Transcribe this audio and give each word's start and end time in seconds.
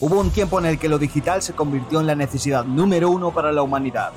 Hubo 0.00 0.18
un 0.18 0.32
tiempo 0.32 0.58
en 0.58 0.66
el 0.66 0.80
que 0.80 0.88
lo 0.88 0.98
digital 0.98 1.40
se 1.40 1.52
convirtió 1.52 2.00
en 2.00 2.08
la 2.08 2.16
necesidad 2.16 2.64
número 2.64 3.10
uno 3.10 3.30
para 3.30 3.52
la 3.52 3.62
humanidad, 3.62 4.10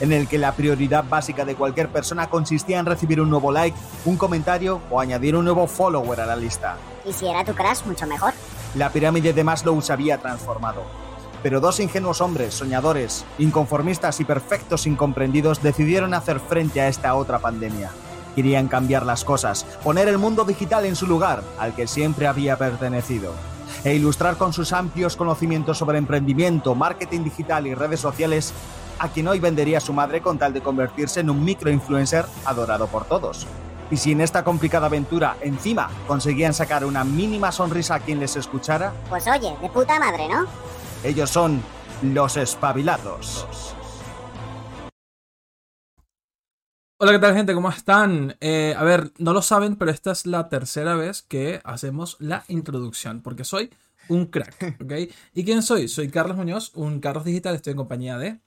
en 0.00 0.10
el 0.10 0.26
que 0.26 0.38
la 0.38 0.56
prioridad 0.56 1.04
básica 1.08 1.44
de 1.44 1.54
cualquier 1.54 1.88
persona 1.88 2.28
consistía 2.28 2.80
en 2.80 2.86
recibir 2.86 3.20
un 3.20 3.30
nuevo 3.30 3.52
like, 3.52 3.78
un 4.06 4.16
comentario 4.16 4.80
o 4.90 4.98
añadir 4.98 5.36
un 5.36 5.44
nuevo 5.44 5.68
follower 5.68 6.20
a 6.20 6.26
la 6.26 6.34
lista. 6.34 6.76
Y 7.06 7.12
si 7.12 7.28
era 7.28 7.44
tu 7.44 7.54
crush, 7.54 7.84
mucho 7.86 8.08
mejor. 8.08 8.32
La 8.74 8.90
pirámide 8.90 9.32
de 9.32 9.44
Maslow 9.44 9.80
se 9.80 9.92
había 9.92 10.18
transformado. 10.18 10.82
Pero 11.44 11.60
dos 11.60 11.78
ingenuos 11.78 12.20
hombres, 12.20 12.52
soñadores, 12.52 13.24
inconformistas 13.38 14.18
y 14.18 14.24
perfectos 14.24 14.88
incomprendidos 14.88 15.62
decidieron 15.62 16.12
hacer 16.12 16.40
frente 16.40 16.80
a 16.80 16.88
esta 16.88 17.14
otra 17.14 17.38
pandemia. 17.38 17.92
Querían 18.34 18.66
cambiar 18.66 19.06
las 19.06 19.24
cosas, 19.24 19.64
poner 19.84 20.08
el 20.08 20.18
mundo 20.18 20.44
digital 20.44 20.86
en 20.86 20.96
su 20.96 21.06
lugar, 21.06 21.44
al 21.60 21.76
que 21.76 21.86
siempre 21.86 22.26
había 22.26 22.58
pertenecido 22.58 23.32
e 23.84 23.94
ilustrar 23.94 24.36
con 24.36 24.52
sus 24.52 24.72
amplios 24.72 25.16
conocimientos 25.16 25.78
sobre 25.78 25.98
emprendimiento, 25.98 26.74
marketing 26.74 27.24
digital 27.24 27.66
y 27.66 27.74
redes 27.74 28.00
sociales 28.00 28.52
a 28.98 29.08
quien 29.08 29.28
hoy 29.28 29.40
vendería 29.40 29.78
a 29.78 29.80
su 29.80 29.92
madre 29.92 30.20
con 30.20 30.38
tal 30.38 30.52
de 30.52 30.60
convertirse 30.60 31.20
en 31.20 31.30
un 31.30 31.42
microinfluencer 31.44 32.26
adorado 32.44 32.86
por 32.86 33.04
todos. 33.06 33.46
Y 33.90 33.96
si 33.96 34.12
en 34.12 34.20
esta 34.20 34.44
complicada 34.44 34.86
aventura 34.86 35.36
encima 35.40 35.90
conseguían 36.06 36.54
sacar 36.54 36.84
una 36.84 37.02
mínima 37.02 37.50
sonrisa 37.50 37.96
a 37.96 38.00
quien 38.00 38.20
les 38.20 38.36
escuchara, 38.36 38.92
Pues 39.08 39.26
oye, 39.26 39.54
de 39.60 39.68
puta 39.70 39.98
madre, 39.98 40.28
¿no? 40.28 40.44
ellos 41.02 41.30
son 41.30 41.62
los 42.02 42.36
espabilados. 42.36 43.46
Hola, 47.02 47.12
¿qué 47.12 47.18
tal 47.18 47.34
gente? 47.34 47.54
¿Cómo 47.54 47.70
están? 47.70 48.36
Eh, 48.42 48.74
a 48.76 48.84
ver, 48.84 49.12
no 49.16 49.32
lo 49.32 49.40
saben, 49.40 49.76
pero 49.76 49.90
esta 49.90 50.10
es 50.10 50.26
la 50.26 50.50
tercera 50.50 50.96
vez 50.96 51.22
que 51.22 51.62
hacemos 51.64 52.18
la 52.20 52.44
introducción, 52.48 53.22
porque 53.22 53.42
soy 53.42 53.70
un 54.08 54.26
crack, 54.26 54.76
¿ok? 54.84 55.10
¿Y 55.32 55.44
quién 55.46 55.62
soy? 55.62 55.88
Soy 55.88 56.10
Carlos 56.10 56.36
Muñoz, 56.36 56.72
un 56.74 57.00
Carlos 57.00 57.24
Digital, 57.24 57.54
estoy 57.54 57.70
en 57.70 57.78
compañía 57.78 58.18
de 58.18 58.40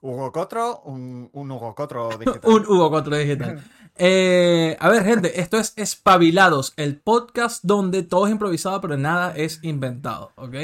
Hugo 0.00 0.32
Cotro, 0.32 0.80
un, 0.86 1.30
un 1.32 1.52
Hugo 1.52 1.76
Cotro 1.76 2.08
digital. 2.18 2.40
un 2.50 2.66
Hugo 2.66 2.90
Cotro 2.90 3.16
Digital. 3.16 3.62
Eh, 4.00 4.76
a 4.78 4.88
ver, 4.90 5.02
gente, 5.04 5.40
esto 5.40 5.56
es 5.56 5.72
Espabilados, 5.74 6.72
el 6.76 7.00
podcast 7.00 7.64
donde 7.64 8.04
todo 8.04 8.26
es 8.26 8.32
improvisado, 8.32 8.80
pero 8.80 8.96
nada 8.96 9.34
es 9.34 9.58
inventado, 9.64 10.30
¿ok? 10.36 10.54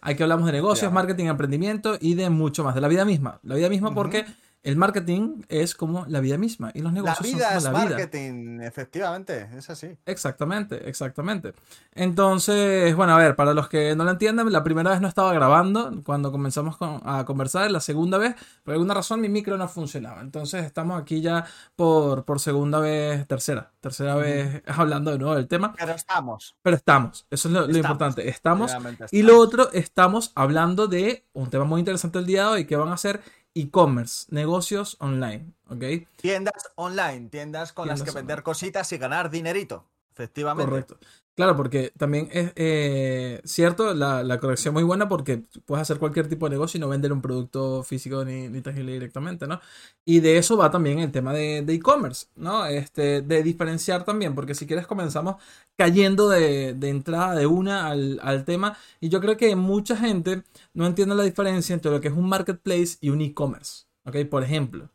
Aquí 0.00 0.24
hablamos 0.24 0.46
de 0.46 0.52
negocios, 0.52 0.90
marketing, 0.90 1.26
emprendimiento 1.26 1.96
y 2.00 2.14
de 2.14 2.30
mucho 2.30 2.64
más, 2.64 2.74
de 2.74 2.80
la 2.80 2.88
vida 2.88 3.04
misma. 3.04 3.38
La 3.44 3.54
vida 3.54 3.68
misma 3.68 3.94
porque 3.94 4.24
el 4.62 4.76
marketing 4.76 5.42
es 5.48 5.74
como 5.74 6.04
la 6.06 6.20
vida 6.20 6.36
misma 6.38 6.70
y 6.74 6.80
los 6.80 6.92
La 6.92 7.00
negocios 7.02 7.34
vida 7.34 7.48
son 7.48 7.56
es 7.58 7.64
como 7.64 7.78
la 7.78 7.84
vida. 7.84 7.96
marketing, 7.96 8.60
efectivamente, 8.60 9.48
es 9.56 9.70
así. 9.70 9.96
Exactamente, 10.04 10.88
exactamente. 10.88 11.54
Entonces, 11.94 12.94
bueno, 12.96 13.14
a 13.14 13.18
ver, 13.18 13.36
para 13.36 13.54
los 13.54 13.68
que 13.68 13.94
no 13.94 14.04
lo 14.04 14.10
entiendan, 14.10 14.50
la 14.50 14.64
primera 14.64 14.90
vez 14.90 15.00
no 15.00 15.08
estaba 15.08 15.32
grabando 15.34 16.00
cuando 16.04 16.32
comenzamos 16.32 16.76
con- 16.76 17.00
a 17.04 17.24
conversar, 17.24 17.70
la 17.70 17.80
segunda 17.80 18.16
vez, 18.18 18.34
por 18.64 18.72
alguna 18.74 18.94
razón 18.94 19.20
mi 19.20 19.28
micro 19.28 19.56
no 19.58 19.68
funcionaba. 19.68 20.20
Entonces 20.22 20.64
estamos 20.64 21.00
aquí 21.00 21.20
ya 21.20 21.44
por, 21.76 22.24
por 22.24 22.40
segunda 22.40 22.80
vez, 22.80 23.26
tercera, 23.26 23.70
tercera 23.80 24.14
vez 24.16 24.62
hablando 24.66 25.10
de 25.10 25.18
nuevo 25.18 25.34
del 25.36 25.46
tema, 25.48 25.74
Pero 25.78 25.92
estamos. 25.92 26.56
pero 26.62 26.76
estamos, 26.76 27.26
eso 27.30 27.48
es 27.48 27.54
lo, 27.54 27.60
lo 27.60 27.66
Estamos, 27.66 27.78
importante, 27.78 28.28
estamos. 28.28 28.72
Y 29.10 29.22
lo 29.22 29.38
otro, 29.38 29.70
estamos 29.72 30.32
hablando 30.34 30.86
de 30.86 31.26
un 31.32 31.50
tema 31.50 31.64
muy 31.64 31.80
interesante 31.80 32.18
el 32.18 32.26
día 32.26 32.44
de 32.44 32.48
hoy, 32.48 32.64
que 32.66 32.76
van 32.76 32.88
a 32.92 32.96
ser 32.96 33.20
e-commerce, 33.54 34.26
negocios 34.30 34.96
online, 35.00 35.52
¿ok? 35.68 36.06
Tiendas 36.16 36.70
online, 36.76 37.28
tiendas 37.28 37.72
con 37.72 37.88
las 37.88 38.02
que 38.02 38.10
vender 38.10 38.42
cositas 38.42 38.92
y 38.92 38.98
ganar 38.98 39.30
dinerito. 39.30 39.86
Efectivamente. 40.12 40.70
Correcto. 40.70 40.98
Claro, 41.40 41.56
porque 41.56 41.90
también 41.96 42.28
es 42.32 42.52
eh, 42.56 43.40
cierto, 43.44 43.94
la, 43.94 44.22
la 44.22 44.38
corrección 44.38 44.74
muy 44.74 44.82
buena 44.82 45.08
porque 45.08 45.42
puedes 45.64 45.80
hacer 45.80 45.98
cualquier 45.98 46.28
tipo 46.28 46.44
de 46.44 46.50
negocio 46.50 46.76
y 46.76 46.82
no 46.82 46.88
vender 46.90 47.14
un 47.14 47.22
producto 47.22 47.82
físico 47.82 48.26
ni, 48.26 48.48
ni 48.50 48.60
tangible 48.60 48.92
directamente, 48.92 49.46
¿no? 49.46 49.58
Y 50.04 50.20
de 50.20 50.36
eso 50.36 50.58
va 50.58 50.70
también 50.70 50.98
el 50.98 51.10
tema 51.10 51.32
de 51.32 51.60
e-commerce, 51.60 52.26
¿no? 52.36 52.66
Este, 52.66 53.22
de 53.22 53.42
diferenciar 53.42 54.04
también, 54.04 54.34
porque 54.34 54.54
si 54.54 54.66
quieres 54.66 54.86
comenzamos 54.86 55.36
cayendo 55.78 56.28
de, 56.28 56.74
de 56.74 56.88
entrada 56.90 57.34
de 57.34 57.46
una 57.46 57.86
al, 57.88 58.20
al 58.22 58.44
tema 58.44 58.76
y 59.00 59.08
yo 59.08 59.22
creo 59.22 59.38
que 59.38 59.56
mucha 59.56 59.96
gente 59.96 60.42
no 60.74 60.84
entiende 60.84 61.14
la 61.14 61.22
diferencia 61.22 61.72
entre 61.72 61.90
lo 61.90 62.02
que 62.02 62.08
es 62.08 62.14
un 62.14 62.28
marketplace 62.28 62.98
y 63.00 63.08
un 63.08 63.22
e-commerce, 63.22 63.86
¿ok? 64.04 64.26
Por 64.28 64.42
ejemplo, 64.44 64.90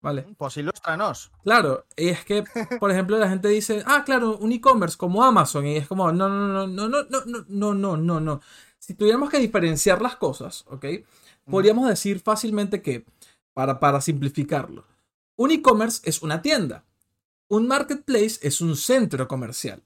¿vale? 0.00 0.26
Pues 0.36 0.56
ilústranos. 0.56 1.30
Claro, 1.42 1.86
y 1.96 2.08
es 2.08 2.24
que, 2.24 2.44
por 2.78 2.90
ejemplo, 2.90 3.18
la 3.18 3.28
gente 3.28 3.48
dice, 3.48 3.82
ah, 3.86 4.02
claro, 4.04 4.38
un 4.38 4.52
e-commerce 4.52 4.96
como 4.96 5.22
Amazon, 5.22 5.66
y 5.66 5.76
es 5.76 5.86
como, 5.88 6.10
no, 6.12 6.28
no, 6.28 6.66
no, 6.66 6.66
no, 6.66 6.88
no, 6.88 7.04
no, 7.08 7.24
no, 7.26 7.44
no, 7.48 7.74
no, 7.74 7.96
no, 7.96 8.20
no. 8.20 8.40
Si 8.78 8.94
tuviéramos 8.94 9.30
que 9.30 9.38
diferenciar 9.38 10.00
las 10.00 10.16
cosas, 10.16 10.64
¿ok? 10.68 10.86
Podríamos 11.44 11.88
decir 11.88 12.20
fácilmente 12.20 12.82
que, 12.82 13.04
para, 13.52 13.80
para 13.80 14.00
simplificarlo, 14.00 14.84
un 15.36 15.50
e-commerce 15.50 16.00
es 16.04 16.22
una 16.22 16.42
tienda, 16.42 16.84
un 17.48 17.66
marketplace 17.66 18.38
es 18.42 18.60
un 18.60 18.76
centro 18.76 19.26
comercial. 19.26 19.82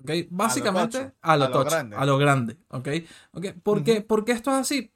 ¿ok? 0.00 0.10
Básicamente 0.30 0.98
tocho, 0.98 1.14
a 1.22 1.36
lo, 1.36 1.44
a 1.44 1.48
lo 1.48 1.52
tocho, 1.52 1.70
grande. 1.70 1.96
a 1.96 2.04
lo 2.04 2.18
grande. 2.18 2.56
¿ok? 2.68 2.88
¿ok? 3.32 3.46
¿Por, 3.62 3.82
qué. 3.82 4.00
¿Por 4.02 4.24
qué 4.24 4.32
esto 4.32 4.50
es 4.50 4.56
así? 4.56 4.92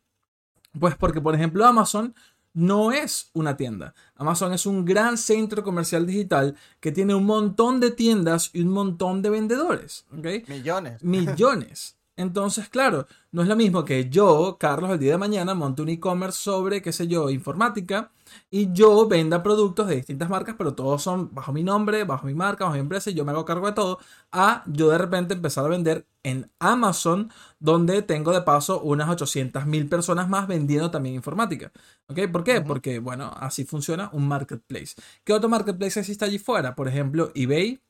Pues 0.78 0.94
porque, 0.96 1.20
por 1.20 1.34
ejemplo, 1.34 1.66
Amazon 1.66 2.14
no 2.52 2.92
es 2.92 3.30
una 3.32 3.56
tienda. 3.56 3.94
Amazon 4.16 4.52
es 4.52 4.66
un 4.66 4.84
gran 4.84 5.16
centro 5.18 5.62
comercial 5.62 6.06
digital 6.06 6.56
que 6.80 6.92
tiene 6.92 7.14
un 7.14 7.24
montón 7.24 7.80
de 7.80 7.90
tiendas 7.90 8.50
y 8.52 8.62
un 8.62 8.68
montón 8.68 9.22
de 9.22 9.30
vendedores. 9.30 10.06
Millones. 10.48 11.02
Millones. 11.02 11.99
Entonces, 12.20 12.68
claro, 12.68 13.06
no 13.32 13.40
es 13.42 13.48
lo 13.48 13.56
mismo 13.56 13.84
que 13.84 14.10
yo, 14.10 14.56
Carlos, 14.60 14.90
el 14.90 14.98
día 14.98 15.12
de 15.12 15.18
mañana 15.18 15.54
monte 15.54 15.80
un 15.82 15.88
e-commerce 15.88 16.38
sobre, 16.38 16.82
qué 16.82 16.92
sé 16.92 17.08
yo, 17.08 17.30
informática 17.30 18.12
y 18.50 18.72
yo 18.72 19.08
venda 19.08 19.42
productos 19.42 19.88
de 19.88 19.96
distintas 19.96 20.28
marcas, 20.28 20.54
pero 20.58 20.74
todos 20.74 21.02
son 21.02 21.34
bajo 21.34 21.52
mi 21.52 21.62
nombre, 21.62 22.04
bajo 22.04 22.26
mi 22.26 22.34
marca, 22.34 22.64
bajo 22.64 22.74
mi 22.74 22.80
empresa 22.80 23.10
y 23.10 23.14
yo 23.14 23.24
me 23.24 23.32
hago 23.32 23.44
cargo 23.46 23.66
de 23.66 23.72
todo, 23.72 23.98
a 24.32 24.62
yo 24.66 24.90
de 24.90 24.98
repente 24.98 25.32
empezar 25.34 25.64
a 25.64 25.68
vender 25.68 26.06
en 26.22 26.50
Amazon, 26.58 27.30
donde 27.58 28.02
tengo 28.02 28.32
de 28.32 28.42
paso 28.42 28.80
unas 28.82 29.08
800 29.08 29.64
mil 29.66 29.88
personas 29.88 30.28
más 30.28 30.46
vendiendo 30.46 30.90
también 30.90 31.14
informática. 31.14 31.72
¿Ok? 32.08 32.18
¿Por 32.30 32.44
qué? 32.44 32.60
Porque, 32.60 32.98
bueno, 32.98 33.30
así 33.34 33.64
funciona 33.64 34.10
un 34.12 34.28
marketplace. 34.28 34.94
¿Qué 35.24 35.32
otro 35.32 35.48
marketplace 35.48 36.00
existe 36.00 36.24
allí 36.26 36.38
fuera? 36.38 36.74
Por 36.74 36.86
ejemplo, 36.88 37.32
eBay. 37.34 37.80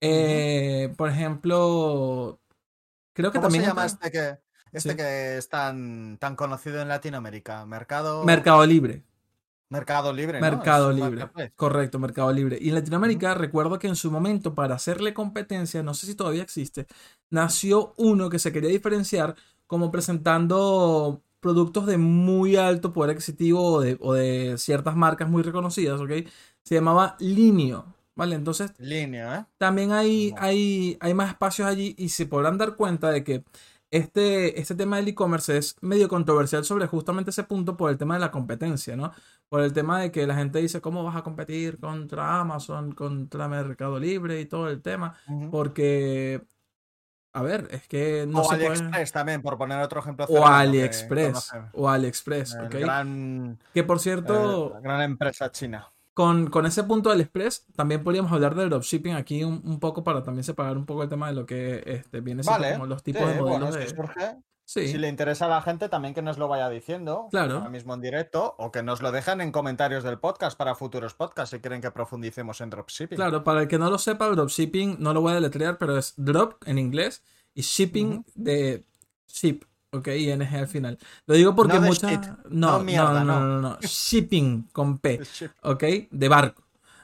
Eh, 0.00 0.92
Por 0.96 1.08
ejemplo, 1.10 2.40
creo 3.12 3.30
que 3.32 3.38
¿Cómo 3.38 3.50
se 3.50 3.56
también 3.58 3.64
llama 3.70 3.86
entra- 3.86 4.06
este 4.06 4.10
que, 4.10 4.38
este 4.72 4.90
Sí. 4.90 4.96
que 4.96 5.36
es 5.38 5.48
tan, 5.48 6.18
tan 6.18 6.36
conocido 6.36 6.80
en 6.80 6.88
Latinoamérica? 6.88 7.64
Mercado. 7.66 8.24
Mercado 8.24 8.64
Libre. 8.66 9.04
Mercado 9.68 10.12
Libre. 10.12 10.40
Mercado 10.40 10.90
Libre. 10.92 11.10
marketplace. 11.10 11.52
Correcto, 11.54 11.98
Mercado 12.00 12.32
Libre. 12.32 12.58
Y 12.60 12.70
en 12.70 12.74
Latinoamérica 12.74 13.34
recuerdo 13.34 13.78
que 13.78 13.86
en 13.86 13.94
su 13.94 14.10
momento, 14.10 14.54
para 14.54 14.74
hacerle 14.74 15.14
competencia, 15.14 15.82
no 15.84 15.94
sé 15.94 16.06
si 16.06 16.14
todavía 16.16 16.42
existe, 16.42 16.86
nació 17.30 17.94
uno 17.96 18.30
que 18.30 18.40
se 18.40 18.52
quería 18.52 18.70
diferenciar 18.70 19.36
como 19.68 19.92
presentando 19.92 21.22
productos 21.38 21.86
de 21.86 21.98
muy 21.98 22.56
alto 22.56 22.92
poder 22.92 23.12
adquisitivo 23.12 23.62
o 23.74 23.80
de, 23.80 23.96
o 24.00 24.12
de 24.14 24.56
ciertas 24.58 24.96
marcas 24.96 25.28
muy 25.28 25.42
reconocidas, 25.44 26.00
¿ok? 26.00 26.10
Se 26.64 26.74
llamaba 26.74 27.16
Linio, 27.20 27.86
¿vale? 28.20 28.36
Entonces 28.36 28.72
Línea, 28.78 29.34
¿eh? 29.38 29.44
también 29.56 29.92
hay, 29.92 30.32
No. 30.32 30.42
hay, 30.42 30.98
hay 31.00 31.14
más 31.14 31.30
espacios 31.30 31.66
allí 31.66 31.94
y 31.96 32.10
se 32.10 32.26
podrán 32.26 32.58
dar 32.58 32.76
cuenta 32.76 33.10
de 33.10 33.24
que 33.24 33.44
este, 33.90 34.60
este 34.60 34.74
tema 34.74 34.96
del 34.98 35.08
e-commerce 35.08 35.56
es 35.56 35.76
medio 35.80 36.06
controversial 36.06 36.62
sobre 36.66 36.86
justamente 36.86 37.30
ese 37.30 37.44
punto 37.44 37.78
por 37.78 37.90
el 37.90 37.96
tema 37.96 38.14
de 38.14 38.20
la 38.20 38.30
competencia, 38.30 38.94
¿no? 38.94 39.10
Por 39.48 39.62
el 39.62 39.72
tema 39.72 40.00
de 40.02 40.12
que 40.12 40.26
la 40.26 40.34
gente 40.34 40.58
dice, 40.58 40.82
¿cómo 40.82 41.02
vas 41.02 41.16
a 41.16 41.22
competir 41.22 41.80
contra 41.80 42.40
Amazon, 42.40 42.92
contra 42.92 43.48
Mercado 43.48 43.98
Libre 43.98 44.38
y 44.38 44.44
todo 44.44 44.68
el 44.68 44.82
tema? 44.82 45.14
Porque, 45.50 46.42
a 47.32 47.42
ver, 47.42 47.68
es 47.70 47.88
que 47.88 48.26
no 48.28 48.42
o 48.42 48.44
se 48.44 48.56
puede... 48.56 48.66
AliExpress 48.68 49.12
también, 49.12 49.40
por 49.40 49.56
poner 49.56 49.80
otro 49.80 50.00
ejemplo. 50.00 50.26
O 50.28 50.34
que 50.34 50.38
AliExpress, 50.44 51.52
o 51.72 51.88
AliExpress, 51.88 52.54
El 52.54 52.66
¿ok? 52.66 52.74
gran, 52.74 53.58
Que 53.72 53.82
por 53.82 53.98
cierto, 53.98 54.78
gran 54.82 55.00
empresa 55.00 55.50
china. 55.50 55.88
Con, 56.20 56.50
con 56.50 56.66
ese 56.66 56.84
punto 56.84 57.08
del 57.10 57.22
Express, 57.22 57.66
también 57.74 58.02
podríamos 58.04 58.30
hablar 58.32 58.54
del 58.54 58.68
dropshipping 58.68 59.14
aquí 59.14 59.42
un, 59.42 59.62
un 59.64 59.80
poco 59.80 60.04
para 60.04 60.22
también 60.22 60.44
separar 60.44 60.76
un 60.76 60.84
poco 60.84 61.02
el 61.02 61.08
tema 61.08 61.28
de 61.28 61.34
lo 61.34 61.46
que 61.46 61.82
este, 61.86 62.20
viene 62.20 62.42
siendo 62.42 62.60
Vale. 62.60 62.74
como 62.74 62.86
los 62.86 63.02
tipos 63.02 63.22
Sí, 63.22 63.28
de 63.28 63.40
modelos 63.40 63.74
si 63.74 63.80
de... 63.80 63.88
surge, 63.88 64.36
Sí, 64.66 64.86
Si 64.86 64.98
le 64.98 65.08
interesa 65.08 65.46
a 65.46 65.48
la 65.48 65.62
gente, 65.62 65.88
también 65.88 66.14
que 66.14 66.22
nos 66.22 66.38
lo 66.38 66.46
vaya 66.46 66.68
diciendo. 66.68 67.26
Claro. 67.32 67.56
Ahora 67.56 67.70
mismo 67.70 67.92
en 67.94 68.00
directo. 68.00 68.54
O 68.56 68.70
que 68.70 68.84
nos 68.84 69.02
lo 69.02 69.10
dejen 69.10 69.40
en 69.40 69.50
comentarios 69.50 70.04
del 70.04 70.20
podcast 70.20 70.56
para 70.56 70.76
futuros 70.76 71.14
podcasts 71.14 71.56
si 71.56 71.60
quieren 71.60 71.80
que 71.80 71.90
profundicemos 71.90 72.60
en 72.60 72.70
dropshipping. 72.70 73.16
claro, 73.16 73.42
para 73.42 73.62
el 73.62 73.66
que 73.68 73.78
no 73.78 73.90
lo 73.90 73.98
sepa, 73.98 74.28
dropshipping 74.28 74.98
no 75.00 75.12
lo 75.12 75.22
voy 75.22 75.32
a 75.32 75.34
deletrear, 75.34 75.76
pero 75.76 75.98
es 75.98 76.14
drop 76.16 76.62
en 76.66 76.78
inglés 76.78 77.24
y 77.52 77.62
shipping 77.62 78.24
de 78.36 78.84
ship, 79.26 79.64
ok, 79.92 80.08
ING 80.08 80.42
al 80.42 80.68
final. 80.68 80.98
Lo 81.26 81.34
digo 81.34 81.54
porque 81.54 81.78
No 81.78 81.80
muchas... 81.80 82.20
No, 82.50 82.78
no 82.78 82.84
mierda, 82.84 83.24
no, 83.24 83.40
no, 83.40 83.60
no. 83.60 83.60
no, 83.60 83.78
shipping 83.80 84.68
con 84.72 84.98
P, 84.98 85.20
ok, 85.62 85.84
de 86.10 86.28
barco. 86.28 86.62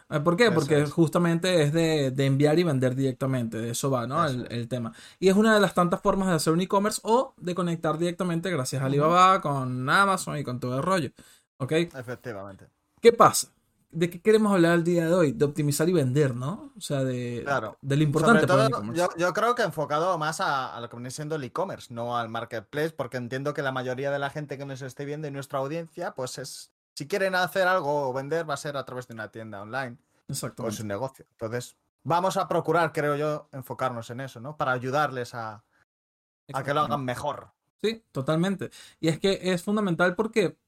Eh, 0.08 0.20
¿Por 0.20 0.36
qué? 0.36 0.50
Eso 0.50 0.54
Porque 0.54 0.82
es. 0.82 0.90
justamente 0.90 1.62
es 1.62 1.72
de, 1.72 2.12
de 2.12 2.26
enviar 2.26 2.58
y 2.58 2.62
vender 2.62 2.94
directamente, 2.94 3.58
de 3.58 3.70
eso 3.70 3.90
va, 3.90 4.06
¿no? 4.06 4.24
Eso 4.24 4.26
El, 4.26 4.46
el 4.52 4.68
tema. 4.68 4.92
Y 5.18 5.28
es 5.28 5.34
una 5.36 5.52
de 5.54 5.60
las 5.60 5.74
tantas 5.74 6.00
formas 6.00 6.28
de 6.28 6.34
hacer 6.34 6.52
un 6.52 6.60
e-commerce 6.60 7.00
o 7.04 7.34
de 7.38 7.54
conectar 7.56 7.98
directamente 7.98 8.50
gracias 8.50 8.82
a. 8.82 8.86
Alibaba 8.86 9.40
con 9.40 9.88
Amazon 9.90 10.38
y 10.38 10.44
con 10.44 10.60
todo 10.60 10.76
el 10.76 10.82
rollo. 10.82 11.10
¿Ok? 11.58 11.72
Efectivamente. 11.94 12.70
¿Qué 13.00 13.12
pasa? 13.12 13.48
¿De 13.96 14.10
qué 14.10 14.20
queremos 14.20 14.52
hablar 14.52 14.74
el 14.74 14.84
día 14.84 15.06
de 15.06 15.14
hoy? 15.14 15.32
De 15.32 15.46
optimizar 15.46 15.88
y 15.88 15.92
vender, 15.94 16.34
¿no? 16.34 16.70
O 16.76 16.80
sea, 16.82 17.02
de, 17.02 17.40
Claro. 17.44 17.78
de 17.80 17.96
lo 17.96 18.02
importante 18.02 18.46
para 18.46 18.64
un 18.66 18.70
todo, 18.70 18.80
e-commerce. 18.82 19.00
yo, 19.00 19.08
yo 19.16 19.32
creo 19.32 19.54
que 19.54 19.62
enfocado 19.62 20.18
más 20.18 20.40
a, 20.42 20.76
a 20.76 20.80
lo 20.82 20.90
que 20.90 20.96
viene 20.96 21.10
siendo 21.10 21.36
el 21.36 21.44
e-commerce, 21.44 21.94
no 21.94 22.18
al 22.18 22.28
marketplace, 22.28 22.90
porque 22.90 23.16
entiendo 23.16 23.54
que 23.54 23.62
la 23.62 23.72
mayoría 23.72 24.10
de 24.10 24.18
la 24.18 24.28
gente 24.28 24.58
que 24.58 24.66
nos 24.66 24.82
esté 24.82 25.06
viendo 25.06 25.28
y 25.28 25.30
nuestra 25.30 25.60
audiencia, 25.60 26.12
pues 26.14 26.36
es, 26.36 26.72
si 26.94 27.08
quieren 27.08 27.34
hacer 27.34 27.66
algo 27.66 28.10
o 28.10 28.12
vender, 28.12 28.48
va 28.48 28.52
a 28.52 28.58
ser 28.58 28.76
a 28.76 28.84
través 28.84 29.08
de 29.08 29.14
una 29.14 29.30
tienda 29.30 29.62
online 29.62 29.96
o 30.28 30.32
Exactamente. 30.32 30.76
su 30.76 30.84
negocio. 30.86 31.24
Entonces, 31.30 31.74
vamos 32.04 32.36
a 32.36 32.48
procurar, 32.48 32.92
creo 32.92 33.16
yo, 33.16 33.48
enfocarnos 33.52 34.10
en 34.10 34.20
eso, 34.20 34.40
¿no? 34.40 34.58
Para 34.58 34.72
ayudarles 34.72 35.34
a, 35.34 35.64
a 36.52 36.62
que 36.62 36.74
lo 36.74 36.80
hagan 36.82 37.02
mejor. 37.02 37.48
Sí, 37.80 38.02
totalmente. 38.12 38.70
Y 39.00 39.08
es 39.08 39.18
que 39.18 39.38
es 39.42 39.62
fundamental 39.62 40.14
porque 40.14 40.58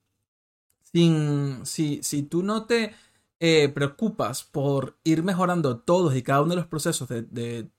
sin, 0.83 1.67
si, 1.67 2.03
si 2.03 2.23
tú 2.23 2.43
no 2.43 2.65
te 2.65 2.95
eh, 3.41 3.69
preocupas 3.71 4.45
por 4.45 4.99
ir 5.05 5.23
mejorando 5.23 5.79
todos 5.81 6.15
y 6.17 6.23
cada 6.23 6.43
uno 6.43 6.51
de 6.51 6.57
los 6.57 6.67
procesos 6.67 7.09
de, 7.09 7.23
de 7.23 7.71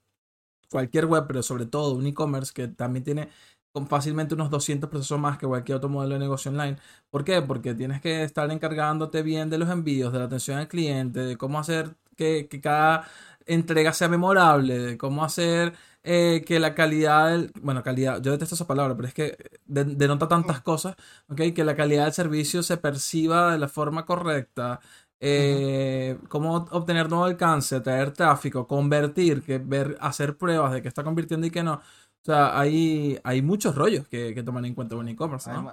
cualquier 0.69 1.05
web, 1.05 1.25
pero 1.27 1.43
sobre 1.43 1.65
todo 1.65 1.95
un 1.95 2.05
e-commerce 2.07 2.53
que 2.53 2.67
también 2.67 3.03
tiene 3.03 3.29
con 3.71 3.87
fácilmente 3.87 4.33
unos 4.35 4.49
200 4.49 4.89
procesos 4.89 5.19
más 5.19 5.37
que 5.37 5.47
cualquier 5.47 5.77
otro 5.77 5.89
modelo 5.89 6.15
de 6.15 6.19
negocio 6.19 6.51
online. 6.51 6.77
¿Por 7.09 7.23
qué? 7.23 7.41
Porque 7.41 7.73
tienes 7.75 8.01
que 8.01 8.23
estar 8.23 8.49
encargándote 8.51 9.21
bien 9.23 9.49
de 9.49 9.57
los 9.59 9.69
envíos, 9.69 10.11
de 10.13 10.19
la 10.19 10.25
atención 10.25 10.57
al 10.57 10.67
cliente, 10.67 11.19
de 11.21 11.37
cómo 11.37 11.59
hacer 11.59 11.95
que, 12.17 12.47
que 12.49 12.61
cada 12.61 13.07
entrega 13.45 13.93
sea 13.93 14.07
memorable, 14.09 14.77
de 14.77 14.97
cómo 14.97 15.23
hacer 15.23 15.73
eh, 16.03 16.43
que 16.45 16.59
la 16.59 16.75
calidad, 16.75 17.29
del- 17.31 17.51
bueno, 17.61 17.83
calidad, 17.83 18.21
yo 18.21 18.31
detesto 18.31 18.55
esa 18.55 18.67
palabra, 18.67 18.95
pero 18.95 19.07
es 19.07 19.13
que 19.13 19.37
de- 19.65 19.83
denota 19.85 20.27
tantas 20.27 20.61
cosas, 20.61 20.95
¿ok? 21.29 21.41
Que 21.55 21.63
la 21.63 21.75
calidad 21.75 22.05
del 22.05 22.13
servicio 22.13 22.63
se 22.63 22.77
perciba 22.77 23.51
de 23.51 23.59
la 23.59 23.67
forma 23.67 24.05
correcta, 24.05 24.79
eh, 25.19 26.17
cómo 26.29 26.55
obtener 26.71 27.09
nuevo 27.09 27.25
alcance, 27.25 27.81
traer 27.81 28.11
tráfico, 28.11 28.67
convertir, 28.67 29.43
que 29.43 29.57
ver, 29.57 29.97
hacer 29.99 30.37
pruebas 30.37 30.73
de 30.73 30.81
que 30.81 30.87
está 30.87 31.03
convirtiendo 31.03 31.47
y 31.47 31.51
que 31.51 31.63
no. 31.63 31.73
O 31.73 32.25
sea, 32.25 32.59
hay, 32.59 33.19
hay 33.23 33.41
muchos 33.41 33.75
rollos 33.75 34.07
que, 34.07 34.33
que 34.33 34.43
tomar 34.43 34.65
en 34.65 34.75
cuenta 34.75 34.95
en 34.95 35.01
un 35.01 35.09
e-commerce, 35.09 35.51
¿no? 35.51 35.71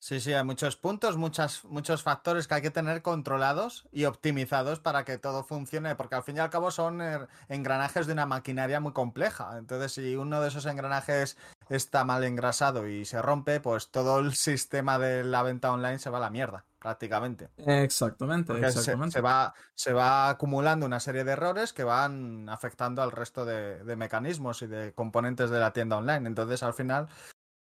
Sí, 0.00 0.20
sí, 0.20 0.32
hay 0.32 0.44
muchos 0.44 0.76
puntos, 0.76 1.16
muchas, 1.16 1.64
muchos 1.64 2.04
factores 2.04 2.46
que 2.46 2.54
hay 2.54 2.62
que 2.62 2.70
tener 2.70 3.02
controlados 3.02 3.88
y 3.90 4.04
optimizados 4.04 4.78
para 4.78 5.04
que 5.04 5.18
todo 5.18 5.42
funcione, 5.42 5.96
porque 5.96 6.14
al 6.14 6.22
fin 6.22 6.36
y 6.36 6.40
al 6.40 6.50
cabo 6.50 6.70
son 6.70 7.02
eh, 7.02 7.26
engranajes 7.48 8.06
de 8.06 8.12
una 8.12 8.24
maquinaria 8.24 8.78
muy 8.78 8.92
compleja. 8.92 9.58
Entonces, 9.58 9.92
si 9.92 10.14
uno 10.14 10.40
de 10.40 10.48
esos 10.48 10.66
engranajes 10.66 11.36
está 11.68 12.04
mal 12.04 12.22
engrasado 12.22 12.86
y 12.86 13.04
se 13.06 13.20
rompe, 13.20 13.58
pues 13.60 13.90
todo 13.90 14.20
el 14.20 14.34
sistema 14.36 15.00
de 15.00 15.24
la 15.24 15.42
venta 15.42 15.72
online 15.72 15.98
se 15.98 16.10
va 16.10 16.18
a 16.18 16.20
la 16.20 16.30
mierda, 16.30 16.64
prácticamente. 16.78 17.48
Exactamente, 17.56 18.52
se, 18.54 18.66
exactamente. 18.66 19.12
se 19.12 19.20
va, 19.20 19.54
se 19.74 19.92
va 19.92 20.28
acumulando 20.30 20.86
una 20.86 21.00
serie 21.00 21.24
de 21.24 21.32
errores 21.32 21.72
que 21.72 21.84
van 21.84 22.48
afectando 22.48 23.02
al 23.02 23.10
resto 23.10 23.44
de, 23.44 23.82
de 23.84 23.96
mecanismos 23.96 24.62
y 24.62 24.66
de 24.66 24.92
componentes 24.92 25.50
de 25.50 25.58
la 25.60 25.72
tienda 25.72 25.96
online. 25.96 26.26
Entonces, 26.28 26.62
al 26.62 26.74
final, 26.74 27.08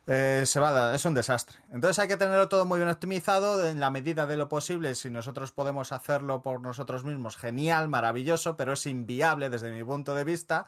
eh, 0.07 0.43
se 0.45 0.59
va 0.59 0.69
a 0.69 0.71
dar- 0.71 0.95
es 0.95 1.05
un 1.05 1.13
desastre. 1.15 1.57
Entonces, 1.71 1.97
hay 1.99 2.07
que 2.07 2.17
tenerlo 2.17 2.47
todo 2.47 2.65
muy 2.65 2.77
bien 2.79 2.89
optimizado 2.89 3.65
en 3.67 3.79
la 3.79 3.89
medida 3.89 4.25
de 4.27 4.37
lo 4.37 4.47
posible. 4.49 4.93
Si 4.95 5.09
nosotros 5.09 5.51
podemos 5.51 5.91
hacerlo 5.91 6.41
por 6.41 6.61
nosotros 6.61 7.03
mismos, 7.03 7.37
genial, 7.37 7.89
maravilloso, 7.89 8.55
pero 8.55 8.73
es 8.73 8.85
inviable 8.85 9.49
desde 9.49 9.71
mi 9.71 9.83
punto 9.83 10.13
de 10.13 10.23
vista. 10.23 10.65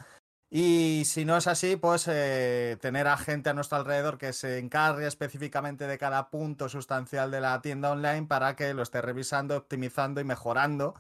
Y 0.50 1.04
si 1.06 1.26
no 1.26 1.36
es 1.36 1.48
así, 1.48 1.76
pues 1.76 2.08
eh, 2.08 2.78
tener 2.80 3.08
a 3.08 3.18
gente 3.18 3.50
a 3.50 3.54
nuestro 3.54 3.80
alrededor 3.80 4.18
que 4.18 4.32
se 4.32 4.60
encargue 4.60 5.06
específicamente 5.06 5.88
de 5.88 5.98
cada 5.98 6.30
punto 6.30 6.70
sustancial 6.70 7.32
de 7.32 7.42
la 7.42 7.62
tienda 7.62 7.92
online 7.92 8.28
para 8.28 8.56
que 8.56 8.74
lo 8.74 8.84
esté 8.84 9.02
revisando, 9.02 9.58
optimizando 9.58 10.22
y 10.22 10.24
mejorando 10.24 10.96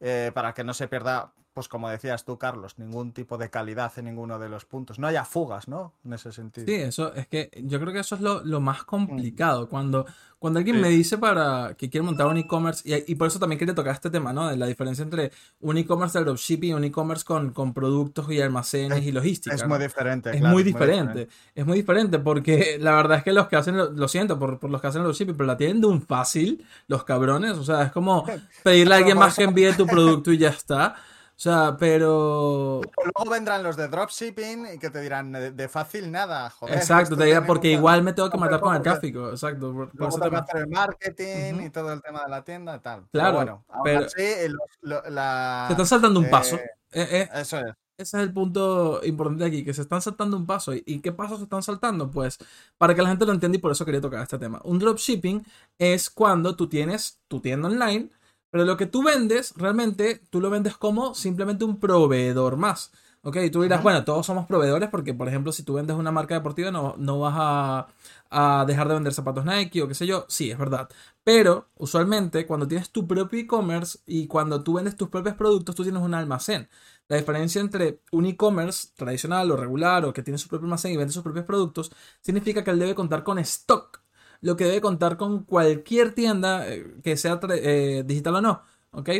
eh, 0.00 0.32
para 0.34 0.54
que 0.54 0.64
no 0.64 0.74
se 0.74 0.88
pierda, 0.88 1.34
pues 1.60 1.68
como 1.68 1.90
decías 1.90 2.24
tú, 2.24 2.38
Carlos, 2.38 2.78
ningún 2.78 3.12
tipo 3.12 3.36
de 3.36 3.50
calidad 3.50 3.92
en 3.98 4.06
ninguno 4.06 4.38
de 4.38 4.48
los 4.48 4.64
puntos. 4.64 4.98
No 4.98 5.06
haya 5.06 5.26
fugas, 5.26 5.68
¿no? 5.68 5.92
En 6.06 6.14
ese 6.14 6.32
sentido. 6.32 6.66
Sí, 6.66 6.72
eso 6.74 7.12
es 7.14 7.26
que 7.26 7.50
yo 7.64 7.78
creo 7.78 7.92
que 7.92 7.98
eso 8.00 8.14
es 8.14 8.22
lo, 8.22 8.42
lo 8.42 8.60
más 8.60 8.84
complicado. 8.84 9.68
Cuando, 9.68 10.06
cuando 10.38 10.58
alguien 10.58 10.76
Sí. 10.76 10.82
me 10.82 10.88
dice 10.88 11.18
para 11.18 11.74
que 11.76 11.90
quiere 11.90 12.02
montar 12.06 12.28
un 12.28 12.38
e-commerce, 12.38 12.82
y, 12.88 13.12
y 13.12 13.14
por 13.14 13.26
eso 13.28 13.38
también 13.38 13.58
quería 13.58 13.74
tocar 13.74 13.92
este 13.92 14.08
tema, 14.08 14.32
¿no? 14.32 14.48
De 14.48 14.56
la 14.56 14.64
diferencia 14.64 15.02
entre 15.02 15.32
un 15.60 15.76
e-commerce 15.76 16.18
de 16.18 16.24
dropshipping 16.24 16.70
y 16.70 16.72
un 16.72 16.84
e-commerce 16.84 17.26
con, 17.26 17.50
con 17.52 17.74
productos 17.74 18.30
y 18.32 18.40
almacenes 18.40 19.00
Es- 19.00 19.04
y 19.04 19.12
logística. 19.12 19.54
Es 19.54 19.60
¿no? 19.62 19.68
muy 19.68 19.78
diferente. 19.80 20.30
Es 20.30 20.38
claro, 20.40 20.54
muy 20.54 20.62
diferente, 20.62 21.28
es 21.54 21.66
muy 21.66 21.76
diferente 21.76 22.18
porque 22.20 22.78
la 22.80 22.92
verdad 22.94 23.18
es 23.18 23.24
que 23.24 23.32
los 23.34 23.48
que 23.48 23.56
hacen, 23.56 23.76
lo, 23.76 23.90
lo 23.90 24.08
siento 24.08 24.38
por, 24.38 24.58
por 24.58 24.70
los 24.70 24.80
que 24.80 24.86
hacen 24.86 25.02
dropshipping, 25.02 25.36
pero 25.36 25.46
la 25.46 25.58
tienen 25.58 25.82
de 25.82 25.88
un 25.88 26.00
fácil, 26.00 26.64
los 26.88 27.04
cabrones, 27.04 27.58
o 27.58 27.64
sea, 27.64 27.82
es 27.82 27.92
como 27.92 28.24
pedirle 28.64 28.94
a 28.94 28.96
alguien 28.98 29.18
más 29.18 29.36
que 29.36 29.42
envíe 29.44 29.72
tu 29.76 29.86
producto 29.86 30.32
y 30.32 30.38
ya 30.38 30.48
está. 30.48 30.94
O 31.40 31.42
sea, 31.42 31.74
pero... 31.78 32.82
Luego 33.02 33.30
vendrán 33.30 33.62
los 33.62 33.74
de 33.74 33.88
dropshipping 33.88 34.74
y 34.74 34.78
que 34.78 34.90
te 34.90 35.00
dirán 35.00 35.32
de, 35.32 35.68
fácil 35.70 36.12
nada, 36.12 36.50
joder. 36.50 36.76
Exacto, 36.76 37.16
te 37.16 37.24
dirá, 37.24 37.36
tiene 37.38 37.46
porque 37.46 37.72
igual 37.72 38.02
me 38.02 38.12
tengo 38.12 38.28
que 38.28 38.36
matar 38.36 38.60
con 38.60 38.76
el 38.76 38.82
tráfico, 38.82 39.30
exacto. 39.30 39.72
Por, 39.72 39.88
por 39.90 40.14
que 40.16 40.20
tema. 40.20 40.38
hacer 40.40 40.56
el 40.60 40.68
marketing 40.68 41.62
y 41.64 41.70
todo 41.70 41.94
el 41.94 42.02
tema 42.02 42.24
de 42.24 42.28
la 42.28 42.44
tienda 42.44 42.76
y 42.76 42.80
tal. 42.80 43.06
Claro, 43.10 43.28
Pero 43.30 43.32
bueno, 43.32 43.64
aún 43.70 43.82
pero- 43.84 44.00
así, 44.04 44.22
el- 44.22 44.56
lo- 44.82 45.02
la- 45.08 45.64
Se 45.68 45.72
están 45.72 45.86
saltando 45.86 46.20
un 46.20 46.26
eh, 46.26 46.30
paso. 46.30 46.56
Eh, 46.56 47.08
eh, 47.10 47.28
Eso 47.32 47.56
es. 47.58 47.64
ese 47.96 48.16
es 48.18 48.22
el 48.22 48.34
punto 48.34 49.00
importante 49.02 49.46
aquí, 49.46 49.64
que 49.64 49.72
se 49.72 49.80
están 49.80 50.02
saltando 50.02 50.36
un 50.36 50.44
paso. 50.44 50.74
¿Y, 50.74 50.82
y 50.84 51.00
qué 51.00 51.10
pasos 51.10 51.38
se 51.38 51.44
están 51.44 51.62
saltando? 51.62 52.10
Pues 52.10 52.36
para 52.76 52.94
que 52.94 53.00
la 53.00 53.08
gente 53.08 53.24
lo 53.24 53.32
entienda 53.32 53.56
y 53.56 53.60
por 53.62 53.72
eso 53.72 53.86
quería 53.86 54.02
tocar 54.02 54.22
este 54.22 54.38
tema. 54.38 54.60
Un 54.64 54.78
dropshipping 54.78 55.42
es 55.78 56.10
cuando 56.10 56.54
tú 56.54 56.68
tienes 56.68 57.18
tu 57.28 57.40
tienda 57.40 57.68
online, 57.68 58.10
pero 58.50 58.64
lo 58.64 58.76
que 58.76 58.86
tú 58.86 59.02
vendes, 59.02 59.54
realmente 59.56 60.22
tú 60.30 60.40
lo 60.40 60.50
vendes 60.50 60.76
como 60.76 61.14
simplemente 61.14 61.64
un 61.64 61.78
proveedor 61.80 62.56
más. 62.56 62.92
Ok, 63.22 63.36
tú 63.52 63.62
dirás, 63.62 63.82
bueno, 63.82 64.02
todos 64.04 64.24
somos 64.24 64.46
proveedores 64.46 64.88
porque, 64.88 65.12
por 65.12 65.28
ejemplo, 65.28 65.52
si 65.52 65.62
tú 65.62 65.74
vendes 65.74 65.94
una 65.96 66.10
marca 66.10 66.34
deportiva 66.34 66.70
no, 66.70 66.94
no 66.96 67.18
vas 67.20 67.34
a, 67.36 67.88
a 68.30 68.64
dejar 68.66 68.88
de 68.88 68.94
vender 68.94 69.12
zapatos 69.12 69.44
Nike 69.44 69.82
o 69.82 69.88
qué 69.88 69.94
sé 69.94 70.06
yo. 70.06 70.24
Sí, 70.28 70.50
es 70.50 70.58
verdad. 70.58 70.88
Pero 71.22 71.68
usualmente 71.76 72.46
cuando 72.46 72.66
tienes 72.66 72.90
tu 72.90 73.06
propio 73.06 73.38
e-commerce 73.40 73.98
y 74.06 74.26
cuando 74.26 74.62
tú 74.62 74.74
vendes 74.74 74.96
tus 74.96 75.08
propios 75.10 75.34
productos, 75.36 75.74
tú 75.74 75.82
tienes 75.82 76.02
un 76.02 76.14
almacén. 76.14 76.68
La 77.08 77.16
diferencia 77.16 77.60
entre 77.60 78.00
un 78.12 78.24
e-commerce 78.26 78.88
tradicional 78.96 79.50
o 79.50 79.56
regular 79.56 80.04
o 80.04 80.12
que 80.12 80.22
tiene 80.22 80.38
su 80.38 80.48
propio 80.48 80.66
almacén 80.66 80.92
y 80.92 80.96
vende 80.96 81.12
sus 81.12 81.22
propios 81.22 81.44
productos 81.44 81.90
significa 82.20 82.64
que 82.64 82.70
él 82.70 82.78
debe 82.78 82.94
contar 82.94 83.22
con 83.24 83.38
stock. 83.40 84.00
Lo 84.40 84.56
que 84.56 84.64
debe 84.64 84.80
contar 84.80 85.16
con 85.16 85.44
cualquier 85.44 86.14
tienda 86.14 86.66
eh, 86.68 86.94
que 87.02 87.16
sea 87.16 87.40
eh, 87.50 88.02
digital 88.06 88.36
o 88.36 88.40
no. 88.40 88.62
¿Ok? 88.92 89.10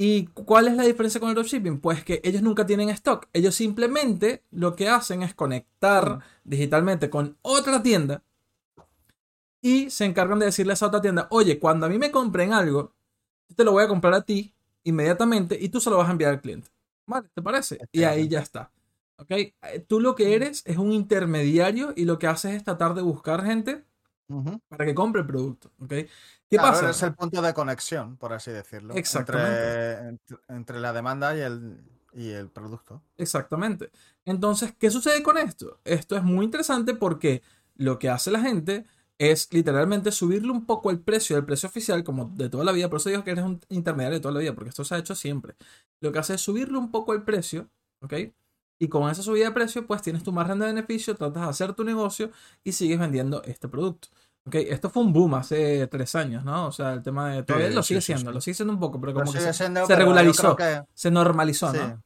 ¿Y 0.00 0.26
cuál 0.28 0.68
es 0.68 0.76
la 0.76 0.84
diferencia 0.84 1.20
con 1.20 1.28
el 1.28 1.34
dropshipping? 1.34 1.80
Pues 1.80 2.04
que 2.04 2.20
ellos 2.22 2.40
nunca 2.42 2.64
tienen 2.66 2.88
stock. 2.90 3.28
Ellos 3.32 3.54
simplemente 3.54 4.44
lo 4.50 4.76
que 4.76 4.88
hacen 4.88 5.22
es 5.22 5.34
conectar 5.34 6.20
digitalmente 6.44 7.10
con 7.10 7.36
otra 7.42 7.82
tienda 7.82 8.22
y 9.60 9.90
se 9.90 10.04
encargan 10.04 10.38
de 10.38 10.46
decirle 10.46 10.72
a 10.72 10.74
esa 10.74 10.86
otra 10.86 11.00
tienda, 11.00 11.26
oye, 11.30 11.58
cuando 11.58 11.86
a 11.86 11.88
mí 11.88 11.98
me 11.98 12.10
compren 12.10 12.52
algo, 12.52 12.94
yo 13.48 13.56
te 13.56 13.64
lo 13.64 13.72
voy 13.72 13.82
a 13.84 13.88
comprar 13.88 14.14
a 14.14 14.22
ti 14.22 14.54
inmediatamente 14.84 15.58
y 15.60 15.68
tú 15.68 15.80
se 15.80 15.90
lo 15.90 15.98
vas 15.98 16.08
a 16.08 16.12
enviar 16.12 16.30
al 16.32 16.40
cliente. 16.40 16.68
¿Vale? 17.06 17.28
¿Te 17.34 17.42
parece? 17.42 17.78
Y 17.90 18.04
ahí 18.04 18.28
ya 18.28 18.40
está. 18.40 18.70
¿Ok? 19.16 19.30
Eh, 19.30 19.54
Tú 19.86 20.00
lo 20.00 20.14
que 20.14 20.34
eres 20.34 20.62
es 20.64 20.76
un 20.76 20.92
intermediario 20.92 21.92
y 21.96 22.04
lo 22.04 22.18
que 22.18 22.28
haces 22.28 22.54
es 22.54 22.64
tratar 22.64 22.94
de 22.94 23.02
buscar 23.02 23.44
gente 23.44 23.84
Para 24.68 24.84
que 24.84 24.94
compre 24.94 25.22
el 25.22 25.26
producto. 25.26 25.70
¿Ok? 25.80 25.88
¿Qué 25.88 26.08
Claro, 26.50 26.72
pasa? 26.72 26.90
Es 26.90 27.02
el 27.02 27.14
punto 27.14 27.42
de 27.42 27.54
conexión, 27.54 28.16
por 28.16 28.32
así 28.32 28.50
decirlo. 28.50 28.94
Exactamente. 28.94 29.52
Entre, 29.52 30.08
entre- 30.08 30.38
entre 30.48 30.80
la 30.80 30.92
demanda 30.92 31.36
y 31.36 31.40
el, 31.40 31.82
y 32.12 32.30
el 32.30 32.48
producto. 32.50 33.02
Exactamente. 33.16 33.90
Entonces, 34.24 34.74
¿qué 34.78 34.90
sucede 34.90 35.22
con 35.22 35.38
esto? 35.38 35.80
Esto 35.84 36.16
es 36.16 36.22
muy 36.22 36.44
interesante 36.44 36.94
porque 36.94 37.42
lo 37.76 37.98
que 37.98 38.08
hace 38.10 38.30
la 38.30 38.40
gente 38.40 38.84
es 39.18 39.52
literalmente 39.52 40.12
subirle 40.12 40.52
un 40.52 40.64
poco 40.64 40.90
el 40.90 41.00
precio 41.00 41.34
del 41.36 41.44
precio 41.44 41.68
oficial, 41.68 42.04
como 42.04 42.26
de 42.36 42.48
toda 42.48 42.64
la 42.64 42.72
vida. 42.72 42.88
Por 42.88 43.00
eso 43.00 43.08
digo 43.08 43.24
que 43.24 43.32
eres 43.32 43.44
un 43.44 43.60
intermediario 43.68 44.18
de 44.18 44.22
toda 44.22 44.34
la 44.34 44.40
vida, 44.40 44.54
porque 44.54 44.68
esto 44.70 44.84
se 44.84 44.94
ha 44.94 44.98
hecho 44.98 45.14
siempre. 45.14 45.56
Lo 46.00 46.12
que 46.12 46.18
hace 46.20 46.34
es 46.34 46.40
subirle 46.40 46.78
un 46.78 46.90
poco 46.90 47.12
el 47.14 47.24
precio, 47.24 47.68
¿ok? 48.00 48.14
Y 48.78 48.88
con 48.88 49.10
esa 49.10 49.22
subida 49.22 49.46
de 49.46 49.52
precio, 49.52 49.86
pues 49.86 50.02
tienes 50.02 50.22
tu 50.22 50.32
margen 50.32 50.58
de 50.60 50.66
beneficio, 50.66 51.14
tratas 51.16 51.42
de 51.42 51.48
hacer 51.48 51.72
tu 51.74 51.82
negocio 51.84 52.30
y 52.62 52.72
sigues 52.72 52.98
vendiendo 52.98 53.42
este 53.44 53.68
producto. 53.68 54.08
¿ok? 54.46 54.54
Esto 54.54 54.88
fue 54.88 55.02
un 55.02 55.12
boom 55.12 55.34
hace 55.34 55.86
tres 55.88 56.14
años, 56.14 56.44
¿no? 56.44 56.66
O 56.68 56.72
sea, 56.72 56.92
el 56.92 57.02
tema 57.02 57.30
de... 57.30 57.42
Todavía 57.42 57.68
Sí, 57.70 57.74
lo 57.74 57.82
sigue 57.82 58.00
sí, 58.00 58.06
siendo, 58.06 58.30
sí. 58.30 58.34
lo 58.34 58.40
sigue 58.40 58.54
siendo 58.54 58.72
un 58.72 58.80
poco, 58.80 59.00
pero 59.00 59.12
como 59.14 59.32
que 59.32 59.40
se, 59.40 59.52
siendo, 59.52 59.84
regularizó, 59.86 60.54
que- 60.56 60.84
se 60.94 61.10
normalizó, 61.10 61.72
Sí. 61.72 61.78
¿no? 61.78 62.02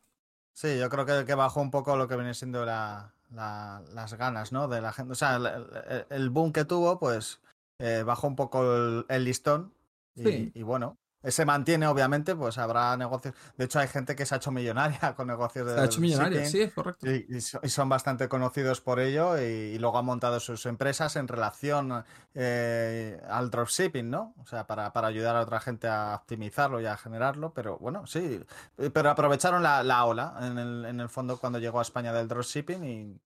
Sí, 0.55 0.79
yo 0.79 0.89
creo 0.89 1.07
que, 1.07 1.25
que 1.25 1.35
bajó 1.35 1.61
un 1.61 1.71
poco 1.71 1.97
lo 1.97 2.09
que 2.09 2.17
viene 2.17 2.35
siendo 2.35 2.65
la, 2.65 3.15
la- 3.31 3.83
las 3.95 4.15
ganas, 4.15 4.51
¿no? 4.53 4.67
De 4.69 4.81
la 4.81 4.93
gente. 4.93 5.13
O 5.13 5.15
sea, 5.15 5.37
el, 5.37 6.07
el- 6.11 6.31
boom 6.31 6.53
que 6.53 6.65
tuvo, 6.65 6.99
pues 6.99 7.41
eh, 7.79 8.03
bajó 8.05 8.27
un 8.29 8.37
poco 8.37 8.63
el, 8.77 9.07
el 9.09 9.25
listón. 9.25 9.73
Y, 10.15 10.25
Sí. 10.25 10.53
y 10.55 10.63
bueno, 10.63 10.99
se 11.31 11.45
mantiene, 11.45 11.87
obviamente, 11.87 12.35
pues 12.35 12.59
habrá 12.59 12.97
negocios. 12.97 13.35
De 13.57 13.67
hecho, 13.67 13.79
hay 13.79 13.89
gente 13.89 14.17
que 14.17 14.27
se 14.27 14.35
ha 14.35 14.39
hecho 14.39 14.51
millonaria 14.51 15.15
con 15.17 15.29
negocios 15.29 15.67
de 15.67 15.75
Se 15.75 15.81
ha 15.81 15.85
hecho 15.85 16.01
millonaria, 16.01 16.47
sí, 16.47 16.63
es 16.63 16.73
correcto. 16.73 17.09
y, 17.11 17.27
y 17.29 17.41
so- 17.41 17.61
y 17.63 17.69
son 17.69 17.89
bastante 17.89 18.29
conocidos 18.29 18.81
por 18.81 18.99
ello 18.99 19.39
y, 19.39 19.43
y 19.43 19.79
luego 19.79 19.99
han 19.99 20.05
montado 20.05 20.41
sus 20.41 20.67
empresas 20.67 21.15
en 21.17 21.29
relación 21.29 22.05
eh, 22.35 23.21
al 23.29 23.51
dropshipping, 23.51 24.11
¿no? 24.11 24.35
O 24.39 24.47
sea, 24.47 24.67
para, 24.67 24.93
para 24.93 25.09
ayudar 25.09 25.37
a 25.37 25.41
otra 25.43 25.61
gente 25.61 25.87
a 25.89 26.17
optimizarlo 26.17 26.81
y 26.81 26.87
a 26.87 26.97
generarlo, 26.97 27.53
pero 27.53 27.79
bueno, 27.79 28.07
sí. 28.07 28.41
Eh, 28.79 28.91
Pero 28.91 29.11
aprovecharon 29.11 29.63
la, 29.63 29.83
la 29.83 30.05
ola 30.05 30.35
en 30.41 30.59
el, 30.59 30.85
en 30.87 31.01
el 31.01 31.09
fondo 31.09 31.39
cuando 31.39 31.59
llegó 31.59 31.79
a 31.79 31.83
España 31.83 32.13
del 32.13 32.29
dropshipping 32.29 32.85
y, 32.85 33.21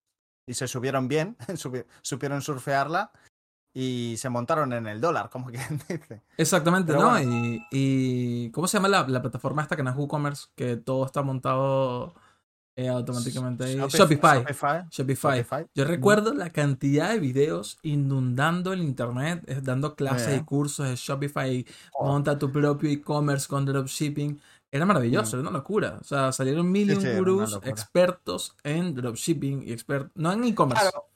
y 0.48 0.54
se 0.54 0.68
subieron 0.68 1.08
bien, 1.08 1.36
supieron 2.02 2.42
surfearla 2.42 3.10
y 3.78 4.16
se 4.16 4.30
montaron 4.30 4.72
en 4.72 4.86
el 4.86 5.02
dólar, 5.02 5.28
como 5.28 5.48
quien 5.48 5.60
dice. 5.88 6.22
Exactamente, 6.38 6.92
Pero 6.94 7.04
¿no? 7.04 7.10
bueno. 7.10 7.30
Y, 7.46 7.62
y 7.70 8.50
¿cómo 8.50 8.66
se 8.68 8.78
llama 8.78 8.88
la, 8.88 9.06
la 9.06 9.20
plataforma 9.20 9.60
esta 9.62 9.76
que 9.76 9.82
no 9.82 9.90
es 9.90 9.96
WooCommerce? 9.96 10.46
Que 10.54 10.76
todo 10.78 11.04
está 11.04 11.20
montado 11.22 12.14
eh, 12.74 12.88
automáticamente 12.88 13.64
ahí. 13.64 13.76
Shopify. 13.76 14.38
Shopify. 14.40 14.84
Shopify. 14.90 15.38
Shopify. 15.42 15.66
Yo 15.74 15.84
recuerdo 15.84 16.32
la 16.32 16.50
cantidad 16.50 17.10
de 17.10 17.18
videos 17.18 17.78
inundando 17.82 18.72
el 18.72 18.80
internet, 18.82 19.44
eh, 19.46 19.60
dando 19.62 19.94
clases 19.94 20.28
Eh. 20.28 20.36
y 20.40 20.44
cursos 20.44 20.88
de 20.88 20.96
Shopify, 20.96 21.66
Oh. 21.92 22.06
monta 22.06 22.38
tu 22.38 22.50
propio 22.50 22.88
e-commerce 22.90 23.46
con 23.46 23.66
dropshipping. 23.66 24.40
Era 24.70 24.84
maravilloso, 24.86 25.36
era 25.36 25.42
una 25.48 25.58
locura. 25.58 25.98
O 26.00 26.04
sea, 26.04 26.32
salieron 26.32 26.70
mil 26.72 26.90
y 26.90 26.96
Mm. 26.96 27.00
Sí, 27.00 27.06
un 27.06 27.12
sí, 27.12 27.18
gurús 27.18 27.60
expertos 27.62 28.56
en 28.64 28.94
dropshipping 28.94 29.62
y 29.68 29.72
expert 29.72 30.10
no 30.14 30.32
en 30.32 30.44
e-commerce. 30.44 30.82
Claro, 30.82 31.06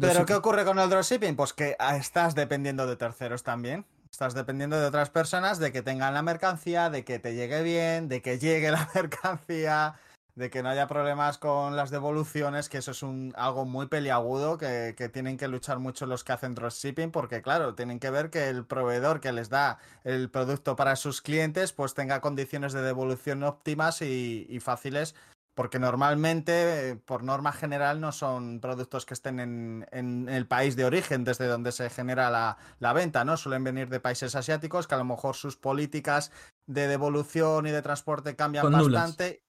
Pero 0.00 0.26
¿qué 0.26 0.34
ocurre 0.34 0.64
con 0.64 0.78
el 0.78 0.88
dropshipping? 0.88 1.36
Pues 1.36 1.52
que 1.52 1.76
ah, 1.78 1.96
estás 1.96 2.34
dependiendo 2.34 2.86
de 2.86 2.96
terceros 2.96 3.42
también. 3.42 3.84
Estás 4.10 4.34
dependiendo 4.34 4.78
de 4.78 4.86
otras 4.86 5.10
personas, 5.10 5.58
de 5.58 5.72
que 5.72 5.82
tengan 5.82 6.14
la 6.14 6.22
mercancía, 6.22 6.90
de 6.90 7.04
que 7.04 7.18
te 7.18 7.34
llegue 7.34 7.62
bien, 7.62 8.08
de 8.08 8.20
que 8.20 8.38
llegue 8.38 8.70
la 8.70 8.88
mercancía, 8.94 9.94
de 10.34 10.50
que 10.50 10.62
no 10.62 10.68
haya 10.68 10.86
problemas 10.86 11.38
con 11.38 11.76
las 11.76 11.90
devoluciones, 11.90 12.68
que 12.68 12.78
eso 12.78 12.90
es 12.90 13.02
un, 13.02 13.32
algo 13.36 13.64
muy 13.64 13.86
peliagudo 13.86 14.58
que, 14.58 14.94
que 14.96 15.08
tienen 15.08 15.36
que 15.36 15.48
luchar 15.48 15.78
mucho 15.78 16.06
los 16.06 16.24
que 16.24 16.32
hacen 16.32 16.54
dropshipping, 16.54 17.10
porque 17.10 17.42
claro, 17.42 17.74
tienen 17.74 18.00
que 18.00 18.10
ver 18.10 18.30
que 18.30 18.48
el 18.48 18.66
proveedor 18.66 19.20
que 19.20 19.32
les 19.32 19.48
da 19.48 19.78
el 20.04 20.30
producto 20.30 20.76
para 20.76 20.96
sus 20.96 21.22
clientes, 21.22 21.72
pues 21.72 21.94
tenga 21.94 22.20
condiciones 22.20 22.72
de 22.72 22.82
devolución 22.82 23.42
óptimas 23.42 24.02
y, 24.02 24.46
y 24.48 24.60
fáciles 24.60 25.14
porque 25.54 25.78
normalmente, 25.78 26.90
eh, 26.90 26.96
por 26.96 27.22
norma 27.22 27.52
general, 27.52 28.00
no 28.00 28.12
son 28.12 28.60
productos 28.60 29.04
que 29.04 29.14
estén 29.14 29.38
en, 29.40 29.86
en 29.92 30.28
el 30.28 30.46
país 30.46 30.76
de 30.76 30.84
origen, 30.84 31.24
desde 31.24 31.46
donde 31.46 31.72
se 31.72 31.90
genera 31.90 32.30
la, 32.30 32.56
la 32.78 32.92
venta, 32.92 33.24
¿no? 33.24 33.36
Suelen 33.36 33.64
venir 33.64 33.88
de 33.88 34.00
países 34.00 34.34
asiáticos 34.34 34.86
que 34.86 34.94
a 34.94 34.98
lo 34.98 35.04
mejor 35.04 35.36
sus 35.36 35.56
políticas 35.56 36.32
de 36.66 36.88
devolución 36.88 37.66
y 37.66 37.70
de 37.70 37.82
transporte 37.82 38.34
cambian 38.36 38.70
nulas. 38.70 38.92
bastante. 38.92 39.42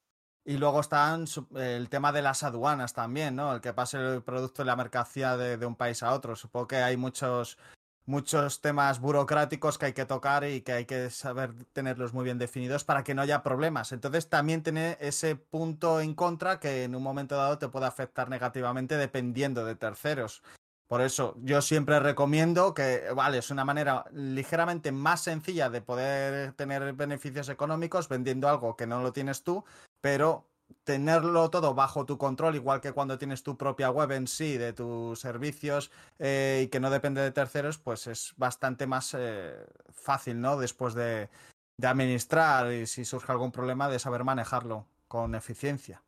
Y 0.45 0.57
luego 0.57 0.81
están 0.81 1.23
el 1.55 1.87
tema 1.87 2.11
de 2.11 2.21
las 2.21 2.43
aduanas 2.43 2.91
también, 2.93 3.37
¿no? 3.37 3.53
El 3.55 3.61
que 3.61 3.71
pase 3.71 3.97
el 3.97 4.23
producto 4.23 4.61
y 4.61 4.65
la 4.65 4.75
mercancía 4.75 5.37
de, 5.37 5.55
de 5.55 5.65
un 5.65 5.77
país 5.77 6.03
a 6.03 6.11
otro. 6.11 6.35
Supongo 6.35 6.67
que 6.67 6.75
hay 6.77 6.97
muchos, 6.97 7.57
muchos 8.05 8.61
temas 8.61 8.99
burocráticos 8.99 9.77
que 9.77 9.87
hay 9.87 9.93
que 9.93 10.05
tocar 10.05 10.43
y 10.43 10.61
que 10.61 10.73
hay 10.73 10.85
que 10.85 11.09
saber 11.09 11.53
tenerlos 11.73 12.13
muy 12.13 12.25
bien 12.25 12.37
definidos 12.37 12.83
para 12.83 13.03
que 13.03 13.13
no 13.13 13.21
haya 13.21 13.43
problemas. 13.43 13.91
Entonces 13.91 14.29
también 14.29 14.63
tiene 14.63 14.97
ese 14.99 15.35
punto 15.35 16.01
en 16.01 16.13
contra 16.13 16.59
que 16.59 16.83
en 16.83 16.95
un 16.95 17.03
momento 17.03 17.35
dado 17.35 17.57
te 17.57 17.69
puede 17.69 17.85
afectar 17.85 18.29
negativamente 18.29 18.97
dependiendo 18.97 19.65
de 19.65 19.75
terceros. 19.75 20.43
Por 20.87 21.01
eso 21.01 21.35
yo 21.41 21.61
siempre 21.61 21.99
recomiendo 21.99 22.73
que, 22.73 23.09
vale, 23.15 23.39
es 23.39 23.49
una 23.49 23.65
manera 23.65 24.05
ligeramente 24.11 24.91
más 24.91 25.21
sencilla 25.21 25.69
de 25.69 25.81
poder 25.81 26.53
tener 26.53 26.93
beneficios 26.93 27.49
económicos 27.49 28.09
vendiendo 28.09 28.49
algo 28.49 28.75
que 28.75 28.85
no 28.85 29.01
lo 29.01 29.13
tienes 29.13 29.43
tú, 29.43 29.63
pero 30.01 30.45
tenerlo 30.83 31.49
todo 31.49 31.73
bajo 31.73 32.05
tu 32.05 32.17
control, 32.17 32.55
igual 32.55 32.81
que 32.81 32.91
cuando 32.91 33.17
tienes 33.17 33.43
tu 33.43 33.57
propia 33.57 33.89
web 33.89 34.11
en 34.11 34.27
sí, 34.27 34.57
de 34.57 34.73
tus 34.73 35.19
servicios 35.19 35.91
eh, 36.19 36.63
y 36.65 36.67
que 36.67 36.79
no 36.79 36.89
depende 36.89 37.21
de 37.21 37.31
terceros, 37.31 37.77
pues 37.77 38.07
es 38.07 38.33
bastante 38.37 38.87
más 38.87 39.15
eh, 39.17 39.65
fácil, 39.91 40.41
¿no? 40.41 40.57
Después 40.57 40.93
de, 40.93 41.29
de 41.77 41.87
administrar 41.87 42.71
y 42.71 42.87
si 42.87 43.05
surge 43.05 43.31
algún 43.31 43.51
problema, 43.51 43.89
de 43.89 43.99
saber 43.99 44.23
manejarlo 44.23 44.85
con 45.07 45.35
eficiencia. 45.35 46.01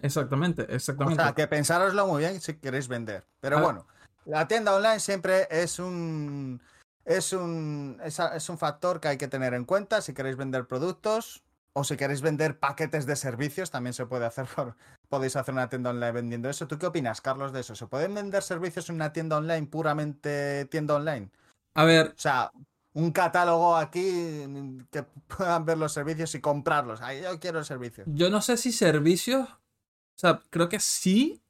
Exactamente, 0.00 0.62
O 0.62 0.74
exactamente. 0.74 1.22
sea, 1.22 1.32
que 1.34 1.46
pensároslo 1.46 2.06
muy 2.06 2.20
bien 2.20 2.40
si 2.40 2.54
queréis 2.54 2.88
vender. 2.88 3.26
Pero 3.40 3.58
Ah. 3.58 3.62
bueno, 3.62 3.86
la 4.24 4.46
tienda 4.48 4.74
online 4.74 5.00
siempre 5.00 5.46
es 5.50 5.78
un 5.78 6.60
es 7.04 7.32
un 7.34 8.00
es 8.02 8.48
un 8.48 8.58
factor 8.58 8.98
que 8.98 9.08
hay 9.08 9.18
que 9.18 9.28
tener 9.28 9.52
en 9.54 9.64
cuenta 9.66 10.00
si 10.00 10.14
queréis 10.14 10.36
vender 10.36 10.66
productos 10.66 11.42
o 11.76 11.84
si 11.84 11.96
queréis 11.96 12.22
vender 12.22 12.58
paquetes 12.58 13.04
de 13.04 13.16
servicios, 13.16 13.70
también 13.70 13.92
se 13.94 14.06
puede 14.06 14.24
hacer 14.26 14.46
por- 14.46 14.76
podéis 15.08 15.36
hacer 15.36 15.52
una 15.54 15.68
tienda 15.68 15.90
online 15.90 16.12
vendiendo 16.12 16.48
eso. 16.48 16.66
¿Tú 16.66 16.78
qué 16.78 16.86
opinas, 16.86 17.20
Carlos, 17.20 17.52
de 17.52 17.60
eso? 17.60 17.74
¿Se 17.74 17.86
pueden 17.86 18.14
vender 18.14 18.42
servicios 18.42 18.88
en 18.88 18.96
una 18.96 19.12
tienda 19.12 19.36
online 19.36 19.66
puramente 19.66 20.64
tienda 20.66 20.94
online? 20.94 21.30
A 21.74 21.84
ver, 21.84 22.08
O 22.08 22.18
sea, 22.18 22.50
un 22.94 23.10
catálogo 23.10 23.76
aquí 23.76 24.46
que 24.90 25.02
puedan 25.26 25.64
ver 25.64 25.76
los 25.78 25.92
servicios 25.92 26.34
y 26.36 26.40
comprarlos. 26.40 27.00
Ay, 27.02 27.22
yo 27.22 27.38
quiero 27.40 27.58
el 27.58 27.64
servicio. 27.64 28.04
yo 28.06 28.30
no 28.30 28.40
sé 28.40 28.56
si 28.56 28.70
servicios, 28.72 29.48
o 29.48 30.18
sea, 30.18 30.40
creo 30.50 30.68
que 30.68 30.78
sí, 30.78 31.42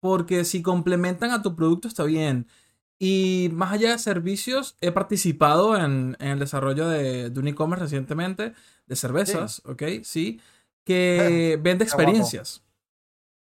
porque 0.00 0.44
si 0.44 0.62
complementan 0.62 1.30
a 1.32 1.42
tu 1.42 1.54
producto 1.54 1.88
está 1.88 2.04
bien. 2.04 2.48
Y 2.98 3.50
más 3.52 3.72
allá 3.72 3.92
de 3.92 3.98
servicios, 3.98 4.76
he 4.80 4.90
participado 4.90 5.76
en, 5.76 6.16
en 6.18 6.28
el 6.28 6.38
desarrollo 6.38 6.88
de, 6.88 7.30
de 7.30 7.40
un 7.40 7.48
e-commerce 7.48 7.84
recientemente, 7.84 8.54
de 8.86 8.96
cervezas, 8.96 9.60
¿ok? 9.66 9.82
Sí, 10.02 10.40
que 10.84 11.58
vende 11.60 11.84
experiencias. 11.84 12.62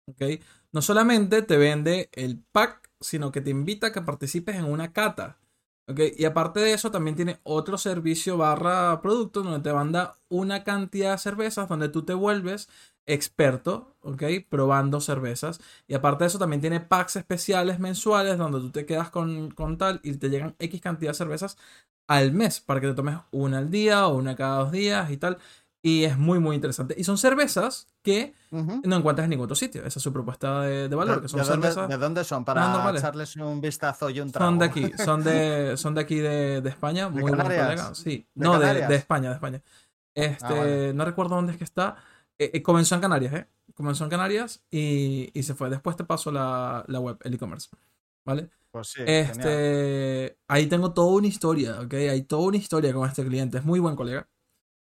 ¿Ok? 0.07 0.41
No 0.71 0.81
solamente 0.81 1.41
te 1.41 1.57
vende 1.57 2.09
el 2.13 2.43
pack, 2.51 2.91
sino 2.99 3.31
que 3.31 3.41
te 3.41 3.49
invita 3.49 3.87
a 3.87 3.91
que 3.91 4.01
participes 4.01 4.55
en 4.55 4.65
una 4.65 4.91
cata. 4.93 5.39
¿ok? 5.87 5.99
Y 6.17 6.25
aparte 6.25 6.59
de 6.59 6.73
eso, 6.73 6.91
también 6.91 7.15
tiene 7.15 7.39
otro 7.43 7.77
servicio 7.77 8.37
barra 8.37 9.01
producto 9.01 9.41
donde 9.41 9.67
te 9.67 9.73
manda 9.73 10.17
una 10.29 10.63
cantidad 10.63 11.13
de 11.13 11.17
cervezas 11.17 11.67
donde 11.67 11.89
tú 11.89 12.03
te 12.03 12.13
vuelves 12.13 12.69
experto, 13.05 13.95
¿ok? 14.01 14.23
Probando 14.49 15.01
cervezas. 15.01 15.59
Y 15.87 15.93
aparte 15.95 16.23
de 16.23 16.27
eso, 16.27 16.39
también 16.39 16.61
tiene 16.61 16.79
packs 16.79 17.15
especiales 17.15 17.79
mensuales 17.79 18.37
donde 18.37 18.59
tú 18.59 18.71
te 18.71 18.85
quedas 18.85 19.09
con, 19.09 19.51
con 19.51 19.77
tal 19.77 19.99
y 20.03 20.13
te 20.15 20.29
llegan 20.29 20.55
X 20.59 20.81
cantidad 20.81 21.11
de 21.11 21.15
cervezas 21.15 21.57
al 22.07 22.31
mes 22.33 22.59
para 22.59 22.79
que 22.81 22.87
te 22.87 22.93
tomes 22.93 23.17
una 23.31 23.59
al 23.59 23.69
día 23.69 24.07
o 24.07 24.15
una 24.17 24.35
cada 24.35 24.59
dos 24.59 24.71
días 24.71 25.09
y 25.11 25.17
tal. 25.17 25.37
Y 25.81 26.03
es 26.03 26.17
muy, 26.17 26.39
muy 26.39 26.55
interesante. 26.57 26.93
Y 26.97 27.05
son 27.05 27.17
cervezas 27.17 27.87
que 28.03 28.33
no 28.51 28.97
encuentras 28.97 29.23
en 29.23 29.29
ningún 29.29 29.45
otro 29.45 29.55
sitio. 29.55 29.85
Esa 29.85 29.99
es 29.99 30.03
su 30.03 30.11
propuesta 30.11 30.61
de, 30.63 30.89
de 30.89 30.95
valor, 30.95 31.17
¿De, 31.17 31.21
que 31.21 31.27
son 31.29 31.39
de 31.39 31.45
dónde, 31.47 31.67
cervezas. 31.67 31.89
de 31.89 31.97
dónde 31.97 32.23
son? 32.25 32.43
Para 32.43 32.91
echarles 32.97 33.35
un 33.37 33.61
vistazo 33.61 34.09
y 34.09 34.19
un 34.19 34.29
trago. 34.29 34.51
Son 34.51 34.59
de 34.59 34.65
aquí, 34.65 34.91
son 35.05 35.23
de, 35.23 35.77
son 35.77 35.95
de 35.95 36.01
aquí 36.01 36.15
de, 36.17 36.59
de 36.59 36.69
España, 36.69 37.07
muy 37.07 37.21
buen 37.21 37.35
colega. 37.37 37.95
Sí, 37.95 38.27
¿De 38.35 38.43
no, 38.45 38.59
de, 38.59 38.95
España, 38.95 39.29
de 39.29 39.35
España. 39.35 39.61
Este, 40.13 40.45
Ah, 40.45 40.53
vale. 40.53 40.93
no 40.93 41.05
recuerdo 41.05 41.35
dónde 41.35 41.53
es 41.53 41.57
que 41.57 41.63
está. 41.63 41.95
Eh, 42.39 42.51
eh, 42.53 42.63
comenzó 42.63 42.95
en 42.95 43.01
Canarias, 43.01 43.33
¿eh? 43.33 43.47
Comenzó 43.75 44.03
en 44.05 44.09
Canarias 44.09 44.63
y, 44.71 45.29
y 45.33 45.43
se 45.43 45.53
fue. 45.55 45.69
Después 45.69 45.95
te 45.95 46.03
paso 46.05 46.31
la, 46.31 46.83
la 46.87 46.99
web, 46.99 47.17
el 47.23 47.33
e-commerce. 47.33 47.69
¿Vale? 48.25 48.49
Pues 48.71 48.87
sí, 48.89 49.01
genial. 49.01 49.29
este, 49.31 50.37
ahí 50.47 50.67
tengo 50.67 50.93
toda 50.93 51.11
una 51.17 51.27
historia, 51.27 51.79
¿ok? 51.81 51.93
Hay 51.95 52.21
toda 52.23 52.43
una 52.47 52.57
historia 52.57 52.93
con 52.93 53.07
este 53.07 53.25
cliente. 53.25 53.57
Es 53.57 53.65
muy 53.65 53.79
buen 53.79 53.95
colega. 53.95 54.27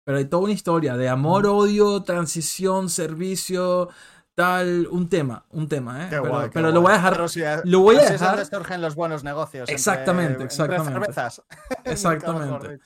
Pero 0.06 0.18
hay 0.18 0.26
toda 0.26 0.44
una 0.44 0.54
historia 0.54 0.98
de 0.98 1.08
amor, 1.10 1.46
odio, 1.48 2.04
transición, 2.04 2.90
servicio, 2.90 3.90
tal. 4.36 4.88
Un 4.92 5.10
tema, 5.10 5.46
un 5.52 5.68
tema, 5.70 6.04
¿eh? 6.04 6.10
Qué 6.10 6.18
pero 6.22 6.30
guay, 6.30 6.50
pero 6.54 6.72
lo 6.72 6.82
voy 6.82 6.92
a 6.92 6.96
dejar. 6.96 7.14
Pero 7.14 7.28
sí, 7.28 7.42
lo 7.66 7.80
voy 7.80 7.96
a 7.98 8.10
dejar- 8.10 8.40
Es 8.40 8.48
surgen 8.50 8.82
los 8.82 8.96
buenos 8.96 9.24
negocios. 9.24 9.64
entre- 9.64 9.76
Exactamente, 9.76 10.32
entre 10.34 10.46
exactamente. 10.46 10.92
cervezas. 11.00 11.42
Nunca 11.78 11.92
Exactamente. 11.92 12.80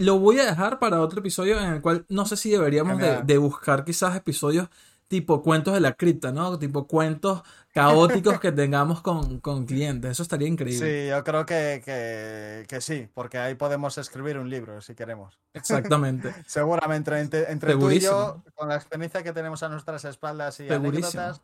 Lo 0.00 0.18
voy 0.18 0.38
a 0.38 0.46
dejar 0.46 0.78
para 0.78 1.02
otro 1.02 1.20
episodio 1.20 1.60
en 1.60 1.74
el 1.74 1.82
cual 1.82 2.06
no 2.08 2.24
sé 2.24 2.36
si 2.38 2.50
deberíamos 2.50 2.98
de, 2.98 3.38
buscar 3.38 3.84
quizás 3.84 4.16
episodios 4.16 4.68
tipo 5.08 5.42
cuentos 5.42 5.74
de 5.74 5.80
la 5.80 5.92
cripta, 5.92 6.32
¿no? 6.32 6.58
Tipo 6.58 6.86
cuentos 6.86 7.42
caóticos 7.74 8.40
que 8.40 8.50
tengamos 8.50 9.02
con, 9.02 9.40
con 9.40 9.66
clientes. 9.66 10.12
Eso 10.12 10.22
estaría 10.22 10.48
increíble. 10.48 11.04
Sí, 11.04 11.08
yo 11.10 11.22
creo 11.22 11.44
que, 11.44 11.82
que, 11.84 12.64
que 12.66 12.80
sí, 12.80 13.10
porque 13.12 13.36
ahí 13.36 13.56
podemos 13.56 13.98
escribir 13.98 14.38
un 14.38 14.48
libro 14.48 14.80
si 14.80 14.94
queremos. 14.94 15.38
Exactamente. 15.52 16.34
Seguramente 16.46 17.18
entre, 17.18 17.50
entre 17.52 17.74
tú 17.74 17.90
y 17.90 18.00
yo, 18.00 18.42
con 18.54 18.68
la 18.68 18.76
experiencia 18.76 19.22
que 19.22 19.32
tenemos 19.32 19.62
a 19.62 19.68
nuestras 19.68 20.04
espaldas 20.06 20.60
y 20.60 20.68
Segurísimo. 20.68 21.08
anécdotas, 21.08 21.42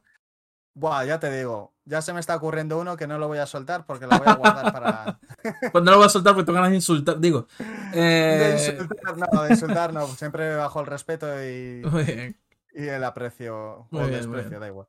buah, 0.77 1.05
ya 1.07 1.19
te 1.19 1.35
digo, 1.35 1.73
ya 1.87 2.03
se 2.03 2.13
me 2.13 2.21
está 2.21 2.37
ocurriendo 2.37 2.79
uno 2.79 2.97
que 2.97 3.07
no 3.07 3.19
lo 3.19 3.29
voy 3.29 3.39
a 3.39 3.47
soltar 3.47 3.87
porque 3.87 4.07
lo 4.07 4.19
voy 4.19 4.29
a 4.29 4.35
guardar 4.35 4.73
para... 4.73 5.19
Pues 5.73 5.85
no 5.85 5.91
lo 5.91 5.97
voy 5.97 6.07
a 6.07 6.11
soltar 6.11 6.35
porque 6.35 6.47
tengo 6.47 6.57
ganas 6.57 6.71
de 6.71 6.77
insultar. 6.77 7.19
Digo. 7.19 7.47
De 7.59 7.95
eh, 7.95 8.53
insultar, 8.53 9.17
no, 9.17 9.43
de 9.43 9.51
insultar 9.51 9.93
no, 9.95 10.07
siempre 10.09 10.55
bajo 10.55 10.81
el 10.81 10.87
respeto 10.87 11.27
y, 11.43 11.83
el 12.75 13.05
aprecio 13.05 13.87
Muy 13.91 14.01
o 14.01 14.05
el 14.05 14.11
bien, 14.11 14.23
desprecio, 14.23 14.61
da 14.61 14.67
igual. 14.67 14.87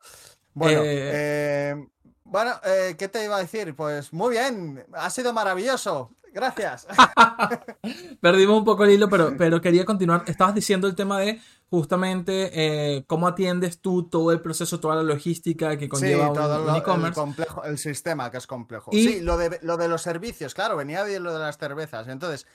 Bueno, 0.53 0.81
Eh, 0.81 1.11
eh, 1.13 1.87
bueno, 2.25 2.59
¿qué 2.97 3.07
te 3.07 3.23
iba 3.23 3.37
a 3.37 3.41
decir? 3.41 3.73
Pues 3.73 4.11
muy 4.11 4.31
bien, 4.31 4.85
ha 4.93 5.09
sido 5.09 5.31
maravilloso. 5.31 6.11
Gracias. 6.37 6.85
Perdimos 8.21 8.59
un 8.59 8.63
poco 8.65 8.83
el 8.83 8.91
hilo, 8.91 9.09
pero, 9.09 9.33
pero 9.37 9.59
quería 9.59 9.85
continuar. 9.85 10.23
Estabas 10.27 10.53
diciendo 10.53 10.87
el 10.87 10.95
tema 10.95 11.19
de 11.19 11.41
justamente 11.69 12.51
eh, 12.53 13.03
cómo 13.07 13.27
atiendes 13.27 13.81
tú 13.81 14.03
todo 14.07 14.31
el 14.31 14.39
proceso, 14.39 14.79
toda 14.79 14.95
la 14.95 15.03
logística 15.03 15.75
que 15.77 15.89
conlleva 15.89 16.27
sí, 16.27 16.33
todo 16.33 16.59
un, 16.59 16.65
lo- 16.67 16.71
un 16.73 16.77
e-commerce. 16.77 17.07
El, 17.19 17.25
complejo, 17.25 17.63
el 17.63 17.77
sistema 17.79 18.29
que 18.29 18.37
es 18.37 18.45
complejo. 18.47 18.91
Y- 18.93 19.03
Sí, 19.07 19.21
lo 19.21 19.37
de, 19.37 19.59
lo 19.63 19.77
de 19.77 19.87
los 19.87 20.01
servicios, 20.03 20.53
claro, 20.53 20.77
venía 20.77 21.03
de 21.03 21.19
lo 21.19 21.33
de 21.33 21.39
las 21.39 21.57
cervezas. 21.57 22.07
Entonces, 22.07 22.45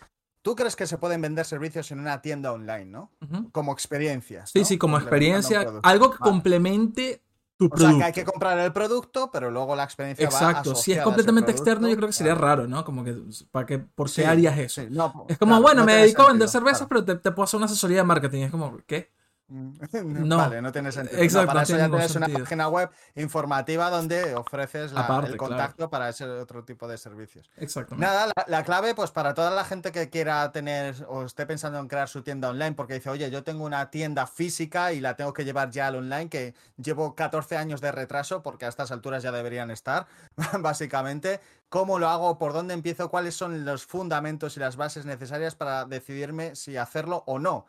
¿tú 0.42 0.54
crees 0.54 0.76
que 0.76 0.86
se 0.86 0.96
pueden 0.98 1.20
vender 1.20 1.44
servicios 1.44 1.90
en 1.90 1.98
una 1.98 2.22
tienda 2.22 2.52
online, 2.52 2.84
no? 2.86 3.10
Como 3.50 3.72
experiencias. 3.72 4.50
Sí, 4.50 4.60
¿no? 4.60 4.64
sí, 4.64 4.78
como 4.78 4.96
experiencia, 4.96 5.66
algo 5.82 6.10
que 6.12 6.18
Vale. 6.20 6.30
complemente 6.30 7.22
tu 7.70 7.76
O 7.76 7.78
sea, 7.78 7.96
que 7.98 8.04
hay 8.04 8.12
que 8.12 8.24
comprar 8.24 8.58
el 8.58 8.72
producto, 8.72 9.30
pero 9.32 9.50
luego 9.50 9.74
la 9.76 9.84
experiencia 9.84 10.28
va 10.30 10.48
Exacto, 10.48 10.74
si 10.74 10.92
es 10.92 11.02
completamente 11.02 11.50
externo, 11.50 11.88
yo 11.88 11.96
creo 11.96 12.08
que 12.08 12.12
sería 12.12 12.34
raro, 12.34 12.66
¿no? 12.66 12.84
Como 12.84 13.04
que, 13.04 13.16
¿para 13.50 13.66
qué, 13.66 13.78
¿por 13.78 14.12
qué 14.12 14.12
Sí, 14.22 14.24
harías 14.24 14.58
eso? 14.58 14.82
sí, 14.82 14.88
no, 14.90 15.24
Es 15.28 15.38
como, 15.38 15.50
claro, 15.52 15.62
bueno, 15.62 15.80
no 15.80 15.86
me 15.86 15.94
dedico 15.96 16.22
a 16.22 16.28
vender 16.28 16.48
sentido, 16.48 16.48
cervezas, 16.48 16.88
claro. 16.88 16.88
pero 16.88 17.04
te, 17.04 17.22
te 17.22 17.32
puedo 17.32 17.44
hacer 17.44 17.58
una 17.58 17.66
asesoría 17.66 17.98
de 17.98 18.04
marketing. 18.04 18.42
Es 18.42 18.50
como, 18.50 18.78
¿qué? 18.86 19.10
No. 20.02 20.36
Vale, 20.38 20.62
no 20.62 20.72
tiene 20.72 20.90
sentido. 20.92 21.18
No, 21.18 21.24
Exacto, 21.24 21.46
para 21.48 21.62
eso 21.62 21.76
ya 21.76 21.88
tienes 21.88 22.16
una 22.16 22.28
página 22.28 22.68
web 22.68 22.90
informativa 23.16 23.90
donde 23.90 24.34
ofreces 24.34 24.92
la- 24.92 25.02
Aparte, 25.02 25.30
el 25.32 25.36
claro. 25.36 25.50
contacto 25.54 25.90
para 25.90 26.08
ese 26.08 26.24
otro 26.24 26.64
tipo 26.64 26.88
de 26.88 26.96
servicios. 26.98 27.50
Exactamente. 27.56 28.06
Nada, 28.06 28.26
la, 28.34 28.44
la 28.46 28.64
clave, 28.64 28.94
pues 28.94 29.10
para 29.10 29.34
toda 29.34 29.50
la 29.50 29.64
gente 29.64 29.92
que 29.92 30.08
quiera 30.10 30.50
tener 30.52 30.94
o 31.08 31.24
esté 31.24 31.44
pensando 31.46 31.78
en 31.78 31.88
crear 31.88 32.08
su 32.08 32.22
tienda 32.22 32.48
online, 32.50 32.72
porque 32.72 32.94
dice, 32.94 33.10
oye, 33.10 33.30
yo 33.30 33.42
tengo 33.44 33.64
una 33.64 33.90
tienda 33.90 34.26
física 34.26 34.92
y 34.92 35.00
la 35.00 35.16
tengo 35.16 35.32
que 35.32 35.44
llevar 35.44 35.70
ya 35.70 35.88
al 35.88 35.96
online, 35.96 36.28
que 36.28 36.54
llevo 36.76 37.14
14 37.14 37.56
años 37.56 37.80
de 37.80 37.92
retraso, 37.92 38.42
porque 38.42 38.64
a 38.64 38.68
estas 38.68 38.90
alturas 38.90 39.22
ya 39.22 39.32
deberían 39.32 39.70
estar, 39.70 40.06
básicamente. 40.60 41.40
¿Cómo 41.68 41.98
lo 41.98 42.08
hago? 42.08 42.38
¿Por 42.38 42.52
dónde 42.52 42.74
empiezo? 42.74 43.08
¿Cuáles 43.10 43.34
son 43.34 43.64
los 43.64 43.86
fundamentos 43.86 44.56
y 44.56 44.60
las 44.60 44.76
bases 44.76 45.06
necesarias 45.06 45.54
para 45.54 45.86
decidirme 45.86 46.54
si 46.54 46.76
hacerlo 46.76 47.22
o 47.26 47.38
no? 47.38 47.64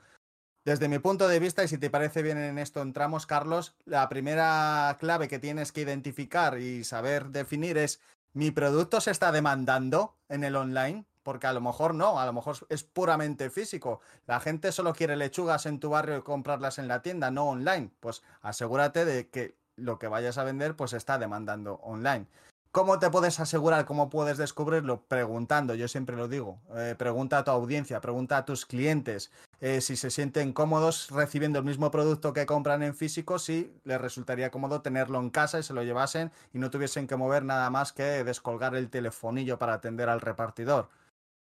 Desde 0.65 0.87
mi 0.87 0.97
punto 0.97 1.27
de 1.27 1.39
vista, 1.39 1.63
y 1.65 1.67
si 1.67 1.77
te 1.77 1.89
parece 1.89 2.21
bien 2.21 2.37
en 2.37 2.57
esto 2.57 2.81
entramos, 2.81 3.25
Carlos, 3.25 3.75
la 3.83 4.07
primera 4.07 4.95
clave 4.97 5.27
que 5.27 5.37
tienes 5.37 5.73
que 5.73 5.81
identificar 5.81 6.57
y 6.57 6.85
saber 6.85 7.31
definir 7.31 7.77
es, 7.77 7.99
¿mi 8.31 8.49
producto 8.49 9.01
se 9.01 9.11
está 9.11 9.33
demandando 9.33 10.15
en 10.29 10.45
el 10.45 10.55
online? 10.55 11.03
Porque 11.21 11.47
a 11.47 11.53
lo 11.53 11.59
mejor 11.59 11.93
no, 11.95 12.17
a 12.17 12.25
lo 12.25 12.31
mejor 12.31 12.55
es 12.69 12.83
puramente 12.83 13.49
físico. 13.49 13.99
La 14.25 14.39
gente 14.39 14.71
solo 14.71 14.93
quiere 14.93 15.17
lechugas 15.17 15.65
en 15.65 15.81
tu 15.81 15.89
barrio 15.89 16.17
y 16.17 16.21
comprarlas 16.21 16.79
en 16.79 16.87
la 16.87 17.01
tienda, 17.01 17.29
no 17.29 17.49
online. 17.49 17.91
Pues 17.99 18.23
asegúrate 18.41 19.03
de 19.03 19.29
que 19.29 19.57
lo 19.75 19.99
que 19.99 20.07
vayas 20.07 20.37
a 20.37 20.45
vender 20.45 20.77
pues 20.77 20.93
está 20.93 21.17
demandando 21.17 21.75
online. 21.83 22.27
¿Cómo 22.71 22.97
te 22.97 23.11
puedes 23.11 23.39
asegurar? 23.39 23.85
¿Cómo 23.85 24.09
puedes 24.09 24.39
descubrirlo? 24.39 25.03
Preguntando, 25.03 25.75
yo 25.75 25.87
siempre 25.87 26.15
lo 26.15 26.27
digo. 26.27 26.59
Eh, 26.75 26.95
pregunta 26.97 27.37
a 27.37 27.43
tu 27.43 27.51
audiencia, 27.51 28.01
pregunta 28.01 28.37
a 28.37 28.45
tus 28.45 28.65
clientes 28.65 29.31
eh, 29.63 29.79
si 29.79 29.95
se 29.95 30.11
sienten 30.11 30.51
cómodos 30.51 31.09
recibiendo 31.09 31.57
el 31.57 31.63
mismo 31.63 31.89
producto 31.89 32.33
que 32.33 32.45
compran 32.45 32.83
en 32.83 32.93
físico, 32.93 33.39
si 33.39 33.73
les 33.85 34.01
resultaría 34.01 34.51
cómodo 34.51 34.81
tenerlo 34.81 35.21
en 35.21 35.29
casa 35.29 35.57
y 35.57 35.63
se 35.63 35.73
lo 35.73 35.83
llevasen 35.83 36.33
y 36.53 36.59
no 36.59 36.69
tuviesen 36.69 37.07
que 37.07 37.15
mover 37.15 37.45
nada 37.45 37.69
más 37.69 37.93
que 37.93 38.25
descolgar 38.25 38.75
el 38.75 38.89
telefonillo 38.89 39.57
para 39.57 39.75
atender 39.75 40.09
al 40.09 40.19
repartidor. 40.19 40.89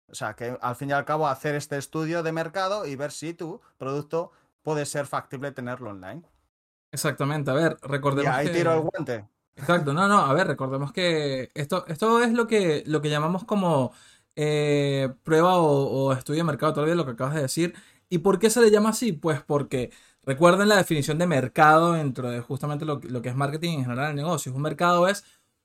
O 0.07 0.15
sea, 0.15 0.35
que 0.37 0.57
al 0.61 0.75
fin 0.77 0.91
y 0.91 0.93
al 0.93 1.03
cabo 1.03 1.27
hacer 1.27 1.55
este 1.55 1.77
estudio 1.77 2.23
de 2.23 2.31
mercado 2.31 2.85
y 2.85 2.95
ver 2.95 3.11
si 3.11 3.33
tu 3.33 3.59
producto 3.77 4.31
puede 4.61 4.85
ser 4.85 5.05
factible 5.05 5.51
tenerlo 5.51 5.89
online. 5.89 6.23
Exactamente. 6.93 7.51
A 7.51 7.55
ver, 7.55 7.77
Y 7.83 7.87
recordemos 7.87 8.33
ahí 8.33 8.47
que... 8.47 8.53
tiro 8.53 8.73
el 8.73 8.79
guante. 8.79 9.27
Exacto, 9.57 9.93
no, 9.93 10.07
no, 10.07 10.19
a 10.19 10.33
ver, 10.33 10.47
recordemos 10.47 10.93
que 10.93 11.51
esto, 11.55 11.85
esto 11.87 12.23
es 12.23 12.31
lo 12.31 12.47
que, 12.47 12.83
lo 12.87 13.01
que 13.01 13.09
llamamos 13.09 13.43
como 13.43 13.91
eh, 14.35 15.13
prueba 15.23 15.57
o, 15.57 16.07
o 16.07 16.13
estudio 16.13 16.39
de 16.39 16.45
mercado, 16.45 16.73
todavía 16.73 16.95
lo 16.95 17.05
que 17.05 17.11
acabas 17.11 17.35
de 17.35 17.41
decir. 17.41 17.75
¿Y 18.13 18.19
por 18.19 18.39
qué 18.39 18.49
se 18.49 18.61
le 18.61 18.71
llama 18.71 18.89
así? 18.89 19.11
Pues 19.13 19.41
porque 19.41 19.91
recuerden 20.23 20.69
la 20.69 20.77
definición 20.77 21.17
de 21.17 21.27
mercado 21.27 21.93
dentro 21.93 22.29
de 22.29 22.41
justamente 22.41 22.85
lo, 22.85 22.99
que- 22.99 23.09
lo 23.09 23.21
que 23.21 23.29
es 23.29 23.35
marketing 23.35 23.79
en 23.79 23.83
general 23.85 24.09
en 24.11 24.15
negocios. 24.17 24.55
Un 24.55 24.61
mercado 24.61 25.07
es 25.07 25.23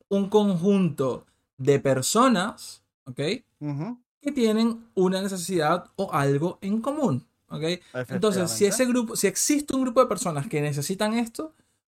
un 0.08 0.28
conjunto 0.30 1.26
de 1.58 1.80
personas, 1.80 2.82
¿ok? 3.04 3.20
Que 4.20 4.32
tienen 4.32 4.84
una 4.94 5.22
necesidad 5.22 5.86
o 5.96 6.12
algo 6.12 6.58
en 6.60 6.80
común, 6.80 7.24
¿ok? 7.48 7.62
Entonces, 8.08 8.50
si 8.50 8.64
ese 8.66 8.84
grupo, 8.86 9.14
si 9.14 9.28
existe 9.28 9.76
un 9.76 9.82
grupo 9.82 10.00
de 10.00 10.06
personas 10.08 10.48
que 10.48 10.60
necesitan 10.60 11.14
esto, 11.14 11.54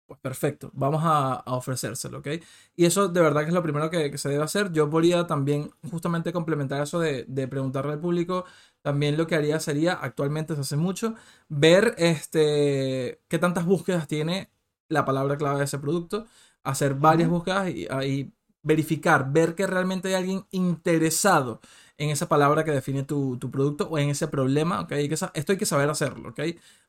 pues 0.06 0.20
perfecto, 0.20 0.70
vamos 0.74 1.02
a, 1.04 1.34
a 1.34 1.54
ofrecérselo, 1.54 2.18
¿ok? 2.18 2.28
Y 2.76 2.84
eso 2.84 3.08
de 3.08 3.20
verdad 3.22 3.42
que 3.42 3.48
es 3.48 3.54
lo 3.54 3.62
primero 3.62 3.88
que, 3.90 4.10
que 4.10 4.18
se 4.18 4.28
debe 4.28 4.44
hacer. 4.44 4.70
Yo 4.72 4.90
podría 4.90 5.26
también 5.26 5.70
justamente 5.90 6.32
complementar 6.32 6.82
eso 6.82 6.98
de, 7.00 7.24
de 7.28 7.48
preguntarle 7.48 7.92
al 7.92 8.00
público. 8.00 8.44
También 8.82 9.16
lo 9.16 9.26
que 9.26 9.34
haría 9.34 9.60
sería, 9.60 9.92
actualmente 9.94 10.54
se 10.54 10.62
hace 10.62 10.76
mucho, 10.76 11.14
ver 11.48 11.94
este, 11.98 13.20
qué 13.28 13.38
tantas 13.38 13.66
búsquedas 13.66 14.08
tiene 14.08 14.50
la 14.88 15.04
palabra 15.04 15.36
clave 15.36 15.58
de 15.58 15.64
ese 15.64 15.78
producto, 15.78 16.26
hacer 16.64 16.94
varias 16.94 17.28
búsquedas 17.28 17.68
y, 17.70 17.86
y 18.04 18.32
verificar, 18.62 19.32
ver 19.32 19.54
que 19.54 19.66
realmente 19.66 20.08
hay 20.08 20.14
alguien 20.14 20.46
interesado 20.50 21.60
en 21.98 22.10
esa 22.10 22.28
palabra 22.28 22.64
que 22.64 22.70
define 22.72 23.02
tu, 23.04 23.36
tu 23.38 23.50
producto 23.50 23.88
o 23.88 23.98
en 23.98 24.10
ese 24.10 24.28
problema, 24.28 24.80
¿ok? 24.80 24.92
Hay 24.92 25.08
que 25.08 25.14
esto 25.14 25.52
hay 25.52 25.58
que 25.58 25.66
saber 25.66 25.90
hacerlo, 25.90 26.30
¿ok? 26.30 26.40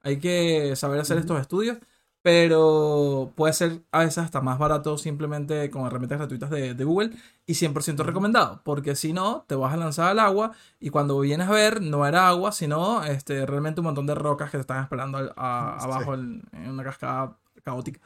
Hay 0.04 0.20
que 0.20 0.76
saber 0.76 1.00
hacer 1.02 1.18
estos 1.18 1.40
estudios, 1.40 1.78
pero 2.22 3.32
puede 3.36 3.54
ser 3.54 3.82
a 3.92 4.00
veces 4.00 4.20
hasta 4.20 4.42
más 4.42 4.60
barato 4.60 4.98
simplemente 4.98 5.70
con 5.72 5.86
herramientas 5.88 6.20
gratuitas 6.20 6.50
de, 6.52 6.74
de 6.76 6.84
Google 6.84 7.12
y 7.48 7.56
100% 7.56 8.04
Ujú. 8.04 8.08
recomendado, 8.08 8.62
porque 8.64 8.96
si 8.96 9.12
no, 9.14 9.44
te 9.48 9.56
vas 9.56 9.74
a 9.74 9.78
lanzar 9.78 10.10
al 10.10 10.20
agua 10.20 10.52
y 10.80 10.90
cuando 10.92 11.20
vienes 11.20 11.48
a 11.50 11.52
ver, 11.52 11.82
no 11.82 12.06
era 12.06 12.28
agua, 12.28 12.52
sino 12.52 13.04
este, 13.04 13.46
realmente 13.46 13.82
un 13.82 13.86
montón 13.86 14.06
de 14.08 14.16
rocas 14.16 14.52
que 14.52 14.58
te 14.58 14.62
están 14.62 14.84
esperando 14.84 15.18
al- 15.18 15.34
a- 15.36 15.78
Sí. 15.80 15.86
abajo 15.88 16.14
en, 16.14 16.44
en 16.52 16.70
una 16.70 16.84
cascada 16.84 17.38
caótica. 17.64 18.00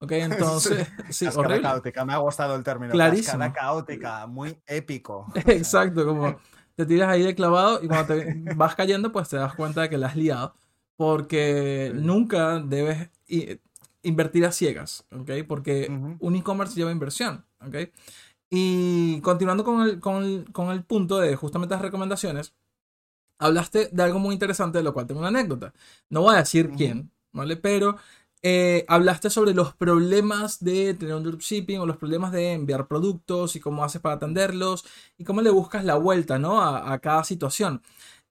¿Ok? 0.00 0.12
Entonces, 0.12 0.88
sí, 1.10 1.26
Cascada 1.26 1.46
horrible. 1.46 1.62
caótica, 1.62 2.04
me 2.04 2.12
ha 2.12 2.18
gustado 2.18 2.54
el 2.56 2.62
término. 2.64 2.92
Clarísimo. 2.92 3.38
Cascada 3.38 3.52
caótica, 3.52 4.26
muy 4.26 4.58
épico. 4.66 5.26
Exacto, 5.46 6.04
como 6.04 6.36
te 6.74 6.84
tiras 6.86 7.08
ahí 7.08 7.22
de 7.22 7.34
clavado 7.34 7.82
y 7.82 7.86
cuando 7.88 8.14
te 8.14 8.34
vas 8.54 8.74
cayendo, 8.74 9.12
pues 9.12 9.28
te 9.28 9.36
das 9.36 9.54
cuenta 9.54 9.82
de 9.82 9.88
que 9.90 9.98
la 9.98 10.08
has 10.08 10.16
liado. 10.16 10.54
Porque 10.96 11.90
nunca 11.94 12.60
debes 12.60 13.10
invertir 14.02 14.44
a 14.46 14.52
ciegas, 14.52 15.06
¿ok? 15.12 15.30
Porque 15.46 15.94
un 16.18 16.36
e-commerce 16.36 16.74
lleva 16.74 16.92
inversión, 16.92 17.44
¿ok? 17.64 17.76
Y 18.50 19.20
continuando 19.22 19.64
con 19.64 19.82
el, 19.82 20.00
con 20.00 20.24
el, 20.24 20.52
con 20.52 20.70
el 20.70 20.84
punto 20.84 21.18
de 21.20 21.36
justamente 21.36 21.74
las 21.74 21.82
recomendaciones, 21.82 22.54
hablaste 23.38 23.88
de 23.92 24.02
algo 24.02 24.18
muy 24.18 24.34
interesante, 24.34 24.78
de 24.78 24.84
lo 24.84 24.92
cual 24.94 25.06
tengo 25.06 25.20
una 25.20 25.28
anécdota. 25.28 25.72
No 26.10 26.22
voy 26.22 26.34
a 26.36 26.38
decir 26.38 26.72
Ujú. 26.72 26.74
quién, 26.74 27.10
¿vale? 27.32 27.56
Pero 27.56 27.96
eh, 28.42 28.84
hablaste 28.88 29.30
sobre 29.30 29.54
los 29.54 29.74
problemas 29.74 30.62
de 30.62 30.94
tener 30.94 31.14
un 31.14 31.24
dropshipping 31.24 31.80
o 31.80 31.86
los 31.86 31.96
problemas 31.96 32.32
de 32.32 32.52
enviar 32.52 32.86
productos 32.88 33.56
y 33.56 33.60
cómo 33.60 33.84
haces 33.84 34.00
para 34.00 34.16
atenderlos 34.16 34.84
y 35.18 35.24
cómo 35.24 35.42
le 35.42 35.50
buscas 35.50 35.84
la 35.84 35.96
vuelta, 35.96 36.38
¿no? 36.38 36.60
A, 36.62 36.92
a 36.92 36.98
cada 37.00 37.24
situación. 37.24 37.82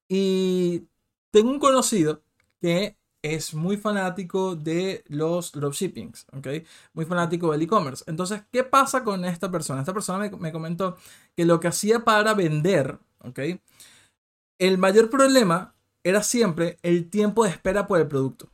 Y 0.08 0.88
tengo 1.32 1.52
un 1.52 1.60
conocido 1.60 2.24
que 2.62 2.98
es 3.22 3.54
muy 3.54 3.78
fanático 3.78 4.56
de 4.56 5.04
los 5.08 5.52
dropshippings, 5.52 6.26
¿ok? 6.34 6.48
Muy 6.94 7.06
fanático 7.06 7.52
del 7.52 7.62
e-commerce. 7.64 8.04
Entonces, 8.08 8.44
¿qué 8.52 8.64
pasa 8.64 9.04
con 9.04 9.26
esta 9.26 9.52
persona? 9.52 9.82
Esta 9.82 9.94
persona 9.94 10.20
me, 10.20 10.30
me 10.38 10.52
comentó 10.52 10.98
que 11.36 11.46
lo 11.46 11.60
que 11.60 11.68
hacía 11.70 12.00
para 12.04 12.34
vender, 12.34 13.00
¿ok? 13.20 13.40
El 14.60 14.78
mayor 14.78 15.10
problema 15.10 15.76
era 16.06 16.24
siempre 16.24 16.80
el 16.84 17.10
tiempo 17.10 17.44
de 17.44 17.50
espera 17.50 17.86
por 17.86 18.00
el 18.00 18.08
producto. 18.08 18.50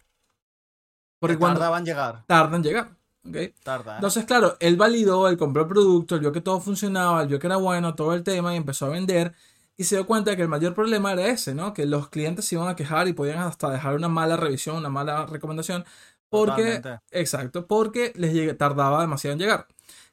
Porque 1.20 1.36
Que 1.36 1.40
cuando 1.40 1.60
tardaban 1.60 1.86
llegar. 1.86 2.26
tarda 2.28 2.58
en 2.58 2.64
llegar, 2.64 2.98
¿ok? 3.28 3.38
Tarda, 3.64 4.00
¿eh? 4.00 4.00
Entonces, 4.00 4.26
claro, 4.26 4.58
él 4.60 4.76
validó, 4.78 5.28
él 5.28 5.38
compró 5.38 5.64
el 5.64 5.68
producto, 5.68 6.16
él 6.16 6.22
vio 6.22 6.32
que 6.32 6.42
todo 6.42 6.60
funcionaba, 6.62 7.22
él 7.24 7.28
vio 7.30 7.40
que 7.40 7.48
era 7.48 7.58
bueno, 7.58 7.96
todo 7.96 8.14
el 8.14 8.24
tema 8.24 8.54
y 8.54 8.58
empezó 8.58 8.86
a 8.88 8.90
vender. 8.90 9.34
Y 9.78 9.84
se 9.84 9.96
dio 9.96 10.08
cuenta 10.08 10.32
de 10.32 10.36
que 10.36 10.42
el 10.42 10.48
mayor 10.48 10.74
problema 10.74 11.14
era 11.14 11.28
ese, 11.28 11.54
¿no? 11.54 11.74
Que 11.74 11.86
los 11.86 12.10
clientes 12.10 12.46
se 12.46 12.56
iban 12.56 12.68
a 12.68 12.76
quejar 12.76 13.08
y 13.08 13.14
podían 13.14 13.40
hasta 13.40 13.70
dejar 13.70 13.96
una 13.96 14.10
mala 14.10 14.36
revisión, 14.36 14.78
una 14.78 14.90
mala 14.90 15.28
recomendación. 15.28 15.86
Porque, 16.30 16.78
Totalmente. 16.78 17.00
exacto, 17.12 17.68
porque 17.68 18.12
les 18.16 18.58
tardaba 18.58 19.02
demasiado 19.02 19.34
en 19.34 19.40
llegar. 19.40 19.68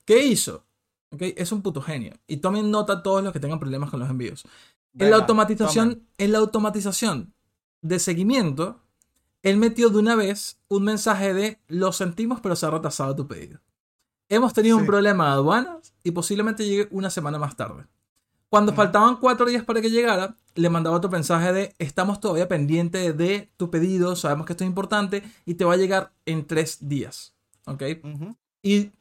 ¿Qué 0.05 0.25
hizo? 0.25 0.65
¿Ok? 1.11 1.23
Es 1.37 1.51
un 1.51 1.63
puto 1.63 1.81
genio. 1.81 2.13
Y 2.27 2.37
tomen 2.37 2.71
nota 2.71 3.03
todos 3.03 3.25
los 3.25 3.33
que 3.33 3.41
tengan 3.41 3.59
problemas 3.59 3.91
con 3.91 4.01
los 4.01 4.11
envíos. 4.11 4.45
en 4.99 5.11
la 5.11 5.17
automatización, 5.17 5.91
tomen. 5.91 6.09
en 6.19 6.33
la 6.33 6.39
automatización 6.39 7.35
de 7.81 7.99
seguimiento, 7.99 8.81
él 9.43 9.57
metió 9.57 9.91
de 9.91 9.99
una 9.99 10.15
vez 10.15 10.59
un 10.69 10.85
mensaje 10.85 11.35
de 11.35 11.61
lo 11.69 11.93
sentimos, 11.93 12.41
pero 12.41 12.55
se 12.55 12.67
ha 12.67 12.71
retrasado 12.71 13.17
tu 13.17 13.27
pedido. 13.27 13.61
Hemos 14.29 14.55
tenido 14.55 14.77
un 14.77 14.87
problema 14.87 15.27
de 15.27 15.33
aduanas 15.33 15.95
y 16.03 16.13
posiblemente 16.13 16.65
llegue 16.67 16.89
una 16.91 17.11
semana 17.11 17.39
más 17.39 17.57
tarde. 17.57 17.87
Cuando 18.55 18.73
faltaban 18.73 19.17
cuatro 19.17 19.47
días 19.47 19.65
para 19.65 19.81
que 19.81 19.91
llegara, 19.91 20.37
le 20.55 20.71
mandaba 20.71 20.97
otro 20.97 21.11
mensaje 21.11 21.53
de 21.53 21.75
estamos 21.81 22.21
todavía 22.21 22.47
pendientes 22.47 23.17
de 23.17 23.51
tu 23.57 23.69
pedido, 23.69 24.15
sabemos 24.15 24.47
que 24.47 24.53
esto 24.53 24.63
es 24.63 24.69
importante 24.69 25.25
y 25.45 25.55
te 25.55 25.65
va 25.65 25.73
a 25.73 25.77
llegar 25.77 26.13
en 26.25 26.47
tres 26.47 26.79
días. 26.89 27.35
¿Ok? 27.67 27.83
Y 28.63 28.93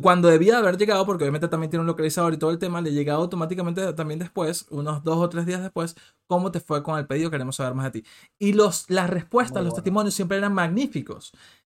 cuando 0.00 0.28
debía 0.28 0.56
haber 0.56 0.78
llegado, 0.78 1.04
porque 1.04 1.24
obviamente 1.24 1.48
también 1.48 1.68
tiene 1.68 1.82
un 1.82 1.88
localizador 1.88 2.32
y 2.32 2.38
todo 2.38 2.52
el 2.52 2.58
tema, 2.58 2.80
le 2.80 2.90
llegaba 2.94 3.20
automáticamente 3.20 3.92
también 3.92 4.18
después, 4.18 4.64
unos 4.70 5.04
dos 5.04 5.18
o 5.18 5.28
tres 5.28 5.44
días 5.44 5.60
después, 5.60 5.94
cómo 6.26 6.50
te 6.50 6.60
fue 6.60 6.82
con 6.82 6.98
el 6.98 7.06
pedido, 7.06 7.30
queremos 7.30 7.56
saber 7.56 7.74
más 7.74 7.92
de 7.92 8.00
ti. 8.00 8.08
Y 8.38 8.54
los, 8.54 8.88
las 8.88 9.10
respuestas, 9.10 9.62
los 9.62 9.74
testimonios 9.74 10.14
siempre 10.14 10.38
eran 10.38 10.54
magníficos. 10.54 11.34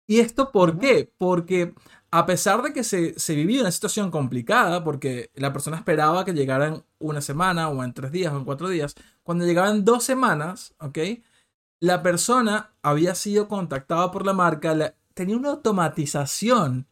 ¿Y 0.07 0.21
esto 0.21 0.53
por 0.53 0.79
qué? 0.79 1.13
Porque 1.19 1.75
a 2.17 2.27
pesar 2.27 2.63
de 2.63 2.73
que 2.73 2.85
se, 2.85 3.19
se, 3.19 3.35
vivía 3.35 3.63
una 3.63 3.73
situación 3.73 4.13
complicada, 4.13 4.85
porque 4.85 5.33
la 5.35 5.53
persona 5.53 5.79
esperaba 5.79 6.25
que 6.25 6.33
llegaran 6.33 6.85
una 7.01 7.21
semana 7.21 7.69
o 7.69 7.83
en 7.83 7.93
tres 7.93 8.13
días 8.13 8.33
o 8.33 8.37
en 8.37 8.45
cuatro 8.45 8.69
días, 8.69 8.95
cuando 9.25 9.45
llegaban 9.45 9.85
dos 9.85 10.05
semanas, 10.05 10.75
¿ok? 10.79 10.97
La 11.81 12.05
persona 12.05 12.71
había 12.83 13.17
sido 13.17 13.49
contactada 13.49 14.13
por 14.13 14.25
la 14.25 14.33
marca, 14.33 14.95
tenía 15.13 15.37
una 15.37 15.49
automatización, 15.49 16.87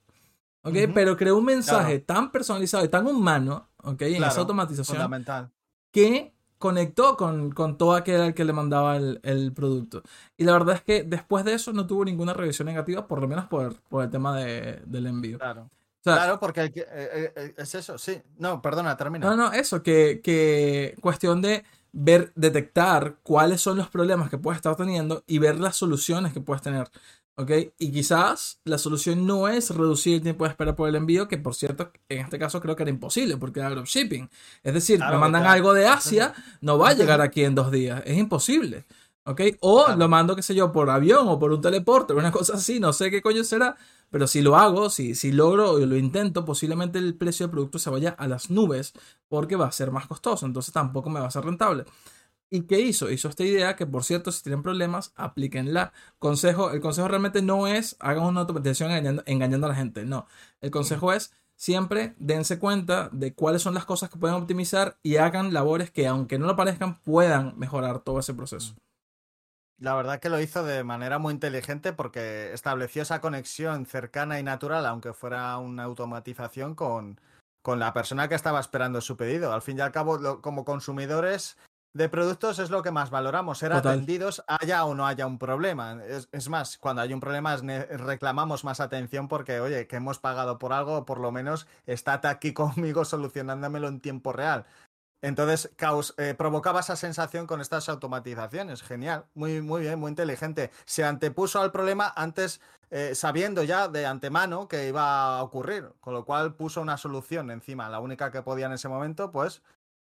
¿ok? 0.62 0.74
Pero 0.92 1.16
creó 1.16 1.38
un 1.38 1.44
mensaje 1.44 2.00
tan 2.00 2.32
personalizado 2.32 2.84
y 2.84 2.88
tan 2.88 3.06
humano, 3.06 3.68
¿ok? 3.76 4.02
En 4.02 4.24
esa 4.24 4.40
automatización. 4.40 4.96
Fundamental. 4.96 5.52
Que 5.92 6.34
conectó 6.62 7.16
con, 7.16 7.50
con 7.50 7.76
todo 7.76 7.94
aquel 7.94 8.20
al 8.20 8.34
que 8.34 8.44
le 8.44 8.52
mandaba 8.52 8.96
el, 8.96 9.52
producto. 9.52 10.04
Y 10.36 10.44
la 10.44 10.52
verdad 10.52 10.76
es 10.76 10.82
que 10.82 11.02
después 11.02 11.44
de 11.44 11.54
eso 11.54 11.72
no 11.72 11.88
tuvo 11.88 12.04
ninguna 12.04 12.34
revisión 12.34 12.66
negativa, 12.66 13.08
por 13.08 13.20
lo 13.20 13.26
menos 13.26 13.46
por, 13.46 13.80
por 13.88 14.04
el 14.04 14.10
tema 14.10 14.36
de, 14.36 14.80
del 14.86 15.08
envío. 15.08 15.38
Claro. 15.40 15.68
claro, 16.04 16.38
porque 16.38 16.60
eh, 16.60 16.72
eh, 16.76 17.32
eh, 17.34 17.54
es 17.56 17.74
eso, 17.74 17.98
sí. 17.98 18.22
No, 18.38 18.62
perdona, 18.62 18.96
termina. 18.96 19.28
No, 19.28 19.34
no, 19.34 19.52
eso, 19.52 19.82
que, 19.82 20.20
que 20.22 20.94
cuestión 21.00 21.42
de 21.42 21.64
ver, 21.90 22.30
detectar 22.36 23.16
cuáles 23.24 23.60
son 23.60 23.76
los 23.76 23.88
problemas 23.88 24.30
que 24.30 24.38
puedes 24.38 24.58
estar 24.58 24.76
teniendo 24.76 25.24
y 25.26 25.38
ver 25.38 25.58
las 25.58 25.74
soluciones 25.74 26.32
que 26.32 26.40
puedes 26.40 26.62
tener. 26.62 26.88
¿Ok? 27.34 27.50
Y 27.78 27.92
quizás 27.92 28.60
la 28.64 28.76
solución 28.76 29.26
no 29.26 29.48
es 29.48 29.70
reducir 29.70 30.16
el 30.16 30.22
tiempo 30.22 30.44
de 30.44 30.50
espera 30.50 30.76
por 30.76 30.88
el 30.88 30.96
envío, 30.96 31.28
que 31.28 31.38
por 31.38 31.54
cierto, 31.54 31.90
en 32.08 32.18
este 32.18 32.38
caso 32.38 32.60
creo 32.60 32.76
que 32.76 32.82
era 32.82 32.90
imposible 32.90 33.38
porque 33.38 33.60
era 33.60 33.70
dropshipping. 33.70 34.28
Es 34.62 34.74
decir, 34.74 35.00
me 35.00 35.16
mandan 35.16 35.46
algo 35.46 35.72
de 35.72 35.86
Asia, 35.86 36.34
no 36.60 36.78
va 36.78 36.90
a 36.90 36.92
llegar 36.94 37.22
aquí 37.22 37.42
en 37.44 37.54
dos 37.54 37.70
días. 37.70 38.02
Es 38.04 38.18
imposible. 38.18 38.84
¿Ok? 39.24 39.40
O 39.60 39.86
lo 39.96 40.08
mando, 40.08 40.34
qué 40.34 40.42
sé 40.42 40.54
yo, 40.54 40.72
por 40.72 40.90
avión 40.90 41.28
o 41.28 41.38
por 41.38 41.52
un 41.52 41.60
teleporte, 41.60 42.12
una 42.12 42.32
cosa 42.32 42.54
así, 42.54 42.80
no 42.80 42.92
sé 42.92 43.10
qué 43.10 43.22
coño 43.22 43.44
será. 43.44 43.76
Pero 44.10 44.26
si 44.26 44.42
lo 44.42 44.56
hago, 44.56 44.90
si, 44.90 45.14
si 45.14 45.32
logro 45.32 45.78
y 45.80 45.86
lo 45.86 45.96
intento, 45.96 46.44
posiblemente 46.44 46.98
el 46.98 47.14
precio 47.14 47.46
del 47.46 47.52
producto 47.52 47.78
se 47.78 47.88
vaya 47.88 48.10
a 48.10 48.28
las 48.28 48.50
nubes 48.50 48.92
porque 49.28 49.56
va 49.56 49.66
a 49.68 49.72
ser 49.72 49.90
más 49.90 50.06
costoso. 50.06 50.44
Entonces 50.44 50.74
tampoco 50.74 51.08
me 51.08 51.20
va 51.20 51.28
a 51.28 51.30
ser 51.30 51.44
rentable. 51.44 51.84
¿Y 52.54 52.64
qué 52.66 52.80
hizo? 52.80 53.10
Hizo 53.10 53.30
esta 53.30 53.44
idea 53.44 53.76
que, 53.76 53.86
por 53.86 54.04
cierto, 54.04 54.30
si 54.30 54.42
tienen 54.42 54.62
problemas, 54.62 55.14
aplíquenla. 55.16 55.94
Consejo, 56.18 56.70
el 56.72 56.82
consejo 56.82 57.08
realmente 57.08 57.40
no 57.40 57.66
es 57.66 57.96
hagan 57.98 58.24
una 58.24 58.40
automatización 58.40 58.90
engañando, 59.24 59.66
a 59.66 59.70
la 59.70 59.74
gente. 59.74 60.04
No. 60.04 60.26
El 60.60 60.70
consejo 60.70 61.14
es 61.14 61.32
siempre 61.56 62.14
dense 62.18 62.58
cuenta 62.58 63.08
de 63.10 63.32
cuáles 63.32 63.62
son 63.62 63.72
las 63.72 63.86
cosas 63.86 64.10
que 64.10 64.18
pueden 64.18 64.36
optimizar 64.36 64.98
y 65.02 65.16
hagan 65.16 65.54
labores 65.54 65.90
que, 65.90 66.06
aunque 66.06 66.38
no 66.38 66.46
lo 66.46 66.54
parezcan, 66.54 67.00
puedan 67.00 67.58
mejorar 67.58 68.00
todo 68.00 68.18
ese 68.18 68.34
proceso. 68.34 68.74
La 69.78 69.94
verdad 69.94 70.20
que 70.20 70.28
lo 70.28 70.38
hizo 70.38 70.62
de 70.62 70.84
manera 70.84 71.18
muy 71.18 71.32
inteligente 71.32 71.94
porque 71.94 72.52
estableció 72.52 73.00
esa 73.00 73.22
conexión 73.22 73.86
cercana 73.86 74.38
y 74.38 74.42
natural, 74.42 74.84
aunque 74.84 75.14
fuera 75.14 75.56
una 75.56 75.84
automatización, 75.84 76.74
con, 76.74 77.18
con 77.62 77.78
la 77.78 77.94
persona 77.94 78.28
que 78.28 78.34
estaba 78.34 78.60
esperando 78.60 79.00
su 79.00 79.16
pedido. 79.16 79.54
Al 79.54 79.62
fin 79.62 79.78
y 79.78 79.80
al 79.80 79.90
cabo, 79.90 80.42
como 80.42 80.66
consumidores, 80.66 81.56
de 81.94 82.08
productos 82.08 82.58
es 82.58 82.70
lo 82.70 82.82
que 82.82 82.90
más 82.90 83.10
valoramos, 83.10 83.58
ser 83.58 83.72
atendidos 83.72 84.42
haya 84.46 84.84
o 84.84 84.94
no 84.94 85.06
haya 85.06 85.26
un 85.26 85.38
problema. 85.38 86.00
Es, 86.04 86.48
más, 86.48 86.78
cuando 86.78 87.02
hay 87.02 87.12
un 87.12 87.20
problema 87.20 87.56
reclamamos 87.56 88.64
más 88.64 88.80
atención 88.80 89.28
porque, 89.28 89.60
oye, 89.60 89.86
que 89.86 89.96
hemos 89.96 90.18
pagado 90.18 90.58
por 90.58 90.72
algo, 90.72 91.04
por 91.04 91.20
lo 91.20 91.32
menos 91.32 91.66
estate 91.86 92.28
aquí 92.28 92.52
conmigo 92.54 93.04
solucionándomelo 93.04 93.88
en 93.88 94.00
tiempo 94.00 94.32
real. 94.32 94.64
Entonces, 95.24 95.70
eh, 96.16 96.34
provocaba 96.36 96.80
esa 96.80 96.96
sensación 96.96 97.46
con 97.46 97.60
estas 97.60 97.88
automatizaciones. 97.88 98.82
Genial, 98.82 99.26
muy, 99.34 99.62
muy 99.62 99.82
bien, 99.82 100.00
muy 100.00 100.08
inteligente. 100.08 100.72
Se 100.84 101.04
antepuso 101.04 101.60
al 101.60 101.70
problema 101.70 102.12
antes, 102.16 102.60
eh, 102.90 103.14
sabiendo 103.14 103.62
ya 103.62 103.86
de 103.86 104.04
antemano 104.04 104.66
que 104.66 104.88
iba 104.88 105.38
a 105.38 105.42
ocurrir, 105.44 105.92
con 106.00 106.12
lo 106.14 106.24
cual 106.24 106.54
puso 106.54 106.80
una 106.80 106.96
solución 106.96 107.52
encima, 107.52 107.88
la 107.88 108.00
única 108.00 108.32
que 108.32 108.42
podía 108.42 108.66
en 108.66 108.72
ese 108.72 108.88
momento, 108.88 109.30
pues 109.30 109.62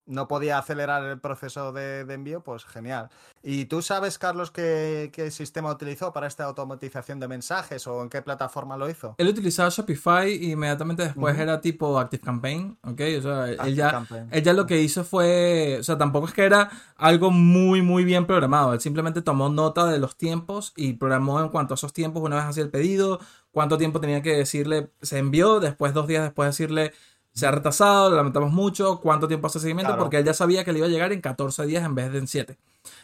no 0.08 0.28
podía 0.28 0.58
acelerar 0.58 1.04
el 1.04 1.20
proceso 1.20 1.72
de, 1.72 2.02
envío, 2.10 2.42
pues 2.42 2.66
genial. 2.66 3.10
¿Y 3.44 3.66
tú 3.66 3.82
sabes, 3.82 4.18
Carlos, 4.18 4.52
qué, 4.52 5.12
sistema 5.32 5.72
utilizó 5.72 6.14
para 6.14 6.28
esta 6.28 6.46
automatización 6.46 7.20
de 7.20 7.28
mensajes 7.28 7.86
o 7.88 8.02
en 8.02 8.10
qué 8.10 8.22
plataforma 8.22 8.78
lo 8.78 8.90
hizo? 8.90 9.16
Él 9.18 9.28
utilizaba 9.28 9.70
Shopify 9.70 10.32
y 10.32 10.54
inmediatamente 10.54 11.04
después 11.04 11.38
era 11.38 11.62
tipo 11.62 12.00
ActiveCampaign, 12.00 12.78
¿ok? 12.84 13.02
O 13.18 13.22
sea, 13.22 13.50
él, 13.50 13.76
ya, 13.76 14.54
lo 14.54 14.66
que 14.66 14.82
hizo 14.82 15.04
fue, 15.04 15.78
o 15.80 15.84
sea, 15.84 15.98
tampoco 15.98 16.28
es 16.28 16.34
que 16.34 16.46
era 16.46 16.70
algo 16.96 17.30
muy, 17.30 17.82
muy 17.82 18.04
bien 18.04 18.26
programado. 18.26 18.74
Él 18.74 18.80
simplemente 18.80 19.22
tomó 19.22 19.50
nota 19.50 19.86
de 19.86 20.00
los 20.00 20.18
tiempos 20.18 20.74
y 20.76 20.94
programó 20.94 21.42
en 21.42 21.50
cuanto 21.50 21.74
a 21.74 21.76
esos 21.76 21.94
tiempos, 21.94 22.24
una 22.24 22.38
vez 22.38 22.46
hacía 22.46 22.64
el 22.64 22.70
pedido, 22.70 23.20
cuánto 23.52 23.78
tiempo 23.78 24.00
tenía 24.00 24.22
que 24.22 24.36
decirle, 24.36 24.92
se 25.02 25.18
envió, 25.18 25.60
después 25.60 25.94
dos 25.94 26.08
días 26.08 26.24
después 26.24 26.50
decirle 26.50 26.94
se 27.38 27.46
ha 27.46 27.52
retrasado, 27.52 28.10
lo 28.10 28.16
lamentamos 28.16 28.52
mucho, 28.52 29.00
cuánto 29.00 29.28
tiempo 29.28 29.46
hace 29.46 29.60
seguimiento, 29.60 29.96
porque 29.96 30.18
él 30.18 30.26
ya 30.26 30.34
sabía 30.34 30.66
que 30.66 30.72
le 30.72 30.80
iba 30.80 30.88
a 30.88 30.90
llegar 30.90 31.14
en 31.14 31.22
14 31.22 31.68
días 31.68 31.86
en 31.86 31.94
vez 31.94 32.12
de 32.12 32.18
en 32.18 32.28
7. 32.28 32.58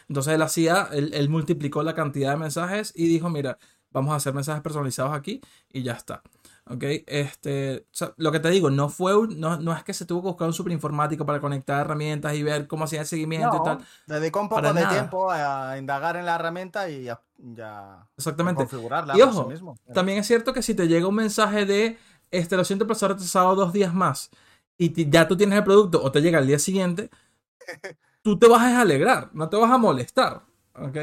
Entonces 0.08 0.34
él 0.34 0.42
hacía, 0.42 0.88
él, 0.90 1.28
multiplicó 1.28 1.84
la 1.84 1.94
cantidad 1.94 2.32
de 2.32 2.36
mensajes 2.38 2.92
y 2.96 3.06
dijo, 3.06 3.30
mira, 3.30 3.58
vamos 3.92 4.12
a 4.12 4.16
hacer 4.16 4.34
mensajes 4.34 4.60
personalizados 4.60 5.14
aquí 5.14 5.40
y 5.72 5.84
ya 5.84 5.92
está. 5.92 6.22
¿Ok? 6.68 6.82
Este, 7.06 7.86
lo 8.16 8.32
que 8.32 8.40
te 8.40 8.50
digo, 8.50 8.70
no 8.70 8.88
fue 8.88 9.12
no, 9.36 9.56
no, 9.58 9.72
es 9.72 9.84
que 9.84 9.94
se 9.94 10.04
tuvo 10.04 10.22
que 10.22 10.28
buscar 10.28 10.48
un 10.48 10.54
superinformático 10.54 11.24
para 11.24 11.38
conectar 11.38 11.82
herramientas 11.82 12.34
y 12.34 12.42
ver 12.42 12.66
cómo 12.66 12.84
hacía 12.84 13.02
el 13.02 13.06
seguimiento 13.06 13.56
y 13.60 13.62
tal. 13.62 13.78
Dedicó 14.06 14.40
un 14.40 14.48
poco 14.48 14.72
de 14.72 14.86
tiempo 14.86 15.30
a 15.30 15.78
indagar 15.78 16.16
en 16.16 16.26
la 16.26 16.34
herramienta 16.34 16.88
y 16.90 17.04
ya, 17.04 17.20
Exactamente. 18.16 18.62
configurarla. 18.62 19.16
Y 19.16 19.22
ojo, 19.22 19.48
también 19.92 20.18
es 20.18 20.26
cierto 20.26 20.52
que 20.52 20.62
si 20.62 20.74
te 20.74 20.88
llega 20.88 21.06
un 21.06 21.14
mensaje 21.14 21.66
de 21.66 21.98
este, 22.38 22.56
lo 22.56 22.64
siento, 22.64 22.86
pasar 22.86 23.10
retrasado 23.10 23.54
dos 23.54 23.72
días 23.72 23.94
más 23.94 24.30
y 24.76 25.10
ya 25.10 25.28
tú 25.28 25.36
tienes 25.36 25.58
el 25.58 25.64
producto 25.64 26.02
o 26.02 26.10
te 26.10 26.20
llega 26.20 26.38
el 26.38 26.46
día 26.46 26.58
siguiente, 26.58 27.10
tú 28.22 28.38
te 28.38 28.48
vas 28.48 28.62
a 28.62 28.80
alegrar, 28.80 29.30
no 29.32 29.48
te 29.48 29.56
vas 29.56 29.70
a 29.70 29.78
molestar. 29.78 30.42
¿Ok? 30.74 30.98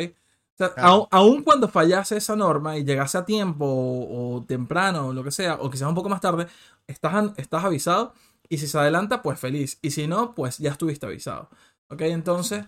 aún, 1.09 1.41
cuando 1.43 1.67
fallase 1.67 2.17
esa 2.17 2.35
norma 2.35 2.77
y 2.77 2.83
llegase 2.83 3.17
a 3.17 3.25
tiempo 3.25 3.65
o, 3.65 4.43
temprano 4.47 5.07
o 5.07 5.13
lo 5.13 5.23
que 5.23 5.31
sea, 5.31 5.55
o 5.55 5.71
quizás 5.71 5.87
un 5.87 5.95
poco 5.95 6.09
más 6.09 6.21
tarde, 6.21 6.45
estás, 6.85 7.31
estás 7.37 7.63
avisado 7.63 8.13
y 8.47 8.59
si 8.59 8.67
se 8.67 8.77
adelanta, 8.77 9.23
pues 9.23 9.39
feliz. 9.39 9.79
Y 9.81 9.91
si 9.91 10.05
no, 10.07 10.35
pues 10.35 10.59
ya 10.59 10.71
estuviste 10.71 11.05
avisado. 11.07 11.49
¿Ok? 11.89 12.01
Entonces, 12.01 12.65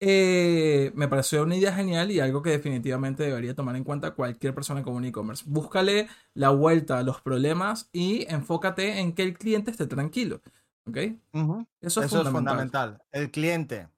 eh, 0.00 0.92
me 0.94 1.08
pareció 1.08 1.42
una 1.42 1.56
idea 1.56 1.72
genial 1.72 2.10
y 2.10 2.20
algo 2.20 2.42
que 2.42 2.50
definitivamente 2.50 3.22
debería 3.22 3.54
tomar 3.54 3.76
en 3.76 3.84
cuenta 3.84 4.12
cualquier 4.12 4.54
persona 4.54 4.82
con 4.82 4.94
un 4.94 5.04
e-commerce. 5.04 5.44
Búscale 5.46 6.08
la 6.34 6.50
vuelta 6.50 6.98
a 6.98 7.02
los 7.02 7.20
problemas 7.20 7.88
y 7.92 8.26
enfócate 8.32 9.00
en 9.00 9.14
que 9.14 9.22
el 9.22 9.38
cliente 9.38 9.70
esté 9.70 9.86
tranquilo. 9.86 10.40
¿Ok? 10.86 10.98
Eso, 11.80 12.02
es, 12.02 12.10
fundamental. 12.10 13.02
El 13.10 13.30
cliente. 13.30 13.88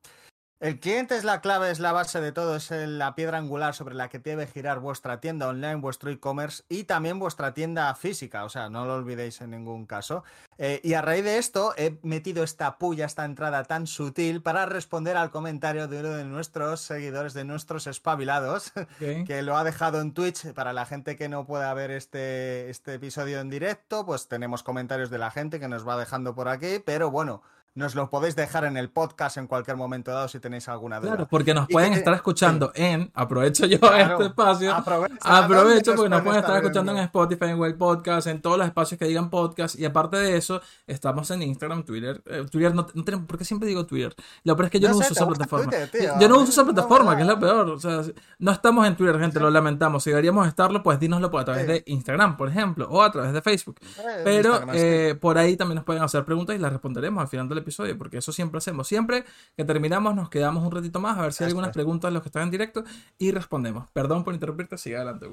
El 0.58 0.80
cliente 0.80 1.14
es 1.16 1.24
la 1.24 1.42
clave, 1.42 1.70
es 1.70 1.80
la 1.80 1.92
base 1.92 2.18
de 2.22 2.32
todo, 2.32 2.56
es 2.56 2.70
la 2.70 3.14
piedra 3.14 3.36
angular 3.36 3.74
sobre 3.74 3.94
la 3.94 4.08
que 4.08 4.18
debe 4.18 4.46
girar 4.46 4.80
vuestra 4.80 5.20
tienda 5.20 5.48
online, 5.48 5.74
vuestro 5.74 6.10
e-commerce 6.10 6.64
y 6.70 6.84
también 6.84 7.18
vuestra 7.18 7.52
tienda 7.52 7.94
física, 7.94 8.42
o 8.42 8.48
sea, 8.48 8.70
no 8.70 8.86
lo 8.86 8.94
olvidéis 8.94 9.42
en 9.42 9.50
ningún 9.50 9.84
caso. 9.84 10.24
Eh, 10.56 10.80
y 10.82 10.94
a 10.94 11.02
raíz 11.02 11.24
de 11.24 11.36
esto 11.36 11.74
he 11.76 11.98
metido 12.02 12.42
esta 12.42 12.78
puya, 12.78 13.04
esta 13.04 13.26
entrada 13.26 13.64
tan 13.64 13.86
sutil 13.86 14.40
para 14.40 14.64
responder 14.64 15.18
al 15.18 15.30
comentario 15.30 15.88
de 15.88 16.00
uno 16.00 16.08
de 16.08 16.24
nuestros 16.24 16.80
seguidores, 16.80 17.34
de 17.34 17.44
nuestros 17.44 17.86
espabilados, 17.86 18.72
que 18.98 19.42
lo 19.42 19.58
ha 19.58 19.64
dejado 19.64 20.00
en 20.00 20.14
Twitch. 20.14 20.54
Para 20.54 20.72
la 20.72 20.86
gente 20.86 21.16
que 21.16 21.28
no 21.28 21.44
pueda 21.44 21.74
ver 21.74 21.90
este, 21.90 22.70
este 22.70 22.94
episodio 22.94 23.40
en 23.40 23.50
directo, 23.50 24.06
pues 24.06 24.26
tenemos 24.26 24.62
comentarios 24.62 25.10
de 25.10 25.18
la 25.18 25.30
gente 25.30 25.60
que 25.60 25.68
nos 25.68 25.86
va 25.86 25.98
dejando 25.98 26.34
por 26.34 26.48
aquí, 26.48 26.78
pero 26.82 27.10
bueno 27.10 27.42
nos 27.76 27.94
lo 27.94 28.08
podéis 28.08 28.34
dejar 28.34 28.64
en 28.64 28.76
el 28.78 28.88
podcast 28.88 29.36
en 29.36 29.46
cualquier 29.46 29.76
momento 29.76 30.10
dado 30.10 30.28
si 30.28 30.40
tenéis 30.40 30.66
alguna 30.68 30.98
duda. 30.98 31.10
Claro, 31.10 31.28
porque 31.28 31.52
nos 31.52 31.68
pueden 31.68 31.92
estar 31.92 32.14
escuchando 32.14 32.72
en, 32.74 33.10
aprovecho 33.14 33.66
yo 33.66 33.76
este 33.76 34.24
espacio, 34.24 34.74
aprovecho 34.74 35.94
porque 35.94 36.08
nos 36.08 36.22
pueden 36.22 36.40
estar 36.40 36.56
escuchando 36.56 36.92
en 36.92 36.98
Spotify, 36.98 37.44
en 37.44 37.56
Google 37.58 37.74
Podcast, 37.74 38.26
en 38.28 38.40
todos 38.40 38.56
los 38.56 38.66
espacios 38.66 38.98
que 38.98 39.04
digan 39.04 39.28
podcast 39.28 39.78
y 39.78 39.84
aparte 39.84 40.16
de 40.16 40.36
eso, 40.38 40.60
estamos 40.86 41.30
en 41.30 41.42
Instagram, 41.42 41.84
Twitter, 41.84 42.22
eh, 42.26 42.46
Twitter 42.50 42.74
no, 42.74 42.86
tenemos, 42.86 43.26
¿por 43.26 43.36
qué 43.36 43.44
siempre 43.44 43.68
digo 43.68 43.84
Twitter? 43.84 44.14
Lo 44.44 44.56
peor 44.56 44.66
es 44.66 44.72
que 44.72 44.80
yo 44.80 44.88
no, 44.88 44.96
uso 44.96 45.12
esa 45.12 45.26
plataforma. 45.26 45.72
yo 46.18 46.28
no 46.28 46.38
uso 46.38 46.50
esa 46.52 46.64
plataforma, 46.64 47.14
que 47.14 47.22
es 47.22 47.28
lo 47.28 47.38
peor, 47.38 47.68
o 47.68 47.78
sea, 47.78 48.00
no 48.38 48.52
estamos 48.52 48.86
en 48.86 48.96
Twitter, 48.96 49.20
gente, 49.20 49.38
lo 49.38 49.50
lamentamos, 49.50 50.02
si 50.02 50.10
deberíamos 50.10 50.48
estarlo, 50.48 50.82
pues 50.82 50.98
dínoslo 50.98 51.36
a 51.38 51.44
través 51.44 51.66
de 51.66 51.82
Instagram, 51.84 52.38
por 52.38 52.48
ejemplo, 52.48 52.88
o 52.88 53.02
a 53.02 53.12
través 53.12 53.34
de 53.34 53.42
Facebook. 53.42 53.76
Eh, 53.98 54.22
Pero 54.24 54.60
eh, 54.72 55.14
por 55.20 55.36
ahí 55.36 55.58
también 55.58 55.76
nos 55.76 55.84
pueden 55.84 56.02
hacer 56.02 56.24
preguntas 56.24 56.56
y 56.56 56.58
las 56.58 56.72
responderemos 56.72 57.20
al 57.20 57.28
final 57.28 57.48
del 57.48 57.58
episodio, 57.58 57.65
porque 57.98 58.18
eso 58.18 58.32
siempre 58.32 58.58
hacemos. 58.58 58.88
Siempre 58.88 59.24
que 59.56 59.64
terminamos 59.64 60.14
nos 60.14 60.30
quedamos 60.30 60.64
un 60.64 60.70
ratito 60.70 61.00
más 61.00 61.18
a 61.18 61.22
ver 61.22 61.32
si 61.32 61.44
hay 61.44 61.48
algunas 61.48 61.72
preguntas 61.72 62.10
de 62.10 62.14
los 62.14 62.22
que 62.22 62.28
están 62.28 62.44
en 62.44 62.50
directo 62.50 62.84
y 63.18 63.30
respondemos. 63.32 63.90
Perdón 63.92 64.24
por 64.24 64.34
interrumpirte, 64.34 64.78
sigue 64.78 64.96
adelante, 64.96 65.26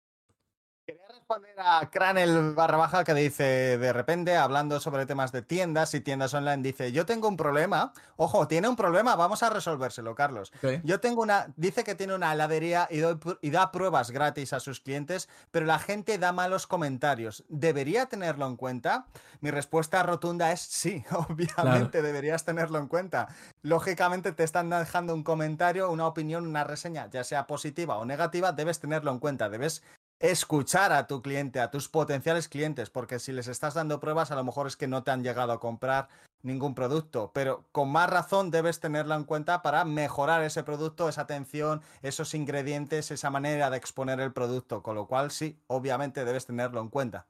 responder 1.23 1.55
a 1.57 1.89
Cranel 1.89 2.53
barra 2.53 2.75
baja 2.75 3.05
que 3.05 3.13
dice, 3.13 3.77
de 3.77 3.93
repente, 3.93 4.35
hablando 4.35 4.81
sobre 4.81 5.05
temas 5.05 5.31
de 5.31 5.41
tiendas 5.41 5.93
y 5.93 6.01
tiendas 6.01 6.33
online, 6.33 6.61
dice, 6.61 6.91
yo 6.91 7.05
tengo 7.05 7.29
un 7.29 7.37
problema, 7.37 7.93
ojo, 8.17 8.45
tiene 8.49 8.67
un 8.67 8.75
problema, 8.75 9.15
vamos 9.15 9.41
a 9.41 9.49
resolvérselo, 9.49 10.15
Carlos. 10.15 10.51
Yo 10.83 10.99
tengo 10.99 11.21
una, 11.21 11.47
dice 11.55 11.85
que 11.85 11.95
tiene 11.95 12.13
una 12.13 12.33
heladería 12.33 12.89
y, 12.91 12.97
doy 12.97 13.13
pr- 13.15 13.39
y 13.41 13.51
da 13.51 13.71
pruebas 13.71 14.11
gratis 14.11 14.51
a 14.51 14.59
sus 14.59 14.81
clientes, 14.81 15.29
pero 15.49 15.65
la 15.65 15.79
gente 15.79 16.17
da 16.17 16.33
malos 16.33 16.67
comentarios. 16.67 17.45
¿Debería 17.47 18.07
tenerlo 18.07 18.45
en 18.45 18.57
cuenta? 18.57 19.05
Mi 19.39 19.49
respuesta 19.49 20.03
rotunda 20.03 20.51
es 20.51 20.59
sí, 20.59 21.05
obviamente 21.11 22.01
deberías 22.01 22.43
tenerlo 22.43 22.79
en 22.79 22.87
cuenta. 22.87 23.29
Lógicamente 23.61 24.33
te 24.33 24.43
están 24.43 24.69
dejando 24.69 25.13
un 25.13 25.23
comentario, 25.23 25.89
una 25.89 26.05
opinión, 26.05 26.45
una 26.45 26.65
reseña, 26.65 27.09
ya 27.09 27.23
sea 27.23 27.47
positiva 27.47 27.97
o 27.97 28.03
negativa, 28.03 28.51
debes 28.51 28.81
tenerlo 28.81 29.11
en 29.11 29.19
cuenta, 29.19 29.47
debes 29.47 29.83
escuchar 30.23 30.93
a 30.93 31.05
tu 31.05 31.21
cliente, 31.21 31.59
a 31.59 31.69
tus 31.69 31.89
potenciales 31.89 32.47
clientes, 32.47 32.89
porque 32.89 33.19
si 33.19 33.33
les 33.33 33.49
estás 33.49 33.73
dando 33.73 33.99
pruebas, 33.99 34.31
a 34.31 34.35
lo 34.35 34.45
mejor 34.45 34.67
es 34.67 34.77
que 34.77 34.87
no 34.87 35.03
te 35.03 35.11
han 35.11 35.21
llegado 35.21 35.51
a 35.51 35.59
comprar 35.59 36.07
ningún 36.43 36.75
producto, 36.75 37.31
pero 37.33 37.65
con 37.73 37.91
más 37.91 38.09
razón 38.09 38.49
debes 38.49 38.79
tenerlo 38.79 39.15
en 39.15 39.25
cuenta 39.25 39.61
para 39.61 39.83
mejorar 39.83 40.41
ese 40.43 40.63
producto, 40.63 41.09
esa 41.09 41.23
atención, 41.23 41.81
esos 42.01 42.33
ingredientes, 42.35 43.11
esa 43.11 43.29
manera 43.31 43.69
de 43.69 43.75
exponer 43.75 44.21
el 44.21 44.31
producto, 44.31 44.81
con 44.81 44.95
lo 44.95 45.07
cual 45.07 45.29
sí, 45.29 45.59
obviamente 45.67 46.23
debes 46.23 46.45
tenerlo 46.45 46.79
en 46.79 46.87
cuenta. 46.87 47.25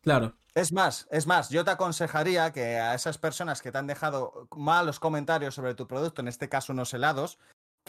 Claro. 0.00 0.34
Es 0.54 0.72
más, 0.72 1.06
es 1.10 1.26
más, 1.26 1.50
yo 1.50 1.66
te 1.66 1.70
aconsejaría 1.70 2.50
que 2.52 2.78
a 2.78 2.94
esas 2.94 3.18
personas 3.18 3.60
que 3.60 3.72
te 3.72 3.76
han 3.76 3.86
dejado 3.86 4.48
malos 4.56 4.98
comentarios 4.98 5.54
sobre 5.54 5.74
tu 5.74 5.86
producto, 5.86 6.22
en 6.22 6.28
este 6.28 6.48
caso 6.48 6.72
unos 6.72 6.94
helados, 6.94 7.38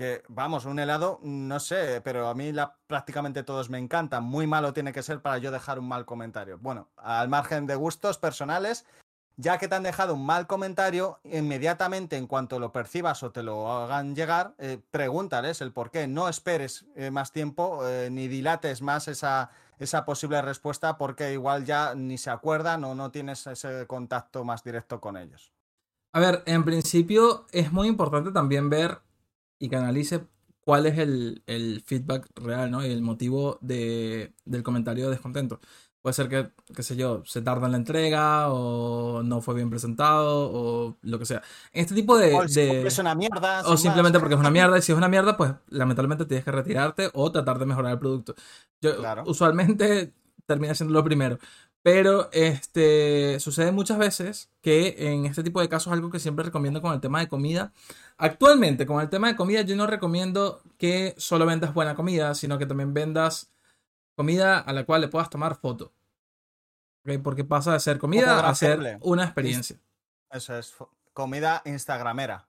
que 0.02 0.24
vamos, 0.30 0.66
un 0.66 0.80
helado, 0.80 1.20
no 1.22 1.60
sé, 1.60 2.02
pero 2.04 2.28
a 2.28 2.34
mí 2.34 2.52
prácticamente 2.88 3.44
todos 3.44 3.70
me 3.70 3.78
encantan. 3.78 4.24
Muy 4.24 4.48
malo 4.48 4.74
tiene 4.74 4.94
que 4.94 5.04
ser 5.04 5.22
para 5.22 5.38
yo 5.38 5.52
dejar 5.52 5.78
un 5.78 5.88
mal 5.88 6.06
comentario. 6.06 6.58
Bueno, 6.58 6.90
al 6.98 7.30
margen 7.30 7.68
de 7.68 7.76
gustos 7.76 8.18
personales, 8.18 8.88
ya 9.38 9.60
que 9.60 9.68
te 9.68 9.76
han 9.76 9.84
dejado 9.84 10.16
un 10.16 10.26
mal 10.26 10.48
comentario, 10.48 11.20
inmediatamente 11.24 12.18
en 12.18 12.26
cuanto 12.26 12.58
lo 12.58 12.72
percibas 12.72 13.22
o 13.22 13.30
te 13.30 13.44
lo 13.44 13.72
hagan 13.72 14.16
llegar, 14.16 14.56
eh, 14.58 14.80
pregúntales 14.90 15.62
el 15.62 15.72
por 15.72 15.92
qué. 15.92 16.08
No 16.08 16.30
esperes 16.30 16.88
eh, 16.96 17.12
más 17.12 17.32
tiempo 17.32 17.88
eh, 17.88 18.10
ni 18.10 18.28
dilates 18.28 18.82
más 18.82 19.08
esa, 19.08 19.52
esa 19.78 20.04
posible 20.04 20.42
respuesta 20.42 20.98
porque 20.98 21.32
igual 21.32 21.64
ya 21.64 21.94
ni 21.94 22.18
se 22.18 22.32
acuerdan 22.32 22.84
o 22.86 22.96
no 22.96 23.12
tienes 23.12 23.46
ese 23.46 23.86
contacto 23.86 24.44
más 24.44 24.64
directo 24.64 25.00
con 25.00 25.16
ellos. 25.16 25.54
A 26.14 26.20
ver, 26.20 26.42
en 26.48 26.66
principio 26.66 27.46
es 27.52 27.72
muy 27.72 27.88
importante 27.88 28.32
también 28.32 28.68
ver 28.68 29.00
y 29.62 29.70
que 29.70 29.76
analice 29.78 30.26
cuál 30.66 30.86
es 30.88 30.98
el, 30.98 31.44
el 31.48 31.82
feedback 31.86 32.28
real, 32.36 32.70
¿no? 32.72 32.86
Y 32.86 32.90
el 32.92 33.02
motivo 33.02 33.58
de, 33.62 34.34
del 34.46 34.64
comentario 34.64 35.06
de 35.06 35.12
descontento. 35.12 35.60
Puede 36.02 36.14
ser 36.16 36.30
que, 36.30 36.50
qué 36.76 36.82
sé 36.82 36.96
yo, 36.96 37.22
se 37.26 37.44
tarda 37.44 37.68
en 37.68 37.74
la 37.74 37.78
entrega 37.78 38.52
o 38.52 39.22
no 39.24 39.40
fue 39.42 39.54
bien 39.54 39.70
presentado 39.70 40.50
o 40.52 40.98
lo 41.04 41.20
que 41.20 41.28
sea. 41.28 41.44
Este 41.72 41.94
tipo 41.94 42.18
de... 42.18 42.34
O 42.34 42.44
de- 42.46 42.88
es 42.88 42.98
una 42.98 43.14
mierda. 43.14 43.62
o 43.68 43.78
simplemente 43.78 44.18
más. 44.18 44.22
porque 44.24 44.34
es 44.34 44.40
una 44.40 44.50
mierda. 44.50 44.80
Y 44.80 44.82
si 44.82 44.92
es 44.92 44.98
una 44.98 45.08
mierda, 45.10 45.38
pues 45.38 45.54
lamentablemente 45.70 46.26
tienes 46.26 46.44
que 46.44 46.52
retirarte 46.52 47.12
o 47.14 47.32
tratar 47.32 47.60
de 47.60 47.68
mejorar 47.68 47.92
el 47.94 48.00
producto. 48.00 48.34
Yo 48.82 48.98
Claro. 48.98 49.24
usualmente 49.28 50.14
termina 50.48 50.74
siendo 50.74 50.94
lo 50.94 51.04
primero. 51.04 51.38
Pero 51.84 52.30
este 52.32 53.40
sucede 53.40 53.72
muchas 53.72 53.98
veces 53.98 54.50
que 54.62 54.96
en 55.12 55.26
este 55.26 55.42
tipo 55.44 55.62
de 55.62 55.70
casos 55.70 55.92
algo 55.94 56.12
que 56.12 56.20
siempre 56.20 56.46
recomiendo 56.46 56.80
con 56.82 56.94
el 56.94 57.00
tema 57.02 57.20
de 57.20 57.28
comida. 57.28 57.74
Actualmente, 58.22 58.86
con 58.86 59.02
el 59.02 59.10
tema 59.10 59.28
de 59.30 59.36
comida, 59.36 59.62
yo 59.62 59.76
no 59.76 59.88
recomiendo 59.88 60.62
que 60.78 61.16
solo 61.18 61.46
vendas 61.46 61.74
buena 61.74 61.96
comida, 61.96 62.36
sino 62.36 62.58
que 62.60 62.66
también 62.68 62.94
vendas 62.94 63.52
comida 64.16 64.60
a 64.60 64.74
la 64.74 64.84
cual 64.86 65.02
le 65.02 65.08
puedas 65.08 65.30
tomar 65.30 65.56
foto. 65.56 65.92
Porque 67.24 67.44
pasa 67.44 67.74
de 67.74 67.80
ser 67.80 67.98
comida 67.98 68.48
a 68.48 68.54
ser 68.54 68.80
una 69.02 69.24
experiencia. 69.24 69.78
Eso 70.30 70.56
es 70.56 70.74
comida 71.14 71.62
instagramera. 71.66 72.46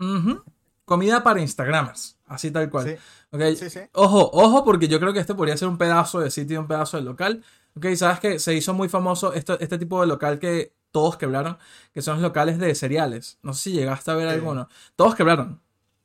Comida 0.85 1.23
para 1.23 1.41
Instagramers, 1.41 2.19
así 2.27 2.51
tal 2.51 2.69
cual. 2.69 2.87
Sí, 2.87 2.97
¿ok? 3.31 3.43
sí, 3.57 3.71
sí. 3.71 3.81
Ojo, 3.95 4.29
ojo, 4.35 4.65
porque 4.65 4.89
yo 4.89 5.01
creo 5.01 5.13
que 5.15 5.21
este 5.21 5.35
podría 5.35 5.57
ser 5.57 5.69
un 5.69 5.79
pedazo 5.79 6.21
de 6.21 6.31
sitio, 6.31 6.61
un 6.61 6.67
pedazo 6.67 6.99
de 6.99 7.05
local. 7.05 7.43
Ok, 7.77 7.87
sabes 7.97 8.21
que 8.21 8.39
se 8.39 8.53
hizo 8.53 8.75
muy 8.75 8.91
famoso 8.91 9.33
esto- 9.33 9.59
este 9.61 9.79
tipo 9.79 10.01
de 10.03 10.07
local 10.07 10.39
que 10.39 10.75
todos 10.91 11.17
quebraron, 11.17 11.57
que 11.95 12.03
son 12.03 12.17
los 12.17 12.23
locales 12.23 12.59
de 12.59 12.75
cereales. 12.75 13.39
No 13.43 13.55
sé 13.55 13.63
si 13.71 13.73
llegaste 13.73 14.11
a 14.11 14.15
ver 14.15 14.29
alguno. 14.29 14.69
Todos 14.97 15.15
quebraron, 15.15 15.62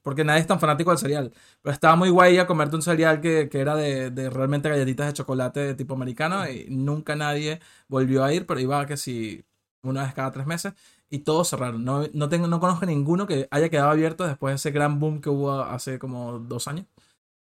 porque 0.08 0.24
nadie 0.24 0.40
es 0.40 0.48
tan 0.48 0.58
fanático 0.62 0.90
del 0.92 1.00
cereal. 1.00 1.34
Pero 1.62 1.74
estaba 1.74 1.98
muy 1.98 2.10
guay 2.10 2.38
a 2.38 2.48
comerte 2.48 2.78
un 2.78 2.82
cereal 2.82 3.20
que, 3.20 3.50
que 3.50 3.60
era 3.60 3.76
de, 3.76 4.10
de 4.10 4.30
realmente 4.30 4.70
galletitas 4.70 5.08
de 5.08 5.12
chocolate 5.14 5.60
de 5.60 5.76
tipo 5.76 5.96
americano 5.96 6.50
y 6.50 6.66
nunca 6.70 7.18
nadie 7.18 7.60
volvió 7.90 8.24
a 8.24 8.34
ir, 8.34 8.46
pero 8.46 8.62
iba 8.62 8.86
que 8.86 8.96
si 8.96 9.44
una 9.82 10.04
vez 10.04 10.14
cada 10.14 10.32
tres 10.32 10.48
meses 10.48 10.74
y 11.10 11.20
todos 11.20 11.50
cerraron. 11.50 11.84
No, 11.84 12.06
no, 12.14 12.30
tengo, 12.30 12.48
no 12.48 12.62
conozco 12.62 12.86
ninguno 12.86 13.28
que 13.28 13.50
haya 13.52 13.68
quedado 13.68 13.90
abierto 13.90 14.26
después 14.26 14.54
de 14.54 14.56
ese 14.56 14.72
gran 14.72 14.98
boom 15.02 15.20
que 15.20 15.30
hubo 15.30 15.52
hace 15.62 16.00
como 16.00 16.40
dos 16.40 16.70
años. 16.70 16.86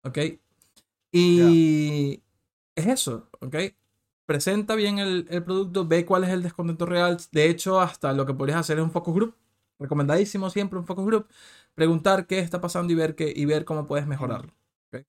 ¿Ok? 0.03 0.17
Y 1.11 2.23
es 2.75 2.87
eso, 2.87 3.27
¿ok? 3.41 3.55
Presenta 4.25 4.75
bien 4.75 4.99
el, 4.99 5.27
el 5.29 5.43
producto, 5.43 5.85
ve 5.85 6.05
cuál 6.05 6.23
es 6.23 6.29
el 6.29 6.41
descontento 6.41 6.85
real. 6.85 7.17
De 7.33 7.49
hecho, 7.49 7.81
hasta 7.81 8.13
lo 8.13 8.25
que 8.25 8.33
podrías 8.33 8.59
hacer 8.59 8.77
es 8.77 8.83
un 8.85 8.91
focus 8.91 9.13
group. 9.13 9.35
Recomendadísimo 9.79 10.49
siempre 10.49 10.79
un 10.79 10.85
focus 10.85 11.05
group. 11.05 11.27
Preguntar 11.73 12.27
qué 12.27 12.39
está 12.39 12.61
pasando 12.61 12.93
y 12.93 12.95
ver, 12.95 13.15
qué, 13.15 13.31
y 13.35 13.45
ver 13.45 13.65
cómo 13.65 13.88
puedes 13.88 14.07
mejorarlo. 14.07 14.53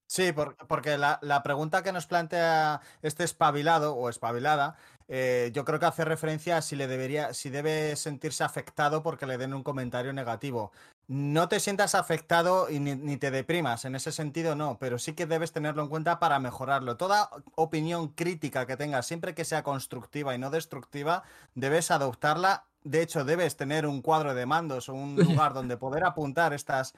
Sí, 0.09 0.33
por- 0.33 0.57
porque 0.69 0.99
la, 0.99 1.19
la 1.23 1.43
pregunta 1.43 1.83
que 1.83 1.93
nos 1.93 2.07
plantea 2.07 2.81
este 3.03 3.25
espabilado 3.25 3.95
o 3.97 4.09
espabilada, 4.09 4.77
eh, 5.09 5.51
yo 5.53 5.65
creo 5.65 5.79
que 5.81 5.87
hace 5.87 6.05
referencia 6.05 6.57
a 6.57 6.63
si 6.63 6.77
le 6.77 6.87
debería, 6.87 7.35
si 7.35 7.51
debe 7.51 7.95
sentirse 7.97 8.45
afectado 8.45 9.03
porque 9.03 9.27
le 9.27 9.39
den 9.39 9.55
un 9.55 9.63
comentario 9.65 10.13
negativo. 10.13 10.73
No 11.09 11.49
te 11.49 11.61
sientas 11.61 11.95
afectado 11.95 12.69
y 12.71 12.81
ni, 12.81 12.95
ni 12.97 13.17
te 13.17 13.31
deprimas, 13.31 13.85
en 13.85 13.95
ese 13.95 14.11
sentido 14.13 14.57
no, 14.57 14.79
pero 14.79 14.99
sí 14.99 15.13
que 15.15 15.27
debes 15.27 15.53
tenerlo 15.53 15.83
en 15.83 15.89
cuenta 15.89 16.19
para 16.19 16.39
mejorarlo. 16.41 16.97
Toda 16.97 17.31
opinión 17.55 18.09
crítica 18.09 18.67
que 18.67 18.77
tengas, 18.77 19.07
siempre 19.07 19.35
que 19.35 19.45
sea 19.45 19.63
constructiva 19.63 20.35
y 20.35 20.39
no 20.39 20.51
destructiva, 20.51 21.23
debes 21.55 21.91
adoptarla. 21.91 22.65
De 22.89 23.03
hecho, 23.03 23.25
debes 23.25 23.57
tener 23.57 23.87
un 23.87 24.01
cuadro 24.03 24.35
de 24.35 24.47
mandos 24.47 24.89
o 24.89 24.95
un 24.95 25.17
lugar 25.45 25.55
donde 25.55 25.77
poder 25.77 26.05
apuntar 26.05 26.53
estas, 26.53 26.95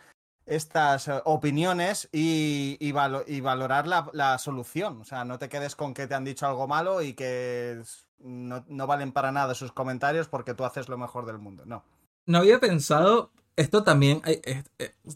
estas 0.46 1.08
eh, 1.08 1.20
opiniones 1.24 2.08
y, 2.12 2.76
y 2.80 2.92
valo- 2.92 3.24
y 3.26 3.40
valorar 3.40 3.86
la, 3.86 4.08
la 4.12 4.38
solución. 4.38 5.00
O 5.00 5.04
sea, 5.04 5.24
no 5.24 5.38
te 5.38 5.48
quedes 5.48 5.74
con 5.76 5.94
que 5.94 6.06
te 6.06 6.14
han 6.14 6.24
dicho 6.24 6.46
algo 6.46 6.66
malo 6.68 7.02
y 7.02 7.14
que 7.14 7.82
no, 8.18 8.64
no 8.68 8.86
valen 8.86 9.12
para 9.12 9.32
nada 9.32 9.54
sus 9.54 9.72
comentarios 9.72 10.28
porque 10.28 10.54
tú 10.54 10.64
haces 10.64 10.88
lo 10.88 10.98
mejor 10.98 11.26
del 11.26 11.38
mundo. 11.38 11.64
No. 11.66 11.84
No 12.26 12.38
había 12.38 12.60
pensado, 12.60 13.30
esto 13.56 13.82
también, 13.84 14.20
eh, 14.26 14.62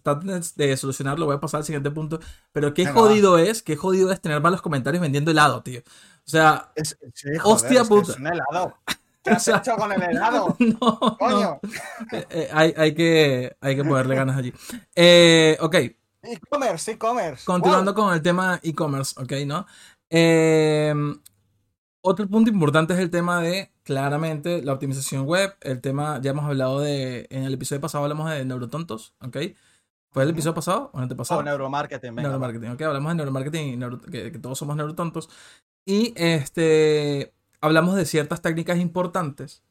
traten 0.03 0.41
de 0.57 0.77
solucionarlo, 0.77 1.27
voy 1.27 1.37
a 1.37 1.41
pasar 1.41 1.59
al 1.59 1.65
siguiente 1.65 1.91
punto, 1.91 2.21
pero 2.53 2.73
qué 2.73 2.87
Venga, 2.87 2.95
jodido 2.95 3.39
es, 3.39 3.63
qué 3.63 3.77
jodido 3.77 4.11
es 4.11 4.21
tener 4.21 4.41
malos 4.41 4.63
comentarios 4.63 5.03
vendiendo 5.03 5.31
helado, 5.31 5.63
tío. 5.63 5.81
O 5.81 6.31
sea, 6.31 6.73
Es, 6.75 6.97
sí, 7.15 7.29
Hostia 7.45 7.83
es 7.83 7.89
que 7.89 7.95
puta. 7.95 8.13
es 8.13 8.19
un 8.19 8.27
helado. 8.29 8.79
¿Qué 9.23 9.31
has 9.31 9.43
O 9.43 9.45
sea, 9.45 9.57
hecho 9.59 9.77
con 9.77 9.93
el 9.93 10.03
helado? 10.03 10.57
no. 10.81 11.17
¡Coño! 11.19 11.61
Eh, 12.13 12.27
eh, 12.31 12.49
hay, 12.53 12.75
hay 12.77 12.95
que, 12.95 13.57
hay 13.61 13.77
que 13.77 13.85
ponerle 13.85 14.15
ganas 14.17 14.37
allí. 14.37 14.53
Eh, 14.95 15.57
ok, 15.61 15.75
E-commerce, 16.25 16.93
e-commerce. 16.93 17.45
continuando 17.45 17.95
con 17.95 18.13
el 18.15 18.23
tema 18.23 18.59
e-commerce, 18.63 19.21
ok, 19.21 19.33
¿no? 19.47 19.67
Eh, 20.11 20.95
otro 22.05 22.27
punto 22.29 22.51
importante 22.51 22.95
es 22.95 23.01
el 23.01 23.11
tema 23.11 23.41
de, 23.41 23.73
claramente, 23.85 24.61
la 24.63 24.73
optimización 24.73 25.25
web. 25.25 25.55
El 25.61 25.81
tema, 25.81 26.21
ya 26.21 26.33
hemos 26.33 26.45
hablado 26.45 26.81
de, 26.81 27.27
en 27.31 27.45
el 27.45 27.55
episodio 27.55 27.81
pasado 27.81 28.05
hablamos 28.05 28.29
de 28.31 28.45
neurotontos, 28.45 29.15
ok. 29.21 29.37
¿Fue 30.11 30.25
el 30.25 30.31
episodio 30.31 30.55
pasado 30.55 30.91
o 30.93 30.99
el 30.99 31.05
antepasado? 31.05 31.41
Oh, 31.41 31.43
neuromarketing, 31.43 32.15
venga, 32.15 32.29
neuromarketing, 32.29 32.71
ok, 32.73 32.83
hablamos 32.83 33.11
de 33.13 33.15
neuromarketing 33.17 33.69
y 33.69 33.77
neuro- 33.77 34.01
que, 34.01 34.31
que 34.33 34.39
todos 34.39 34.59
somos 34.59 34.77
neurotontos. 34.77 35.31
Y 35.87 36.13
este, 36.17 37.33
hablamos 37.62 37.94
de 37.94 38.05
ciertas 38.05 38.42
técnicas 38.42 38.79
importantes 38.79 39.62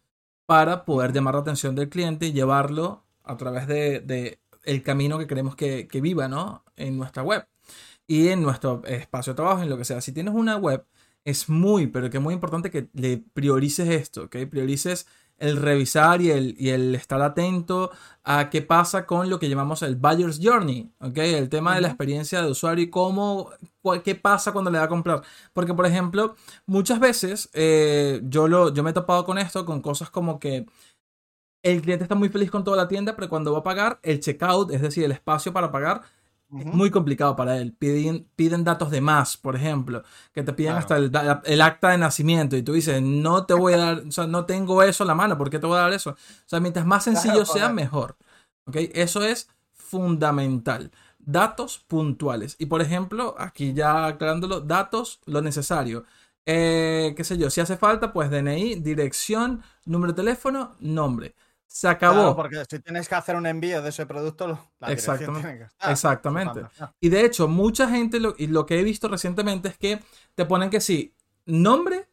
para 0.47 0.85
poder 0.85 1.13
llamar 1.13 1.35
la 1.35 1.41
atención 1.41 1.75
del 1.75 1.89
cliente 1.89 2.25
y 2.27 2.33
llevarlo 2.33 3.05
a 3.23 3.37
través 3.37 3.67
de, 3.67 4.39
el 4.63 4.83
camino 4.83 5.19
que 5.19 5.27
queremos 5.27 5.55
que, 5.55 5.87
que 5.87 6.01
viva, 6.01 6.27
¿no? 6.27 6.63
En 6.75 6.97
nuestra 6.97 7.21
web 7.21 7.47
y 8.07 8.29
en 8.29 8.41
nuestro 8.41 8.83
espacio 8.85 9.33
de 9.33 9.37
trabajo, 9.37 9.61
en 9.61 9.69
lo 9.69 9.77
que 9.77 9.85
sea. 9.85 10.01
Si 10.01 10.11
tienes 10.11 10.33
una 10.33 10.57
web, 10.57 10.85
es 11.23 11.49
muy, 11.49 11.87
pero 11.87 12.09
que 12.09 12.19
muy 12.19 12.33
importante 12.33 12.71
que 12.71 12.89
le 12.93 13.17
priorices 13.33 13.87
esto, 13.89 14.23
¿ok? 14.23 14.37
Priorices 14.49 15.07
el 15.41 15.57
revisar 15.57 16.21
y 16.21 16.31
el, 16.31 16.55
y 16.57 16.69
el 16.69 16.95
estar 16.95 17.21
atento 17.21 17.91
a 18.23 18.49
qué 18.49 18.61
pasa 18.61 19.05
con 19.05 19.29
lo 19.29 19.39
que 19.39 19.49
llamamos 19.49 19.81
el 19.81 19.95
buyer's 19.95 20.39
journey, 20.41 20.91
¿ok? 20.99 21.17
El 21.17 21.49
tema 21.49 21.75
de 21.75 21.81
la 21.81 21.87
experiencia 21.89 22.41
de 22.41 22.51
usuario 22.51 22.83
y 22.85 22.89
cómo, 22.89 23.49
cuál- 23.81 24.03
qué 24.03 24.15
pasa 24.15 24.53
cuando 24.53 24.71
le 24.71 24.77
va 24.79 24.85
a 24.85 24.89
comprar. 24.89 25.23
Porque, 25.53 25.73
por 25.73 25.85
ejemplo, 25.85 26.35
muchas 26.65 26.99
veces 26.99 27.49
eh, 27.53 28.21
yo, 28.23 28.47
lo, 28.47 28.73
yo 28.73 28.83
me 28.83 28.91
he 28.91 28.93
topado 28.93 29.25
con 29.25 29.37
esto, 29.37 29.65
con 29.65 29.81
cosas 29.81 30.09
como 30.09 30.39
que 30.39 30.65
el 31.63 31.81
cliente 31.81 32.03
está 32.05 32.15
muy 32.15 32.29
feliz 32.29 32.49
con 32.51 32.63
toda 32.63 32.77
la 32.77 32.87
tienda, 32.87 33.15
pero 33.15 33.29
cuando 33.29 33.53
va 33.53 33.59
a 33.59 33.63
pagar, 33.63 33.99
el 34.03 34.19
checkout, 34.19 34.71
es 34.71 34.81
decir, 34.81 35.03
el 35.03 35.11
espacio 35.11 35.53
para 35.53 35.71
pagar, 35.71 36.01
es 36.59 36.65
muy 36.65 36.91
complicado 36.91 37.35
para 37.35 37.57
él. 37.57 37.73
Piden, 37.73 38.27
piden 38.35 38.63
datos 38.63 38.91
de 38.91 39.01
más, 39.01 39.37
por 39.37 39.55
ejemplo, 39.55 40.03
que 40.33 40.43
te 40.43 40.53
piden 40.53 40.73
hasta 40.73 40.97
el, 40.97 41.11
el, 41.45 41.61
acta 41.61 41.89
de 41.89 41.97
nacimiento 41.97 42.57
y 42.57 42.63
tú 42.63 42.73
dices, 42.73 43.01
no 43.01 43.45
te 43.45 43.53
voy 43.53 43.73
a 43.73 43.77
dar, 43.77 44.03
o 44.07 44.11
sea, 44.11 44.27
no 44.27 44.45
tengo 44.45 44.83
eso 44.83 45.03
en 45.03 45.07
la 45.07 45.15
mano, 45.15 45.37
¿por 45.37 45.49
qué 45.49 45.59
te 45.59 45.67
voy 45.67 45.77
a 45.77 45.81
dar 45.81 45.93
eso? 45.93 46.11
O 46.11 46.15
sea, 46.45 46.59
mientras 46.59 46.85
más 46.85 47.03
sencillo 47.03 47.45
sea, 47.45 47.69
mejor. 47.69 48.17
¿Ok? 48.65 48.75
Eso 48.93 49.23
es 49.23 49.49
fundamental. 49.73 50.91
Datos 51.19 51.79
puntuales. 51.87 52.55
Y 52.59 52.65
por 52.65 52.81
ejemplo, 52.81 53.35
aquí 53.37 53.73
ya 53.73 54.07
aclarándolo, 54.07 54.61
datos, 54.61 55.21
lo 55.25 55.41
necesario. 55.41 56.05
Eh, 56.45 57.13
qué 57.15 57.23
sé 57.23 57.37
yo, 57.37 57.49
si 57.49 57.61
hace 57.61 57.77
falta, 57.77 58.11
pues 58.11 58.29
DNI, 58.31 58.75
dirección, 58.75 59.63
número 59.85 60.13
de 60.13 60.17
teléfono, 60.17 60.75
nombre. 60.79 61.35
Se 61.73 61.87
acabó. 61.87 62.35
porque 62.35 62.65
si 62.69 62.79
tienes 62.79 63.07
que 63.07 63.15
hacer 63.15 63.37
un 63.37 63.45
envío 63.45 63.81
de 63.81 63.89
ese 63.89 64.05
producto, 64.05 64.59
la 64.79 64.91
Exactamente. 64.91 65.41
Tiene 65.41 65.57
que 65.57 65.63
estar. 65.63 65.91
Exactamente. 65.91 66.61
Y 66.99 67.07
de 67.07 67.23
hecho, 67.23 67.47
mucha 67.47 67.89
gente, 67.89 68.19
lo, 68.19 68.35
y 68.37 68.47
lo 68.47 68.65
que 68.65 68.77
he 68.77 68.83
visto 68.83 69.07
recientemente 69.07 69.69
es 69.69 69.77
que 69.77 70.03
te 70.35 70.45
ponen 70.45 70.69
que 70.69 70.81
sí, 70.81 71.15
nombre, 71.45 72.09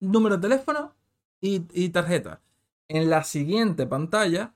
número 0.00 0.36
de 0.38 0.48
teléfono 0.48 0.94
y, 1.38 1.66
y 1.74 1.90
tarjeta. 1.90 2.40
En 2.88 3.10
la 3.10 3.24
siguiente 3.24 3.86
pantalla 3.86 4.54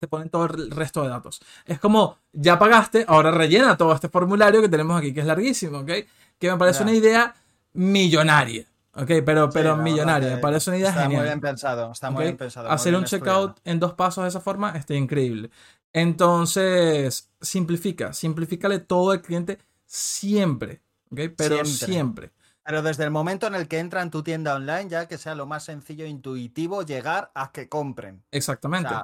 te 0.00 0.08
ponen 0.08 0.30
todo 0.30 0.46
el 0.46 0.70
resto 0.70 1.02
de 1.02 1.10
datos. 1.10 1.42
Es 1.66 1.78
como, 1.78 2.16
ya 2.32 2.58
pagaste, 2.58 3.04
ahora 3.06 3.30
rellena 3.30 3.76
todo 3.76 3.92
este 3.94 4.08
formulario 4.08 4.62
que 4.62 4.70
tenemos 4.70 4.98
aquí, 4.98 5.12
que 5.12 5.20
es 5.20 5.26
larguísimo, 5.26 5.80
¿ok? 5.80 5.90
Que 6.38 6.50
me 6.50 6.56
parece 6.56 6.82
una 6.82 6.92
idea 6.92 7.34
millonaria. 7.74 8.64
Ok, 8.96 9.10
pero, 9.24 9.50
pero 9.50 9.76
millonaria, 9.76 10.36
me 10.36 10.38
parece 10.38 10.70
una 10.70 10.78
idea 10.78 10.90
está 10.90 11.02
genial. 11.02 11.20
Muy 11.20 11.28
bien 11.28 11.40
pensado, 11.40 11.90
está 11.90 12.10
muy 12.10 12.24
bien 12.24 12.36
pensado. 12.36 12.70
Hacer 12.70 12.94
un 12.94 13.04
checkout 13.04 13.58
en 13.64 13.80
dos 13.80 13.94
pasos 13.94 14.24
de 14.24 14.28
esa 14.28 14.40
forma 14.40 14.70
está 14.70 14.94
increíble. 14.94 15.50
Entonces, 15.92 17.30
simplifica, 17.40 18.12
simplifícale 18.12 18.80
todo 18.80 19.12
al 19.12 19.22
cliente 19.22 19.58
siempre, 19.84 20.82
¿ok? 21.10 21.20
Pero 21.36 21.64
siempre. 21.64 22.32
Pero 22.64 22.82
desde 22.82 23.04
el 23.04 23.10
momento 23.10 23.46
en 23.46 23.54
el 23.54 23.68
que 23.68 23.78
entra 23.78 24.00
en 24.00 24.10
tu 24.10 24.22
tienda 24.22 24.54
online, 24.54 24.88
ya 24.88 25.06
que 25.06 25.18
sea 25.18 25.34
lo 25.34 25.46
más 25.46 25.64
sencillo 25.64 26.04
e 26.04 26.08
intuitivo 26.08 26.82
llegar 26.82 27.30
a 27.34 27.52
que 27.52 27.68
compren. 27.68 28.24
Exactamente. 28.30 28.94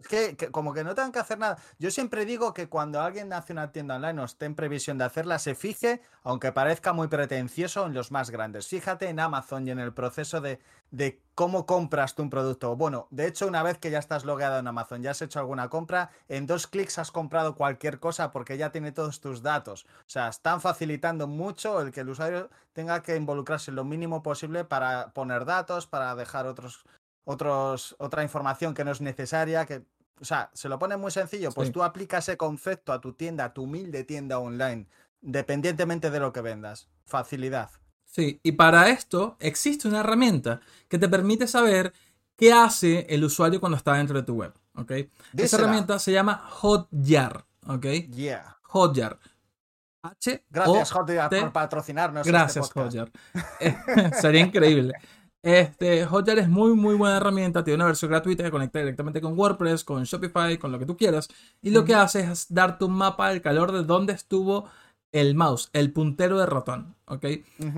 Es 0.00 0.08
que, 0.08 0.50
como 0.50 0.72
que 0.72 0.82
no 0.82 0.94
tengan 0.94 1.12
que 1.12 1.18
hacer 1.18 1.38
nada. 1.38 1.58
Yo 1.78 1.90
siempre 1.90 2.24
digo 2.24 2.54
que 2.54 2.68
cuando 2.68 3.02
alguien 3.02 3.32
hace 3.34 3.52
una 3.52 3.70
tienda 3.70 3.96
online 3.96 4.22
o 4.22 4.24
esté 4.24 4.46
en 4.46 4.54
previsión 4.54 4.96
de 4.96 5.04
hacerla, 5.04 5.38
se 5.38 5.54
fije, 5.54 6.00
aunque 6.22 6.52
parezca 6.52 6.94
muy 6.94 7.08
pretencioso, 7.08 7.84
en 7.84 7.92
los 7.92 8.10
más 8.10 8.30
grandes. 8.30 8.66
Fíjate 8.66 9.08
en 9.08 9.20
Amazon 9.20 9.68
y 9.68 9.72
en 9.72 9.78
el 9.78 9.92
proceso 9.92 10.40
de, 10.40 10.58
de 10.90 11.20
cómo 11.34 11.66
compras 11.66 12.14
tú 12.14 12.22
un 12.22 12.30
producto. 12.30 12.76
Bueno, 12.76 13.08
de 13.10 13.26
hecho, 13.26 13.46
una 13.46 13.62
vez 13.62 13.76
que 13.76 13.90
ya 13.90 13.98
estás 13.98 14.24
logueado 14.24 14.58
en 14.58 14.66
Amazon, 14.66 15.02
ya 15.02 15.10
has 15.10 15.20
hecho 15.20 15.38
alguna 15.38 15.68
compra, 15.68 16.10
en 16.28 16.46
dos 16.46 16.66
clics 16.66 16.98
has 16.98 17.10
comprado 17.10 17.54
cualquier 17.54 18.00
cosa 18.00 18.30
porque 18.30 18.56
ya 18.56 18.72
tiene 18.72 18.92
todos 18.92 19.20
tus 19.20 19.42
datos. 19.42 19.84
O 19.84 20.08
sea, 20.08 20.28
están 20.28 20.62
facilitando 20.62 21.26
mucho 21.26 21.82
el 21.82 21.92
que 21.92 22.00
el 22.00 22.08
usuario 22.08 22.48
tenga 22.72 23.02
que 23.02 23.16
involucrarse 23.16 23.70
lo 23.70 23.84
mínimo 23.84 24.22
posible 24.22 24.64
para 24.64 25.12
poner 25.12 25.44
datos, 25.44 25.86
para 25.86 26.14
dejar 26.14 26.46
otros 26.46 26.86
otros, 27.24 27.96
otra 27.98 28.22
información 28.22 28.74
que 28.74 28.84
no 28.84 28.90
es 28.90 29.00
necesaria, 29.00 29.66
que, 29.66 29.84
o 30.20 30.24
sea, 30.24 30.50
se 30.52 30.68
lo 30.68 30.78
pone 30.78 30.96
muy 30.96 31.10
sencillo, 31.10 31.50
pues 31.52 31.72
tú 31.72 31.82
aplicas 31.82 32.28
ese 32.28 32.36
concepto 32.36 32.92
a 32.92 33.00
tu 33.00 33.12
tienda, 33.14 33.46
a 33.46 33.54
tu 33.54 33.62
humilde 33.62 34.04
tienda 34.04 34.38
online, 34.38 34.86
dependientemente 35.20 36.10
de 36.10 36.20
lo 36.20 36.32
que 36.32 36.40
vendas. 36.40 36.88
Facilidad. 37.06 37.70
Sí, 38.04 38.40
y 38.42 38.52
para 38.52 38.88
esto 38.88 39.36
existe 39.38 39.86
una 39.86 40.00
herramienta 40.00 40.60
que 40.88 40.98
te 40.98 41.08
permite 41.08 41.46
saber 41.46 41.92
qué 42.36 42.52
hace 42.52 43.06
el 43.08 43.24
usuario 43.24 43.60
cuando 43.60 43.76
está 43.76 43.94
dentro 43.94 44.16
de 44.16 44.24
tu 44.24 44.34
web, 44.34 44.52
¿ok? 44.74 44.92
Esa 45.36 45.58
herramienta 45.58 45.98
se 45.98 46.12
llama 46.12 46.36
Hotjar, 46.36 47.44
¿ok? 47.66 47.86
Yeah. 48.10 48.58
Hotjar. 48.62 49.18
H 50.02 50.44
Gracias, 50.48 50.90
Hotjar, 50.92 51.28
por 51.28 51.52
patrocinarnos. 51.52 52.26
Este 52.26 52.32
Gracias, 52.32 52.70
Hotjar. 52.72 53.12
Sería 54.20 54.40
increíble. 54.40 54.94
Este, 55.42 56.04
Hotjar 56.04 56.38
es 56.38 56.48
muy, 56.48 56.74
muy 56.74 56.94
buena 56.94 57.16
herramienta. 57.16 57.64
Tiene 57.64 57.76
una 57.76 57.86
versión 57.86 58.10
gratuita 58.10 58.44
que 58.44 58.50
conecta 58.50 58.78
directamente 58.78 59.20
con 59.20 59.38
WordPress, 59.38 59.84
con 59.84 60.04
Shopify, 60.04 60.58
con 60.58 60.72
lo 60.72 60.78
que 60.78 60.86
tú 60.86 60.96
quieras. 60.96 61.28
Y 61.62 61.70
lo 61.70 61.84
que 61.84 61.94
hace 61.94 62.20
es 62.20 62.52
darte 62.52 62.84
un 62.84 62.92
mapa 62.92 63.30
del 63.30 63.40
calor 63.42 63.72
de 63.72 63.84
dónde 63.84 64.12
estuvo 64.12 64.68
el 65.12 65.34
mouse, 65.34 65.70
el 65.72 65.92
puntero 65.92 66.38
de 66.38 66.46
ratón. 66.46 66.94
¿ok? 67.06 67.24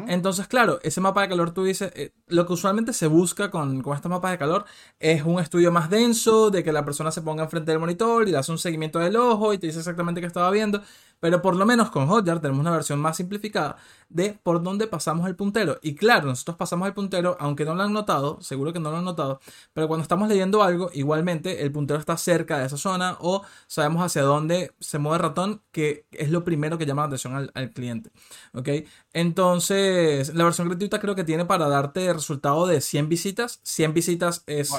Entonces, 0.08 0.46
claro, 0.46 0.78
ese 0.82 1.00
mapa 1.00 1.22
de 1.22 1.28
calor 1.30 1.52
tú 1.54 1.64
dices, 1.64 1.90
eh, 1.94 2.12
lo 2.26 2.46
que 2.46 2.52
usualmente 2.52 2.92
se 2.92 3.06
busca 3.06 3.50
con, 3.50 3.80
con 3.82 3.96
estos 3.96 4.10
mapas 4.10 4.32
de 4.32 4.38
calor 4.38 4.66
es 5.00 5.22
un 5.24 5.40
estudio 5.40 5.72
más 5.72 5.88
denso, 5.88 6.50
de 6.50 6.62
que 6.62 6.72
la 6.72 6.84
persona 6.84 7.10
se 7.10 7.22
ponga 7.22 7.44
enfrente 7.44 7.70
del 7.70 7.80
monitor 7.80 8.28
y 8.28 8.32
le 8.32 8.36
hace 8.38 8.52
un 8.52 8.58
seguimiento 8.58 8.98
del 8.98 9.16
ojo 9.16 9.54
y 9.54 9.58
te 9.58 9.66
dice 9.66 9.78
exactamente 9.78 10.20
qué 10.20 10.26
estaba 10.26 10.50
viendo. 10.50 10.82
Pero 11.22 11.40
por 11.40 11.54
lo 11.54 11.64
menos 11.64 11.88
con 11.90 12.08
Hotjar 12.08 12.40
tenemos 12.40 12.62
una 12.62 12.72
versión 12.72 12.98
más 12.98 13.16
simplificada 13.16 13.76
de 14.08 14.36
por 14.42 14.60
dónde 14.60 14.88
pasamos 14.88 15.28
el 15.28 15.36
puntero. 15.36 15.78
Y 15.80 15.94
claro, 15.94 16.26
nosotros 16.26 16.56
pasamos 16.56 16.88
el 16.88 16.94
puntero, 16.94 17.36
aunque 17.38 17.64
no 17.64 17.76
lo 17.76 17.84
han 17.84 17.92
notado, 17.92 18.40
seguro 18.40 18.72
que 18.72 18.80
no 18.80 18.90
lo 18.90 18.96
han 18.96 19.04
notado, 19.04 19.40
pero 19.72 19.86
cuando 19.86 20.02
estamos 20.02 20.28
leyendo 20.28 20.64
algo, 20.64 20.90
igualmente 20.92 21.62
el 21.62 21.70
puntero 21.70 22.00
está 22.00 22.16
cerca 22.16 22.58
de 22.58 22.66
esa 22.66 22.76
zona 22.76 23.16
o 23.20 23.42
sabemos 23.68 24.04
hacia 24.04 24.22
dónde 24.22 24.72
se 24.80 24.98
mueve 24.98 25.18
el 25.18 25.22
ratón, 25.22 25.62
que 25.70 26.06
es 26.10 26.28
lo 26.28 26.42
primero 26.42 26.76
que 26.76 26.86
llama 26.86 27.02
la 27.02 27.06
atención 27.06 27.36
al, 27.36 27.52
al 27.54 27.70
cliente. 27.70 28.10
¿Ok? 28.52 28.68
Entonces, 29.12 30.34
la 30.34 30.42
versión 30.42 30.68
gratuita 30.68 30.98
creo 30.98 31.14
que 31.14 31.22
tiene 31.22 31.44
para 31.44 31.68
darte 31.68 32.06
el 32.06 32.14
resultado 32.14 32.66
de 32.66 32.80
100 32.80 33.08
visitas. 33.08 33.60
100 33.62 33.94
visitas 33.94 34.42
es 34.46 34.72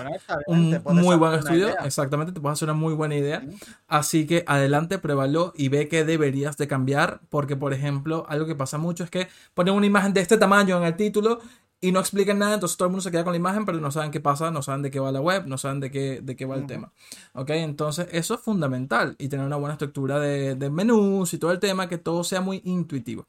un 0.48 0.82
muy 0.86 1.16
buen 1.16 1.36
estudio. 1.36 1.70
Exactamente, 1.86 2.34
te 2.34 2.42
puedes 2.42 2.58
hacer 2.58 2.70
una 2.70 2.78
muy 2.78 2.94
buena 2.94 3.16
idea. 3.16 3.44
Así 3.88 4.28
que 4.28 4.44
adelante, 4.46 4.98
pruébalo 4.98 5.54
y 5.56 5.70
ve 5.70 5.88
que 5.88 6.04
deberías 6.34 6.58
de 6.58 6.68
cambiar. 6.68 7.22
Porque, 7.30 7.56
por 7.56 7.74
ejemplo, 7.74 8.26
algo 8.28 8.46
que 8.46 8.56
pasa 8.56 8.78
mucho 8.78 9.04
es 9.04 9.10
que 9.10 9.28
ponen 9.54 9.76
una 9.76 9.86
imagen 9.86 10.14
de 10.14 10.22
este 10.22 10.38
tamaño 10.38 10.78
en 10.78 10.84
el 10.84 10.96
título 10.96 11.40
y 11.80 11.92
no 11.92 12.00
explican 12.00 12.40
nada, 12.40 12.54
entonces 12.54 12.78
todo 12.78 12.88
el 12.88 12.92
mundo 12.92 13.02
se 13.02 13.12
queda 13.12 13.26
con 13.26 13.34
la 13.34 13.38
imagen, 13.38 13.66
pero 13.66 13.78
no 13.78 13.92
saben 13.92 14.10
qué 14.10 14.22
pasa, 14.22 14.52
no 14.52 14.62
saben 14.62 14.84
de 14.84 14.90
qué 14.90 15.02
va 15.02 15.12
la 15.12 15.20
web, 15.20 15.48
no 15.48 15.58
saben 15.58 15.82
de 15.82 15.92
qué, 15.92 16.22
de 16.24 16.36
qué 16.38 16.46
va 16.46 16.56
el 16.56 16.66
tema. 16.66 16.94
¿Ok? 17.34 17.50
Entonces 17.50 18.08
eso 18.12 18.36
es 18.36 18.40
fundamental 18.40 19.18
y 19.20 19.28
tener 19.28 19.46
una 19.46 19.58
buena 19.58 19.74
estructura 19.74 20.18
de, 20.18 20.56
de 20.56 20.70
menús 20.70 21.34
y 21.34 21.38
todo 21.38 21.52
el 21.52 21.60
tema, 21.60 21.90
que 21.90 21.98
todo 21.98 22.24
sea 22.24 22.40
muy 22.40 22.62
intuitivo. 22.64 23.28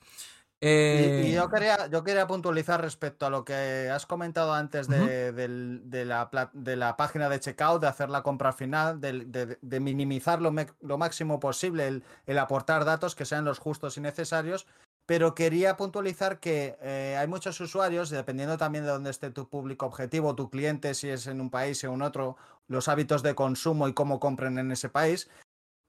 Y, 0.60 0.66
Eh, 0.66 1.32
yo 1.34 1.48
quería, 1.48 1.88
yo 1.88 2.04
quería 2.04 2.26
puntualizar 2.26 2.80
respecto 2.80 3.26
a 3.26 3.30
lo 3.30 3.44
que 3.44 3.90
has 3.90 4.06
comentado 4.06 4.54
antes 4.54 4.88
de, 4.88 5.32
de 5.32 6.04
la, 6.04 6.50
de 6.52 6.76
la 6.76 6.96
página 6.96 7.28
de 7.28 7.40
checkout, 7.40 7.80
de 7.82 7.88
hacer 7.88 8.08
la 8.08 8.22
compra 8.22 8.48
al 8.50 8.54
final, 8.54 9.00
de, 9.00 9.58
de 9.60 9.80
minimizar 9.80 10.40
lo, 10.40 10.52
me- 10.52 10.70
lo 10.80 10.96
máximo 10.96 11.38
posible 11.40 11.86
el, 11.88 12.04
el 12.26 12.38
aportar 12.38 12.84
datos 12.84 13.14
que 13.14 13.24
sean 13.24 13.44
los 13.44 13.58
justos 13.58 13.96
y 13.98 14.00
necesarios. 14.00 14.66
Pero 15.06 15.34
quería 15.34 15.76
puntualizar 15.76 16.40
que 16.40 16.78
eh, 16.80 17.14
hay 17.18 17.26
muchos 17.26 17.60
usuarios, 17.60 18.08
dependiendo 18.08 18.56
también 18.56 18.84
de 18.84 18.90
dónde 18.90 19.10
esté 19.10 19.30
tu 19.30 19.50
público 19.50 19.84
objetivo, 19.84 20.34
tu 20.34 20.48
cliente, 20.48 20.94
si 20.94 21.10
es 21.10 21.26
en 21.26 21.42
un 21.42 21.50
país 21.50 21.84
o 21.84 21.92
en 21.92 22.00
otro, 22.00 22.38
los 22.68 22.88
hábitos 22.88 23.22
de 23.22 23.34
consumo 23.34 23.86
y 23.86 23.92
cómo 23.92 24.18
compren 24.18 24.56
en 24.56 24.72
ese 24.72 24.88
país, 24.88 25.28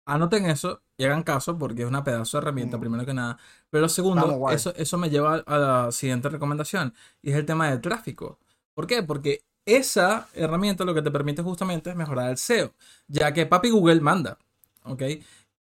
Anoten 0.07 0.45
eso 0.45 0.81
y 0.97 1.05
hagan 1.05 1.23
caso 1.23 1.57
porque 1.57 1.81
es 1.81 1.87
una 1.87 2.03
pedazo 2.03 2.37
de 2.37 2.43
herramienta, 2.43 2.77
mm. 2.77 2.79
primero 2.79 3.05
que 3.05 3.13
nada. 3.13 3.37
Pero 3.69 3.89
segundo, 3.89 4.49
eso, 4.49 4.73
eso 4.75 4.97
me 4.97 5.09
lleva 5.09 5.43
a 5.45 5.57
la 5.57 5.91
siguiente 5.91 6.29
recomendación 6.29 6.93
y 7.21 7.31
es 7.31 7.37
el 7.37 7.45
tema 7.45 7.69
del 7.69 7.81
tráfico. 7.81 8.39
¿Por 8.73 8.87
qué? 8.87 9.01
Porque 9.03 9.45
esa 9.65 10.27
herramienta 10.33 10.85
lo 10.85 10.93
que 10.93 11.01
te 11.01 11.11
permite 11.11 11.41
justamente 11.41 11.89
es 11.89 11.95
mejorar 11.95 12.29
el 12.29 12.37
SEO, 12.37 12.73
ya 13.07 13.33
que 13.33 13.45
papi 13.45 13.69
Google 13.69 14.01
manda, 14.01 14.37
¿ok? 14.83 15.01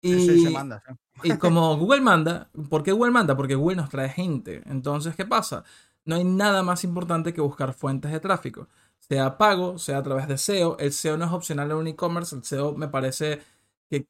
Y, 0.02 0.14
sí, 0.14 0.42
se 0.44 0.50
manda, 0.50 0.82
y 1.22 1.36
como 1.36 1.76
Google 1.76 2.00
manda, 2.00 2.48
¿por 2.70 2.82
qué 2.82 2.92
Google 2.92 3.12
manda? 3.12 3.36
Porque 3.36 3.54
Google 3.54 3.76
nos 3.76 3.90
trae 3.90 4.08
gente. 4.08 4.62
Entonces, 4.64 5.14
¿qué 5.14 5.26
pasa? 5.26 5.64
No 6.06 6.16
hay 6.16 6.24
nada 6.24 6.62
más 6.62 6.84
importante 6.84 7.34
que 7.34 7.42
buscar 7.42 7.74
fuentes 7.74 8.10
de 8.10 8.20
tráfico, 8.20 8.68
sea 8.98 9.36
pago, 9.36 9.78
sea 9.78 9.98
a 9.98 10.02
través 10.02 10.26
de 10.28 10.38
SEO. 10.38 10.78
El 10.78 10.92
SEO 10.92 11.18
no 11.18 11.26
es 11.26 11.32
opcional 11.32 11.70
en 11.70 11.76
un 11.76 11.86
e-commerce, 11.88 12.34
el 12.34 12.44
SEO 12.44 12.74
me 12.74 12.88
parece 12.88 13.42
que 13.90 14.06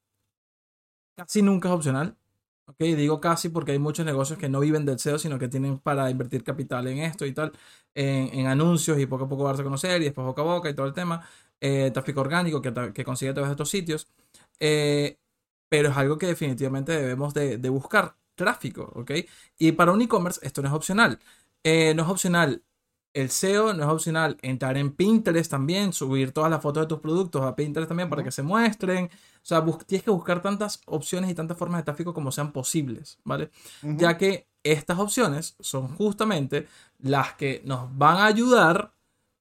casi 1.17 1.43
nunca 1.43 1.69
es 1.69 1.75
opcional. 1.75 2.17
Ok, 2.71 2.77
digo 2.79 3.21
casi 3.21 3.49
porque 3.49 3.73
hay 3.73 3.81
muchos 3.81 4.07
negocios 4.07 4.39
que 4.39 4.49
no 4.49 4.61
viven 4.61 4.85
del 4.85 4.99
SEO, 5.01 5.19
sino 5.19 5.39
que 5.41 5.49
tienen 5.49 5.79
para 5.81 6.09
invertir 6.09 6.45
capital 6.45 6.87
en 6.87 6.99
esto 6.99 7.27
y 7.27 7.33
tal, 7.33 7.53
en, 7.95 8.47
anuncios 8.47 8.97
y 9.01 9.07
poco 9.07 9.25
a 9.25 9.29
poco 9.29 9.45
darse 9.45 9.63
a 9.63 9.65
conocer 9.65 10.01
y 10.01 10.05
después 10.05 10.25
boca 10.25 10.43
a 10.43 10.45
boca 10.45 10.71
y 10.71 10.75
todo 10.75 10.87
el 10.87 10.93
tema, 10.95 11.29
eh, 11.61 11.91
tráfico 11.93 12.21
orgánico 12.21 12.63
que, 12.63 12.73
que, 12.95 13.05
consigue 13.05 13.33
a 13.33 13.35
través 13.35 13.49
de 13.49 13.53
estos 13.55 13.71
sitios. 13.71 14.09
Eh, 14.61 15.19
pero 15.69 15.91
es 15.91 15.97
algo 15.97 16.19
que 16.19 16.27
definitivamente 16.27 16.93
debemos 16.93 17.35
de, 17.35 17.59
de, 17.59 17.69
buscar, 17.71 18.17
tráfico, 18.37 18.93
¿ok? 18.95 19.13
Y 19.59 19.73
para 19.73 19.93
un 19.93 20.03
e-commerce 20.03 20.41
esto 20.47 20.63
no 20.63 20.69
es 20.69 20.75
opcional. 20.75 21.19
Eh, 21.65 21.95
no 21.95 22.05
es 22.05 22.09
opcional 22.09 22.63
el 23.13 23.31
SEO, 23.31 23.73
no 23.75 23.83
es 23.83 23.89
opcional 23.89 24.37
entrar 24.43 24.77
en 24.77 24.93
Pinterest 24.93 25.51
también, 25.51 25.93
subir 25.93 26.33
todas 26.33 26.51
las 26.51 26.63
fotos 26.63 26.83
de 26.85 26.87
tus 26.87 27.01
productos 27.01 27.43
a 27.43 27.57
Pinterest 27.57 27.89
también 27.89 28.09
para 28.09 28.23
que 28.23 28.31
se 28.31 28.43
muestren. 28.43 29.07
O 29.07 29.11
sea, 29.43 29.65
tienes 29.87 30.05
que 30.05 30.11
buscar 30.11 30.43
tantas 30.43 30.81
opciones 30.87 31.31
y 31.31 31.35
tantas 31.35 31.57
formas 31.57 31.81
de 31.81 31.85
tráfico 31.85 32.15
como 32.15 32.31
sean 32.31 32.53
posibles, 32.53 33.19
¿vale? 33.25 33.51
Uh 33.83 33.89
-huh. 33.89 33.99
Ya 33.99 34.17
que 34.17 34.49
estas 34.63 34.99
opciones 34.99 35.57
son 35.61 35.89
justamente 35.97 36.69
las 36.99 37.35
que 37.35 37.63
nos 37.65 37.97
van 37.97 38.19
a 38.19 38.27
ayudar 38.27 38.93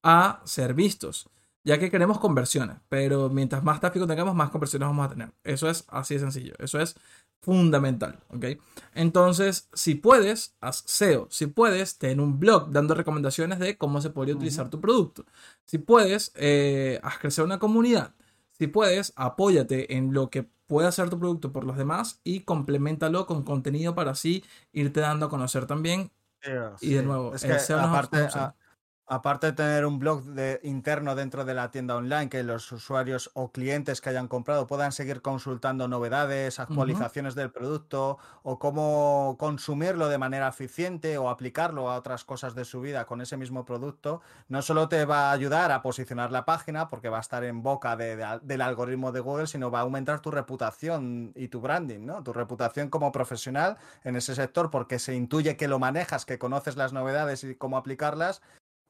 a 0.03 0.41
ser 0.45 0.73
vistos, 0.73 1.29
ya 1.63 1.77
que 1.77 1.91
queremos 1.91 2.19
conversiones, 2.19 2.77
pero 2.89 3.29
mientras 3.29 3.63
más 3.63 3.79
tráfico 3.79 4.07
tengamos, 4.07 4.35
más 4.35 4.49
conversiones 4.49 4.87
vamos 4.87 5.05
a 5.05 5.09
tener. 5.09 5.33
Eso 5.43 5.69
es 5.69 5.85
así 5.89 6.15
de 6.15 6.19
sencillo, 6.21 6.53
eso 6.59 6.79
es 6.79 6.95
fundamental, 7.41 8.19
¿ok? 8.29 8.45
Entonces, 8.93 9.69
si 9.73 9.95
puedes, 9.95 10.55
haz 10.61 10.83
SEO, 10.85 11.27
si 11.29 11.47
puedes, 11.47 11.97
ten 11.97 12.19
un 12.19 12.39
blog 12.39 12.71
dando 12.71 12.95
recomendaciones 12.95 13.59
de 13.59 13.77
cómo 13.77 14.01
se 14.01 14.09
podría 14.09 14.33
uh 14.33 14.37
-huh. 14.37 14.39
utilizar 14.39 14.69
tu 14.69 14.81
producto, 14.81 15.25
si 15.65 15.77
puedes, 15.77 16.31
eh, 16.35 16.99
haz 17.03 17.17
crecer 17.19 17.45
una 17.45 17.59
comunidad, 17.59 18.13
si 18.51 18.67
puedes, 18.67 19.13
apóyate 19.15 19.95
en 19.95 20.13
lo 20.13 20.29
que 20.29 20.49
puede 20.69 20.87
hacer 20.87 21.09
tu 21.09 21.17
producto 21.17 21.51
por 21.51 21.63
los 21.63 21.77
demás 21.77 22.21
y 22.23 22.41
complementalo 22.41 23.25
con 23.25 23.43
contenido 23.43 23.95
para 23.95 24.11
así 24.11 24.43
irte 24.71 24.99
dando 24.99 25.25
a 25.25 25.29
conocer 25.29 25.65
también. 25.65 26.11
Y 26.79 26.93
de 26.93 27.03
nuevo, 27.03 27.33
es 27.33 27.43
que 27.43 27.73
aparte, 27.73 28.29
aparte 29.09 29.47
de 29.47 29.53
tener 29.53 29.85
un 29.85 29.97
blog 29.97 30.23
de, 30.23 30.59
interno 30.63 31.15
dentro 31.15 31.43
de 31.43 31.55
la 31.55 31.71
tienda 31.71 31.95
online, 31.95 32.29
que 32.29 32.43
los 32.43 32.71
usuarios 32.71 33.31
o 33.33 33.51
clientes 33.51 34.01
que 34.01 34.09
hayan 34.09 34.27
comprado 34.27 34.67
puedan 34.67 34.91
seguir 34.91 35.21
consultando 35.21 35.87
novedades, 35.87 36.59
actualizaciones 36.59 37.33
uh 37.33 37.35
-huh. 37.35 37.39
del 37.39 37.51
producto 37.51 38.19
o 38.43 38.59
cómo 38.59 39.35
consumirlo 39.39 40.09
de 40.09 40.19
manera 40.19 40.47
eficiente 40.47 41.17
o 41.17 41.29
aplicarlo 41.29 41.89
a 41.89 41.95
otras 41.97 42.23
cosas 42.23 42.53
de 42.53 42.65
su 42.65 42.81
vida 42.81 43.05
con 43.05 43.19
ese 43.21 43.35
mismo 43.35 43.65
producto, 43.65 44.21
no 44.47 44.61
solo 44.61 44.87
te 44.87 45.05
va 45.05 45.29
a 45.29 45.31
ayudar 45.31 45.71
a 45.71 45.81
posicionar 45.81 46.31
la 46.31 46.45
página 46.45 46.87
porque 46.87 47.09
va 47.09 47.17
a 47.17 47.21
estar 47.21 47.43
en 47.43 47.63
boca 47.63 47.97
de, 47.97 48.15
de, 48.15 48.39
del 48.43 48.61
algoritmo 48.61 49.11
de 49.11 49.21
Google, 49.21 49.47
sino 49.47 49.71
va 49.71 49.79
a 49.79 49.81
aumentar 49.81 50.19
tu 50.19 50.29
reputación 50.29 51.33
y 51.35 51.47
tu 51.47 51.61
branding, 51.61 52.05
¿no? 52.05 52.21
Tu 52.23 52.31
reputación 52.31 52.89
como 52.89 53.11
profesional 53.11 53.77
en 54.03 54.15
ese 54.15 54.35
sector 54.35 54.69
porque 54.69 54.99
se 54.99 55.15
intuye 55.15 55.57
que 55.57 55.67
lo 55.67 55.79
manejas, 55.79 56.25
que 56.25 56.37
conoces 56.37 56.75
las 56.75 56.93
novedades 56.93 57.43
y 57.43 57.55
cómo 57.55 57.75
aplicarlas 57.75 58.41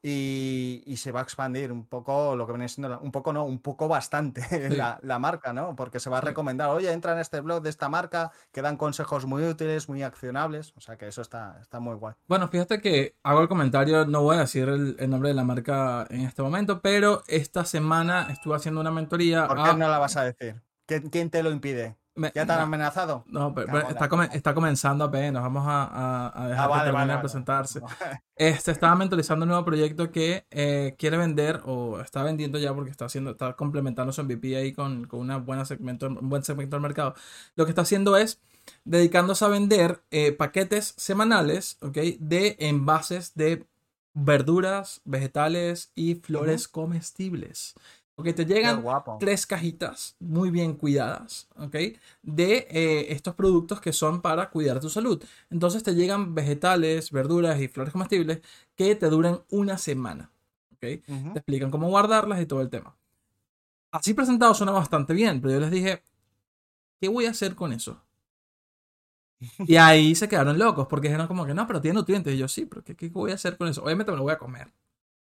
y, 0.02 0.82
y, 0.86 0.96
se 0.96 1.12
va 1.12 1.20
a 1.20 1.22
expandir 1.22 1.72
un 1.72 1.84
poco 1.84 2.34
lo 2.34 2.46
que 2.46 2.52
viene 2.52 2.68
siendo, 2.68 2.98
un 3.00 3.12
poco 3.12 3.32
no, 3.32 3.44
un 3.44 3.58
poco 3.60 3.86
bastante 3.86 4.42
sí. 4.70 4.76
la, 4.76 4.98
la, 5.02 5.18
marca, 5.18 5.52
¿no? 5.52 5.76
Porque 5.76 6.00
se 6.00 6.08
va 6.08 6.18
a 6.18 6.20
recomendar, 6.22 6.70
oye, 6.70 6.90
entra 6.90 7.12
en 7.12 7.18
este 7.18 7.40
blog 7.40 7.62
de 7.62 7.70
esta 7.70 7.88
marca, 7.88 8.32
que 8.50 8.62
dan 8.62 8.76
consejos 8.76 9.26
muy 9.26 9.44
útiles, 9.44 9.88
muy 9.88 10.02
accionables, 10.02 10.72
o 10.76 10.80
sea 10.80 10.96
que 10.96 11.08
eso 11.08 11.20
está, 11.20 11.58
está 11.60 11.80
muy 11.80 11.94
guay. 11.96 12.14
Bueno, 12.26 12.48
fíjate 12.48 12.80
que 12.80 13.16
hago 13.22 13.42
el 13.42 13.48
comentario, 13.48 14.06
no 14.06 14.22
voy 14.22 14.36
a 14.36 14.40
decir 14.40 14.68
el, 14.68 14.96
el 14.98 15.10
nombre 15.10 15.28
de 15.30 15.34
la 15.34 15.44
marca 15.44 16.06
en 16.08 16.22
este 16.22 16.42
momento, 16.42 16.80
pero 16.80 17.22
esta 17.26 17.64
semana 17.64 18.28
estuve 18.30 18.56
haciendo 18.56 18.80
una 18.80 18.90
mentoría. 18.90 19.46
¿Por 19.46 19.62
qué 19.62 19.70
a... 19.70 19.74
no 19.74 19.88
la 19.88 19.98
vas 19.98 20.16
a 20.16 20.24
decir? 20.24 20.62
¿Quién 20.86 21.30
te 21.30 21.42
lo 21.42 21.50
impide? 21.50 21.99
Me, 22.14 22.32
¿Ya 22.34 22.44
te 22.44 22.52
han 22.52 22.58
no, 22.58 22.64
amenazado? 22.64 23.24
No, 23.28 23.54
pero, 23.54 23.68
pero 23.72 23.88
está, 23.88 24.08
come, 24.08 24.28
está, 24.32 24.52
comenzando 24.52 25.04
apenas. 25.04 25.42
Vamos 25.42 25.64
a, 25.66 25.84
a, 25.84 26.44
a 26.44 26.48
dejar 26.48 26.64
ah, 26.64 26.68
vale, 26.68 26.80
que 26.80 26.84
termine 26.86 27.06
vale, 27.06 27.12
de 27.14 27.18
presentarse. 27.20 27.80
Vale. 27.80 28.22
Este 28.36 28.72
estaba 28.72 28.96
mentorizando 28.96 29.44
un 29.44 29.50
nuevo 29.50 29.64
proyecto 29.64 30.10
que 30.10 30.46
eh, 30.50 30.96
quiere 30.98 31.16
vender 31.16 31.60
o 31.64 32.00
está 32.00 32.22
vendiendo 32.22 32.58
ya 32.58 32.74
porque 32.74 32.90
está 32.90 33.04
haciendo, 33.04 33.32
está 33.32 33.54
complementando 33.54 34.12
su 34.12 34.24
MVP 34.24 34.56
ahí 34.56 34.72
con, 34.72 35.06
con 35.06 35.20
una 35.20 35.36
buena 35.36 35.64
segmento, 35.64 36.08
un 36.08 36.28
buen 36.28 36.42
segmento 36.42 36.76
del 36.76 36.82
mercado. 36.82 37.14
Lo 37.54 37.64
que 37.64 37.70
está 37.70 37.82
haciendo 37.82 38.16
es 38.16 38.40
dedicándose 38.84 39.44
a 39.44 39.48
vender 39.48 40.02
eh, 40.10 40.32
paquetes 40.32 40.94
semanales, 40.96 41.78
¿ok? 41.80 41.96
De 42.18 42.56
envases 42.60 43.34
de 43.34 43.66
verduras, 44.14 45.00
vegetales 45.04 45.92
y 45.94 46.16
flores 46.16 46.66
uh 46.66 46.68
-huh. 46.68 46.72
comestibles. 46.72 47.74
Ok, 48.20 48.34
te 48.34 48.44
llegan 48.44 48.84
tres 49.18 49.46
cajitas 49.46 50.14
muy 50.20 50.50
bien 50.50 50.74
cuidadas, 50.74 51.48
ok, 51.56 51.74
de 52.22 52.66
eh, 52.70 53.12
estos 53.12 53.34
productos 53.34 53.80
que 53.80 53.94
son 53.94 54.20
para 54.20 54.50
cuidar 54.50 54.78
tu 54.78 54.90
salud. 54.90 55.22
Entonces 55.48 55.82
te 55.82 55.94
llegan 55.94 56.34
vegetales, 56.34 57.10
verduras 57.10 57.58
y 57.60 57.68
flores 57.68 57.92
comestibles 57.92 58.40
que 58.76 58.94
te 58.94 59.08
duran 59.08 59.42
una 59.50 59.78
semana, 59.78 60.30
ok. 60.74 60.82
Uh 61.08 61.12
-huh. 61.12 61.32
Te 61.32 61.38
explican 61.38 61.70
cómo 61.70 61.88
guardarlas 61.88 62.42
y 62.42 62.46
todo 62.46 62.60
el 62.60 62.68
tema. 62.68 62.94
Así 63.90 64.12
presentado 64.12 64.52
suena 64.52 64.72
bastante 64.72 65.14
bien, 65.14 65.40
pero 65.40 65.54
yo 65.54 65.60
les 65.60 65.70
dije, 65.70 66.02
¿qué 67.00 67.08
voy 67.08 67.24
a 67.24 67.30
hacer 67.30 67.54
con 67.54 67.72
eso? 67.72 68.02
Y 69.66 69.76
ahí 69.76 70.14
se 70.14 70.28
quedaron 70.28 70.58
locos 70.58 70.86
porque 70.88 71.08
dijeron 71.08 71.26
como 71.26 71.46
que 71.46 71.54
no, 71.54 71.66
pero 71.66 71.80
tiene 71.80 71.94
nutrientes. 71.98 72.34
Y 72.34 72.38
yo 72.38 72.48
sí, 72.48 72.66
pero 72.66 72.84
¿qué, 72.84 72.94
¿qué, 72.94 73.08
voy 73.08 73.30
a 73.30 73.34
hacer 73.34 73.56
con 73.56 73.68
eso? 73.68 73.82
Obviamente 73.82 74.12
me 74.12 74.18
lo 74.18 74.24
voy 74.24 74.32
a 74.32 74.38
comer. 74.38 74.70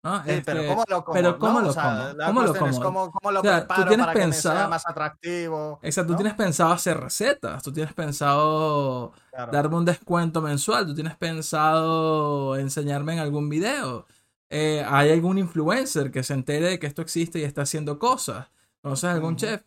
¿No? 0.04 0.24
Sí, 0.24 0.42
pero 0.46 0.60
Este, 0.62 0.68
¿cómo 0.68 0.84
lo 0.88 1.04
como? 1.06 1.14
pero 1.14 1.40
¿cómo 1.40 1.54
no? 1.54 1.62
lo 1.62 1.70
O 1.70 1.74
sea, 1.74 1.84
como? 1.84 2.26
¿Cómo 2.26 2.42
lo 2.42 2.54
es 2.54 2.60
como? 2.60 2.80
¿Cómo, 2.82 3.12
cómo 3.12 3.32
lo 3.32 3.40
O 3.40 3.44
sea, 3.44 3.68
tú 3.68 3.74
tienes 3.88 4.06
para 4.06 4.14
que 4.20 4.28
me 4.28 4.34
sea 4.34 4.52
pensado- 4.54 4.70
más 4.70 4.88
atractivo? 4.88 5.80
Exacto, 5.84 6.12
tú 6.14 6.18
tienes 6.18 6.34
pensado 6.36 6.72
hacer 6.72 6.98
recetas, 7.00 7.64
tú 7.64 7.72
tienes 7.72 7.94
pensado 7.94 9.14
Claro. 9.32 9.52
darme 9.52 9.76
un 9.78 9.86
descuento 9.86 10.42
mensual, 10.42 10.86
tú 10.88 10.94
tienes 10.96 11.16
pensado 11.18 12.56
enseñarme 12.58 13.14
en 13.14 13.20
algún 13.20 13.50
video. 13.50 14.06
Eh, 14.50 14.84
¿Hay 14.88 15.12
algún 15.12 15.38
influencer 15.38 16.12
que 16.12 16.24
se 16.24 16.34
entere 16.34 16.68
de 16.68 16.80
que 16.80 16.88
esto 16.88 17.02
existe 17.02 17.40
y 17.40 17.44
está 17.44 17.62
haciendo 17.62 17.98
cosas? 18.00 18.48
¿Conoces 18.82 19.10
algún 19.12 19.36
chef? 19.38 19.62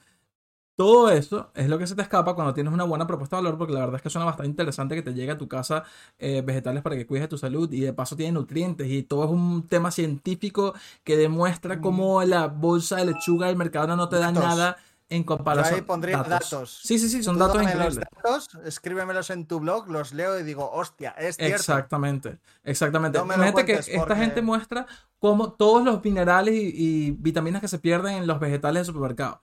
Todo 0.76 1.08
eso 1.10 1.52
es 1.54 1.68
lo 1.68 1.78
que 1.78 1.86
se 1.86 1.94
te 1.94 2.02
escapa 2.02 2.34
cuando 2.34 2.52
tienes 2.52 2.72
una 2.72 2.82
buena 2.82 3.06
propuesta 3.06 3.36
de 3.36 3.42
valor, 3.44 3.56
porque 3.58 3.72
la 3.72 3.80
verdad 3.80 3.94
es 3.96 4.02
que 4.02 4.10
suena 4.10 4.24
bastante 4.26 4.48
interesante 4.50 4.96
que 4.96 5.02
te 5.02 5.14
llegue 5.14 5.30
a 5.30 5.38
tu 5.38 5.46
casa 5.46 5.84
eh, 6.18 6.42
vegetales 6.44 6.82
para 6.82 6.96
que 6.96 7.06
cuides 7.06 7.22
de 7.24 7.28
tu 7.28 7.38
salud 7.38 7.72
y 7.72 7.80
de 7.80 7.92
paso 7.92 8.16
tiene 8.16 8.32
nutrientes 8.32 8.88
y 8.88 9.04
todo 9.04 9.24
es 9.24 9.30
un 9.30 9.68
tema 9.68 9.92
científico 9.92 10.74
que 11.04 11.16
demuestra 11.16 11.80
cómo 11.80 12.22
la 12.24 12.48
bolsa 12.48 12.96
de 12.96 13.04
lechuga 13.06 13.46
del 13.46 13.56
mercado 13.56 13.94
no 13.94 14.08
te 14.08 14.18
da 14.18 14.32
Datos. 14.32 14.42
nada 14.44 14.76
en 15.08 15.24
Yo 15.24 15.26
comparación. 15.26 15.74
ahí 15.76 15.82
pondría 15.82 16.24
datos. 16.24 16.80
Sí, 16.82 16.98
sí, 16.98 17.08
sí, 17.08 17.22
son 17.22 17.38
Tú 17.38 17.40
datos 17.40 17.62
increíbles. 17.62 17.94
los 17.96 17.96
datos, 17.96 18.48
escríbemelos 18.64 19.30
en 19.30 19.46
tu 19.46 19.60
blog, 19.60 19.88
los 19.88 20.12
leo 20.12 20.40
y 20.40 20.42
digo, 20.42 20.68
hostia, 20.72 21.10
es 21.12 21.38
cierto. 21.38 21.54
Exactamente, 21.56 22.38
exactamente. 22.64 23.18
No 23.18 23.24
Imagínate 23.24 23.64
que 23.64 23.74
esta 23.74 24.16
gente 24.16 24.42
muestra 24.42 24.86
cómo 25.20 25.52
todos 25.52 25.84
los 25.84 26.02
minerales 26.02 26.54
y, 26.54 26.72
y 27.08 27.10
vitaminas 27.12 27.60
que 27.60 27.68
se 27.68 27.78
pierden 27.78 28.14
en 28.16 28.26
los 28.26 28.40
vegetales 28.40 28.80
del 28.80 28.86
supermercado. 28.94 29.40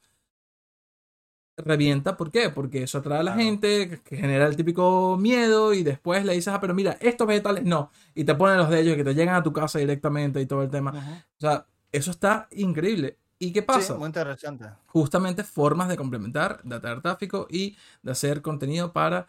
Revienta, 1.58 2.18
¿por 2.18 2.32
qué? 2.32 2.49
Porque 2.49 2.84
eso 2.84 2.99
atrae 2.99 3.20
a 3.20 3.24
la 3.24 3.34
Claro. 3.34 3.45
gente, 3.47 4.02
que- 4.04 4.18
genera 4.18 4.47
el 4.47 4.56
típico 4.56 5.18
miedo 5.20 5.74
y 5.74 5.84
después 5.84 6.26
le 6.26 6.34
dices, 6.34 6.47
ah, 6.54 6.60
pero 6.60 6.74
mira, 6.74 6.97
estos 7.02 7.28
vegetales 7.28 7.64
no. 7.66 7.91
Y 8.16 8.24
te 8.24 8.34
ponen 8.36 8.58
los 8.58 8.70
de 8.70 8.80
ellos 8.80 8.95
que 8.95 9.04
te 9.04 9.14
llegan 9.14 9.36
a 9.36 9.43
tu 9.43 9.52
casa 9.54 9.78
directamente 9.78 10.41
y 10.41 10.45
todo 10.45 10.64
el 10.64 10.70
tema. 10.72 10.91
O 11.38 11.39
sea, 11.39 11.66
eso 11.91 12.10
está 12.12 12.47
increíble. 12.52 13.18
¿Y 13.38 13.52
qué 13.52 13.62
pasa? 13.64 13.93
Sí, 13.93 13.99
muy 13.99 14.08
interesante. 14.08 14.66
justamente 14.88 15.43
formas 15.43 15.88
de 15.89 15.97
complementar, 15.97 16.62
de 16.64 16.76
atraer 16.76 17.02
tráfico 17.02 17.47
y 17.49 17.76
de 18.02 18.12
hacer 18.12 18.41
contenido 18.41 18.91
para 18.93 19.28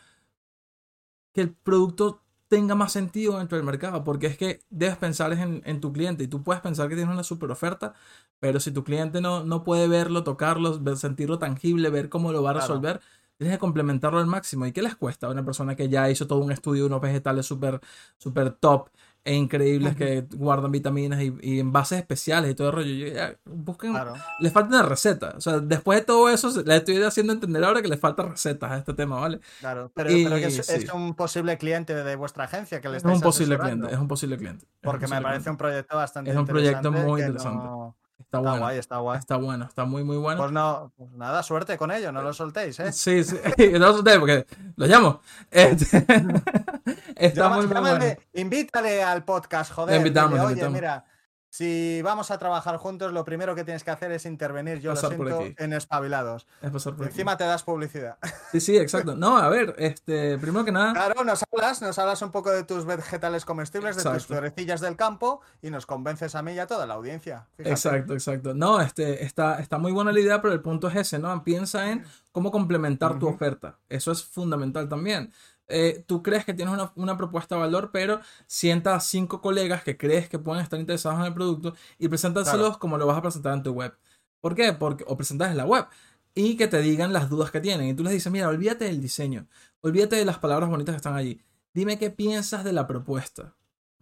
que 1.32 1.40
el 1.42 1.52
producto 1.52 2.21
tenga 2.52 2.74
más 2.74 2.92
sentido 2.92 3.38
dentro 3.38 3.56
del 3.56 3.64
mercado. 3.66 4.04
Porque 4.04 4.26
es 4.26 4.36
que 4.36 4.60
debes 4.70 4.96
pensar 4.98 5.32
en, 5.32 5.62
en 5.64 5.80
tu 5.80 5.92
cliente 5.92 6.24
y 6.24 6.28
tú 6.28 6.42
puedes 6.42 6.62
pensar 6.62 6.88
que 6.88 6.96
tienes 6.96 7.12
una 7.12 7.24
super 7.24 7.50
oferta, 7.50 7.94
pero 8.40 8.60
si 8.60 8.70
tu 8.72 8.84
cliente 8.84 9.20
no, 9.20 9.44
no 9.44 9.64
puede 9.64 9.88
verlo, 9.88 10.24
tocarlo, 10.24 10.80
sentirlo 10.96 11.38
tangible, 11.38 11.90
ver 11.90 12.08
cómo 12.08 12.32
lo 12.32 12.42
va 12.42 12.50
a 12.50 12.52
Claro. 12.54 12.74
resolver, 12.74 13.00
tienes 13.38 13.56
que 13.56 13.60
complementarlo 13.60 14.18
al 14.18 14.26
máximo. 14.26 14.66
¿Y 14.66 14.72
qué 14.72 14.82
les 14.82 14.96
cuesta 14.96 15.26
a 15.28 15.30
una 15.30 15.44
persona 15.44 15.76
que 15.76 15.88
ya 15.88 16.10
hizo 16.10 16.26
todo 16.26 16.40
un 16.40 16.52
estudio 16.52 16.82
de 16.84 16.86
unos 16.88 17.00
vegetales 17.00 17.46
súper 17.46 17.80
super 18.18 18.50
top 18.52 18.88
e 19.24 19.34
increíbles 19.34 19.94
que 19.96 20.26
guardan 20.34 20.72
vitaminas 20.72 21.22
y, 21.22 21.32
y 21.40 21.60
envases 21.60 21.98
especiales 21.98 22.50
y 22.50 22.54
todo 22.54 22.68
el 22.70 22.74
rollo? 22.74 22.94
Yo, 22.94 23.06
ya, 23.14 23.36
busquen 23.44 23.92
Claro. 23.92 24.14
les 24.40 24.52
falta 24.52 24.68
una 24.76 24.82
receta. 24.82 25.34
O 25.36 25.40
sea, 25.40 25.60
después 25.60 26.00
de 26.00 26.04
todo 26.04 26.28
eso, 26.28 26.50
se- 26.50 26.64
le 26.64 26.76
estoy 26.76 27.02
haciendo 27.02 27.32
entender 27.32 27.62
ahora 27.64 27.82
que 27.82 27.88
le 27.88 27.96
falta 27.96 28.22
recetas 28.24 28.70
a 28.70 28.78
este 28.78 28.94
tema, 28.94 29.20
¿vale? 29.20 29.40
Claro, 29.60 29.92
pero, 29.94 30.10
Y- 30.10 30.24
pero 30.24 30.36
que 30.36 30.46
es, 30.46 30.66
sí. 30.66 30.72
es 30.74 30.92
un 30.92 31.14
posible 31.14 31.56
cliente 31.58 31.94
de 31.94 32.16
vuestra 32.16 32.44
agencia 32.44 32.80
que 32.80 32.88
le 32.88 32.96
Es 32.96 33.04
un 33.04 33.20
posible 33.20 33.58
cliente, 33.58 33.92
es 33.92 33.98
un 33.98 34.08
posible 34.08 34.36
cliente. 34.36 34.66
Porque 34.80 35.06
me 35.06 35.20
parece 35.20 35.50
un 35.50 35.56
proyecto 35.56 35.96
bastante 35.96 36.30
Es 36.30 36.36
un 36.36 36.44
proyecto 36.46 36.88
interesante 36.88 37.08
muy 37.10 37.20
interesante. 37.20 37.64
no- 37.64 37.96
Está 38.32 38.38
Está 38.38 38.50
bueno, 38.50 38.64
guay, 38.64 38.78
está 38.78 38.96
guay. 38.96 39.18
está 39.18 39.36
bueno, 39.36 39.64
está 39.66 39.84
muy, 39.84 40.04
muy 40.04 40.16
bueno. 40.16 40.38
Pues 40.40 40.52
no, 40.52 40.90
pues 40.96 41.10
nada, 41.12 41.42
suerte 41.42 41.76
con 41.76 41.90
ello, 41.92 42.12
no 42.12 42.22
lo 42.22 42.32
soltéis, 42.32 42.80
¿eh? 42.80 42.90
Sí, 42.90 43.22
sí, 43.24 43.36
no 43.74 43.78
lo 43.88 43.92
solté 43.92 44.18
porque 44.18 44.46
lo 44.76 44.86
llamo. 44.86 45.20
Este- 45.50 45.98
está 47.16 47.42
Llama- 47.42 47.56
muy, 47.56 47.66
muy 47.66 47.74
llámale, 47.74 47.98
bueno. 47.98 48.20
invítale 48.32 49.02
al 49.02 49.22
podcast, 49.24 49.70
joder. 49.72 49.90
Le 49.92 49.96
invitamos, 49.98 50.30
dile, 50.30 50.40
le 50.40 50.46
Oye, 50.46 50.52
invitamos". 50.52 50.74
mira, 50.74 51.04
si 51.52 52.00
vamos 52.00 52.30
a 52.30 52.38
trabajar 52.38 52.78
juntos, 52.78 53.12
lo 53.12 53.26
primero 53.26 53.54
que 53.54 53.62
tienes 53.62 53.84
que 53.84 53.90
hacer 53.90 54.10
es 54.10 54.24
intervenir, 54.24 54.80
yo 54.80 54.94
Pasar 54.94 55.18
lo 55.18 55.38
siento, 55.38 55.62
en 55.62 55.74
espabilados. 55.74 56.46
Es 56.62 56.70
pasar 56.70 56.94
por 56.94 57.04
aquí. 57.04 57.12
Encima 57.12 57.36
te 57.36 57.44
das 57.44 57.62
publicidad. 57.62 58.16
Sí, 58.52 58.58
sí, 58.58 58.78
exacto. 58.78 59.16
No, 59.16 59.36
a 59.36 59.50
ver, 59.50 59.74
este, 59.76 60.38
primero 60.38 60.64
que 60.64 60.72
nada, 60.72 60.94
Claro, 60.94 61.24
nos 61.24 61.44
hablas, 61.52 61.82
nos 61.82 61.98
hablas 61.98 62.22
un 62.22 62.30
poco 62.30 62.50
de 62.50 62.64
tus 62.64 62.86
vegetales 62.86 63.44
comestibles, 63.44 63.96
de 63.96 64.02
tus 64.02 64.24
florecillas 64.24 64.80
del 64.80 64.96
campo 64.96 65.42
y 65.60 65.68
nos 65.68 65.84
convences 65.84 66.34
a 66.34 66.42
mí 66.42 66.52
y 66.52 66.58
a 66.58 66.66
toda 66.66 66.86
la 66.86 66.94
audiencia. 66.94 67.46
Fíjate. 67.56 67.70
Exacto, 67.70 68.14
exacto. 68.14 68.54
No, 68.54 68.80
este, 68.80 69.22
está, 69.22 69.60
está 69.60 69.76
muy 69.76 69.92
buena 69.92 70.10
la 70.10 70.20
idea, 70.20 70.40
pero 70.40 70.54
el 70.54 70.62
punto 70.62 70.88
es 70.88 70.96
ese, 70.96 71.18
¿no? 71.18 71.44
Piensa 71.44 71.90
en 71.90 72.06
cómo 72.30 72.50
complementar 72.50 73.18
tu 73.18 73.28
oferta. 73.28 73.78
Eso 73.90 74.10
es 74.10 74.24
fundamental 74.24 74.88
también. 74.88 75.30
Eh, 75.68 76.04
tú 76.06 76.22
crees 76.22 76.44
que 76.44 76.52
tienes 76.54 76.74
una, 76.74 76.92
una 76.96 77.16
propuesta 77.16 77.54
de 77.54 77.60
valor, 77.62 77.90
pero 77.92 78.20
sienta 78.46 78.94
a 78.94 79.00
cinco 79.00 79.40
colegas 79.40 79.82
que 79.84 79.96
crees 79.96 80.28
que 80.28 80.38
pueden 80.38 80.62
estar 80.62 80.78
interesados 80.78 81.20
en 81.20 81.26
el 81.26 81.34
producto 81.34 81.74
y 81.98 82.08
preséntaselos 82.08 82.66
Claro. 82.66 82.78
como 82.78 82.98
lo 82.98 83.06
vas 83.06 83.18
a 83.18 83.22
presentar 83.22 83.54
en 83.54 83.62
tu 83.62 83.72
web. 83.72 83.94
¿Por 84.40 84.54
qué? 84.54 84.72
Porque, 84.72 85.04
o 85.06 85.16
presentas 85.16 85.50
en 85.50 85.56
la 85.56 85.64
web 85.64 85.86
y 86.34 86.56
que 86.56 86.66
te 86.66 86.80
digan 86.80 87.12
las 87.12 87.28
dudas 87.30 87.50
que 87.50 87.60
tienen. 87.60 87.88
Y 87.88 87.94
tú 87.94 88.02
les 88.02 88.12
dices, 88.12 88.30
mira, 88.32 88.48
olvídate 88.48 88.86
del 88.86 89.00
diseño, 89.00 89.46
olvídate 89.80 90.16
de 90.16 90.24
las 90.24 90.38
palabras 90.38 90.68
bonitas 90.68 90.94
que 90.94 90.96
están 90.98 91.14
allí. 91.14 91.40
Dime 91.74 91.98
qué 91.98 92.10
piensas 92.10 92.64
de 92.64 92.72
la 92.72 92.86
propuesta. 92.86 93.54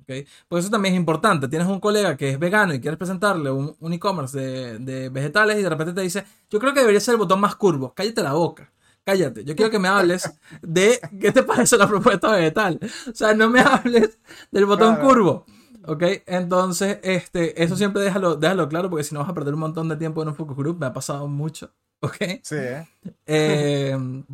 ¿ok? 0.02 0.26
Pues 0.48 0.64
eso 0.64 0.70
también 0.70 0.94
es 0.94 0.98
importante. 1.00 1.46
Tienes 1.48 1.68
un 1.68 1.78
colega 1.80 2.16
que 2.16 2.30
es 2.30 2.38
vegano 2.38 2.74
y 2.74 2.80
quieres 2.80 2.98
presentarle 2.98 3.50
un, 3.50 3.76
un 3.78 3.92
e-commerce 3.92 4.38
de, 4.38 4.78
de 4.78 5.08
vegetales 5.08 5.58
y 5.58 5.62
de 5.62 5.68
repente 5.68 5.92
te 5.92 6.00
dice, 6.00 6.24
yo 6.50 6.58
creo 6.58 6.72
que 6.74 6.80
debería 6.80 7.00
ser 7.00 7.12
el 7.14 7.18
botón 7.18 7.40
más 7.40 7.54
curvo. 7.56 7.92
Cállate 7.94 8.22
la 8.22 8.32
boca. 8.32 8.72
Cállate. 9.04 9.44
Yo 9.44 9.56
quiero 9.56 9.70
que 9.70 9.78
me 9.78 9.88
hables 9.88 10.30
de 10.62 11.00
qué 11.20 11.32
te 11.32 11.42
parece 11.42 11.76
la 11.76 11.88
propuesta 11.88 12.30
vegetal. 12.32 12.78
O 13.10 13.14
sea, 13.14 13.34
no 13.34 13.48
me 13.48 13.60
hables 13.60 14.18
del 14.50 14.66
botón 14.66 14.94
Claro. 14.96 15.08
curvo. 15.08 15.46
¿Ok? 15.86 16.02
Entonces, 16.26 16.98
este, 17.02 17.62
eso 17.62 17.74
siempre 17.76 18.02
déjalo, 18.02 18.36
déjalo 18.36 18.68
claro 18.68 18.90
porque 18.90 19.02
si 19.04 19.14
no 19.14 19.20
vas 19.20 19.30
a 19.30 19.34
perder 19.34 19.54
un 19.54 19.60
montón 19.60 19.88
de 19.88 19.96
tiempo 19.96 20.22
en 20.22 20.28
un 20.28 20.34
focus 20.34 20.56
group. 20.56 20.78
Me 20.78 20.86
ha 20.86 20.92
pasado 20.92 21.26
mucho. 21.26 21.72
¿Ok? 22.02 22.16
Sí, 22.42 22.56
¿eh? 22.56 22.88
Eh, 23.26 24.24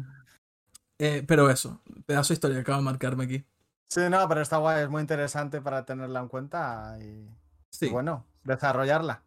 eh, 0.98 1.24
pero 1.26 1.50
eso, 1.50 1.80
pedazo 2.06 2.28
de 2.28 2.34
historia 2.34 2.56
que 2.56 2.60
acabo 2.62 2.78
de 2.78 2.84
marcarme 2.84 3.24
aquí. 3.24 3.44
Sí, 3.88 4.00
no, 4.10 4.26
pero 4.28 4.40
está 4.40 4.56
guay, 4.58 4.82
es 4.84 4.88
muy 4.90 5.00
interesante 5.00 5.60
para 5.60 5.84
tenerla 5.84 6.20
en 6.20 6.28
cuenta 6.28 6.96
y, 7.00 7.28
Sí. 7.70 7.86
y 7.86 7.90
bueno, 7.90 8.24
desarrollarla. 8.44 9.22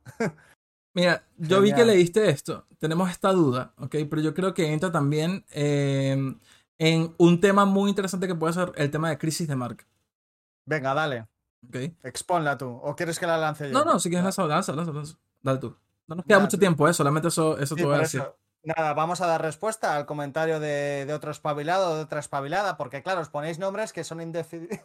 Mira, 0.93 1.23
yo 1.37 1.61
vi 1.61 1.73
que 1.73 1.85
leíste 1.85 2.29
esto, 2.29 2.65
tenemos 2.79 3.09
esta 3.09 3.31
duda, 3.31 3.73
¿ok? 3.77 3.95
Pero 4.09 4.21
yo 4.21 4.33
creo 4.33 4.53
que 4.53 4.71
entra 4.73 4.91
también 4.91 5.45
eh, 5.51 6.17
en 6.77 7.15
un 7.17 7.39
tema 7.39 7.65
muy 7.65 7.89
interesante 7.89 8.27
que 8.27 8.35
puede 8.35 8.53
ser 8.53 8.71
el 8.75 8.89
tema 8.91 9.09
de 9.09 9.17
crisis 9.17 9.47
de 9.47 9.55
marca, 9.55 9.85
Venga, 10.65 10.93
dale, 10.93 11.27
¿ok? 11.67 11.75
exponla 12.03 12.57
tú. 12.57 12.67
¿O 12.69 12.95
quieres 12.95 13.19
que 13.19 13.27
la 13.27 13.37
lance 13.37 13.69
yo? 13.69 13.73
No, 13.73 13.85
no, 13.85 13.99
si 13.99 14.09
quieres 14.09 14.23
lanza, 14.23 14.45
lanza, 14.45 14.73
lanza, 14.73 14.91
lanza. 14.93 15.17
Dale 15.41 15.59
tú. 15.59 15.75
No 16.07 16.15
nos 16.15 16.25
queda 16.25 16.37
Ya, 16.37 16.43
mucho 16.43 16.57
tiempo, 16.59 16.87
¿eh? 16.87 16.93
Solamente 16.93 17.27
eso, 17.27 17.57
eso 17.57 17.75
Sí, 17.75 17.81
te 17.81 17.85
voy 17.87 17.95
a 17.95 17.99
decir. 17.99 18.19
eso. 18.21 18.35
Nada, 18.62 18.93
vamos 18.93 19.22
a 19.22 19.26
dar 19.28 19.41
respuesta 19.41 19.95
al 19.95 20.05
comentario 20.05 20.60
de, 20.60 21.05
de 21.05 21.14
otro 21.14 21.32
espabilado, 21.32 21.95
de 21.95 22.01
otra 22.01 22.20
espabilada, 22.20 22.76
porque 22.76 23.01
claro, 23.01 23.22
os 23.22 23.30
ponéis 23.30 23.57
nombres 23.57 23.93
que 23.93 24.03
son 24.03 24.20
difíciles. 24.34 24.82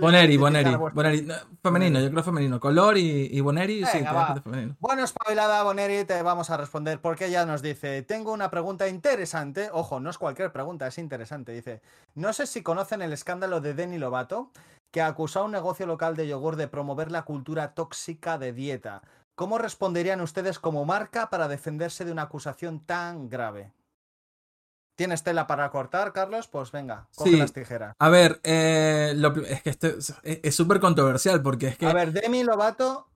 Boneri, 0.00 0.38
Boneri, 0.38 0.74
Boneri. 0.74 1.22
no, 1.22 1.34
femenino, 1.62 2.00
yo 2.00 2.10
creo 2.10 2.22
femenino. 2.22 2.58
Color 2.58 2.96
y, 2.96 3.28
y 3.30 3.40
Boneri, 3.40 3.84
sí, 3.84 3.98
Venga, 3.98 4.12
va. 4.12 4.34
de 4.34 4.40
femenino. 4.40 4.76
Bueno, 4.80 5.04
espabilada 5.04 5.62
Boneri, 5.62 6.04
te 6.06 6.22
vamos 6.22 6.48
a 6.48 6.56
responder 6.56 7.00
porque 7.02 7.26
ella 7.26 7.44
nos 7.44 7.60
dice, 7.60 8.02
tengo 8.02 8.32
una 8.32 8.50
pregunta 8.50 8.88
interesante, 8.88 9.68
ojo, 9.72 10.00
no 10.00 10.08
es 10.08 10.16
cualquier 10.16 10.50
pregunta, 10.50 10.86
es 10.86 10.96
interesante, 10.96 11.52
dice, 11.52 11.82
no 12.14 12.32
sé 12.32 12.46
si 12.46 12.62
conocen 12.62 13.02
el 13.02 13.12
escándalo 13.12 13.60
de 13.60 13.74
Deni 13.74 13.98
Lovato, 13.98 14.50
que 14.90 15.02
acusó 15.02 15.40
a 15.40 15.44
un 15.44 15.52
negocio 15.52 15.86
local 15.86 16.16
de 16.16 16.26
yogur 16.26 16.56
de 16.56 16.66
promover 16.66 17.10
la 17.12 17.22
cultura 17.26 17.74
tóxica 17.74 18.38
de 18.38 18.54
dieta. 18.54 19.02
¿Cómo 19.38 19.56
responderían 19.56 20.20
ustedes 20.20 20.58
como 20.58 20.84
marca 20.84 21.30
para 21.30 21.46
defenderse 21.46 22.04
de 22.04 22.10
una 22.10 22.22
acusación 22.22 22.80
tan 22.84 23.28
grave? 23.28 23.72
¿Tienes 24.96 25.22
tela 25.22 25.46
para 25.46 25.70
cortar, 25.70 26.12
Carlos? 26.12 26.48
Pues 26.48 26.72
venga, 26.72 27.06
coge 27.14 27.30
Sí. 27.30 27.36
las 27.36 27.52
tijeras. 27.52 27.94
A 28.00 28.08
ver, 28.08 28.40
eh, 28.42 29.12
lo 29.14 29.32
es 29.44 29.62
que 29.62 29.70
esto 29.70 29.86
es 29.86 30.12
es 30.24 30.56
súper 30.56 30.80
controversial 30.80 31.40
porque 31.40 31.68
es 31.68 31.78
que... 31.78 31.86
A 31.86 31.92
ver, 31.92 32.10
Demi 32.10 32.42
Lovato. 32.42 33.07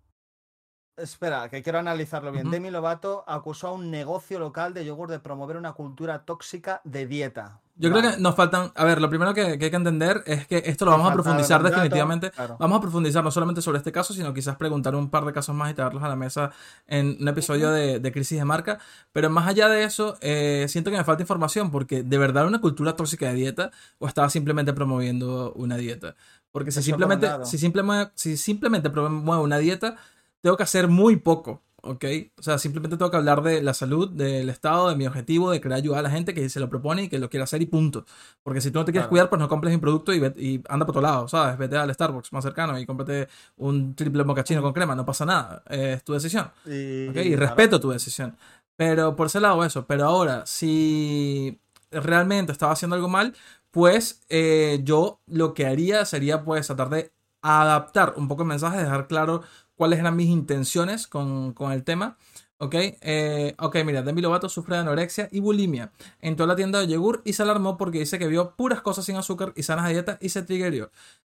Espera, 0.96 1.48
que 1.48 1.62
quiero 1.62 1.78
analizarlo 1.78 2.32
bien. 2.32 2.50
Demi 2.50 2.70
Lovato 2.70 3.24
acusó 3.26 3.68
a 3.68 3.72
un 3.72 3.90
negocio 3.90 4.38
local 4.38 4.74
de 4.74 4.84
yogur 4.84 5.08
de 5.08 5.20
promover 5.20 5.56
una 5.56 5.72
cultura 5.72 6.24
tóxica 6.26 6.82
de 6.84 7.06
dieta. 7.06 7.60
Yo 7.76 7.90
creo 7.90 8.02
que 8.02 8.18
nos 8.18 8.34
faltan. 8.34 8.70
A 8.74 8.84
ver, 8.84 9.00
lo 9.00 9.08
primero 9.08 9.32
que, 9.32 9.58
que 9.58 9.64
hay 9.64 9.70
que 9.70 9.76
entender 9.76 10.22
es 10.26 10.46
que 10.46 10.62
esto 10.66 10.84
lo 10.84 10.90
vamos 10.90 11.10
a 11.10 11.14
profundizar 11.14 11.62
definitivamente. 11.62 12.30
claro. 12.30 12.56
Vamos 12.60 12.76
a 12.76 12.80
profundizar 12.82 13.24
no 13.24 13.30
solamente 13.30 13.62
sobre 13.62 13.78
este 13.78 13.90
caso, 13.90 14.12
sino 14.12 14.34
quizás 14.34 14.56
preguntar 14.56 14.94
un 14.94 15.08
par 15.08 15.24
de 15.24 15.32
casos 15.32 15.54
más 15.54 15.70
y 15.70 15.74
traerlos 15.74 16.02
a 16.02 16.08
la 16.08 16.16
mesa 16.16 16.50
en 16.86 17.16
un 17.18 17.28
episodio 17.28 17.70
de, 17.70 17.98
de 17.98 18.12
crisis 18.12 18.38
de 18.38 18.44
marca. 18.44 18.78
Pero 19.12 19.30
más 19.30 19.48
allá 19.48 19.68
de 19.68 19.84
eso, 19.84 20.18
eh, 20.20 20.66
siento 20.68 20.90
que 20.90 20.98
me 20.98 21.04
falta 21.04 21.22
información 21.22 21.70
porque 21.70 22.02
de 22.02 22.18
verdad 22.18 22.46
una 22.46 22.60
cultura 22.60 22.96
tóxica 22.96 23.28
de 23.28 23.34
dieta 23.34 23.70
o 23.98 24.06
estaba 24.06 24.28
simplemente 24.28 24.74
promoviendo 24.74 25.54
una 25.54 25.78
dieta. 25.78 26.14
Porque 26.52 26.70
si 26.70 26.80
Eso 26.80 26.86
simplemente, 26.86 27.28
si 27.44 27.56
simplemente, 27.56 28.12
si 28.14 28.36
simplemente 28.36 28.90
promuevo 28.90 29.42
una 29.42 29.56
dieta, 29.56 29.96
tengo 30.42 30.56
que 30.56 30.62
hacer 30.64 30.88
muy 30.88 31.16
poco 31.16 31.62
¿ok? 31.84 32.04
O 32.38 32.42
sea, 32.42 32.58
simplemente 32.58 32.96
tengo 32.96 33.10
que 33.10 33.16
hablar 33.16 33.42
de 33.42 33.60
la 33.60 33.74
salud, 33.74 34.08
del 34.08 34.48
estado, 34.48 34.88
de 34.88 34.94
mi 34.94 35.04
objetivo, 35.04 35.50
de 35.50 35.60
querer 35.60 35.78
ayudar 35.78 35.98
a 35.98 36.02
la 36.02 36.10
gente 36.10 36.32
que 36.32 36.48
se 36.48 36.60
lo 36.60 36.68
propone 36.70 37.02
y 37.02 37.08
que 37.08 37.18
lo 37.18 37.28
quiere 37.28 37.42
hacer 37.42 37.60
y 37.60 37.66
punto. 37.66 38.06
Porque 38.44 38.60
si 38.60 38.70
tú 38.70 38.78
no 38.78 38.84
te 38.84 38.92
quieres 38.92 39.06
Claro. 39.06 39.10
cuidar, 39.10 39.28
pues 39.28 39.40
no 39.40 39.48
compres 39.48 39.72
mi 39.74 39.80
producto 39.80 40.12
y, 40.12 40.20
ve- 40.20 40.32
y 40.36 40.62
anda 40.68 40.86
por 40.86 40.92
otro 40.92 41.02
lado, 41.02 41.26
¿sabes? 41.26 41.58
Vete 41.58 41.76
al 41.76 41.92
Starbucks 41.92 42.32
más 42.32 42.44
cercano 42.44 42.78
y 42.78 42.86
cómprate 42.86 43.26
un 43.56 43.96
triple 43.96 44.22
mocachino 44.22 44.62
con 44.62 44.72
crema, 44.72 44.94
no 44.94 45.04
pasa 45.04 45.26
nada, 45.26 45.64
es 45.68 46.04
tu 46.04 46.12
decisión. 46.12 46.52
Y 46.64 47.34
respeto 47.34 47.80
tu 47.80 47.90
decisión. 47.90 48.36
Pero 48.76 49.16
por 49.16 49.26
ese 49.26 49.40
lado 49.40 49.64
eso. 49.64 49.84
Pero 49.84 50.04
ahora, 50.04 50.46
si 50.46 51.58
realmente 51.90 52.52
estaba 52.52 52.72
haciendo 52.74 52.94
algo 52.94 53.08
mal, 53.08 53.34
pues 53.72 54.22
eh, 54.28 54.80
yo 54.84 55.18
lo 55.26 55.52
que 55.52 55.66
haría 55.66 56.04
sería 56.04 56.44
pues 56.44 56.68
tratar 56.68 56.90
de 56.90 57.12
adaptar 57.42 58.14
un 58.16 58.28
poco 58.28 58.42
el 58.42 58.48
mensaje, 58.48 58.78
dejar 58.78 59.08
claro 59.08 59.42
cuáles 59.82 59.98
eran 59.98 60.14
mis 60.14 60.28
intenciones 60.28 61.08
con, 61.08 61.54
con 61.54 61.72
el 61.72 61.82
tema. 61.82 62.16
¿Ok? 62.58 62.76
Eh, 62.76 63.56
ok, 63.58 63.78
mira, 63.84 64.02
Demi 64.02 64.22
Lovato 64.22 64.48
sufre 64.48 64.76
de 64.76 64.82
anorexia 64.82 65.28
y 65.32 65.40
bulimia. 65.40 65.90
Entró 66.20 66.44
a 66.44 66.46
la 66.46 66.54
tienda 66.54 66.78
de 66.78 66.86
yogur 66.86 67.20
y 67.24 67.32
se 67.32 67.42
alarmó 67.42 67.76
porque 67.76 67.98
dice 67.98 68.16
que 68.16 68.28
vio 68.28 68.54
puras 68.54 68.80
cosas 68.80 69.04
sin 69.04 69.16
azúcar 69.16 69.52
y 69.56 69.64
sanas 69.64 69.86
a 69.86 69.88
dieta 69.88 70.18
y 70.20 70.28
se 70.28 70.44
triggerió. 70.44 70.92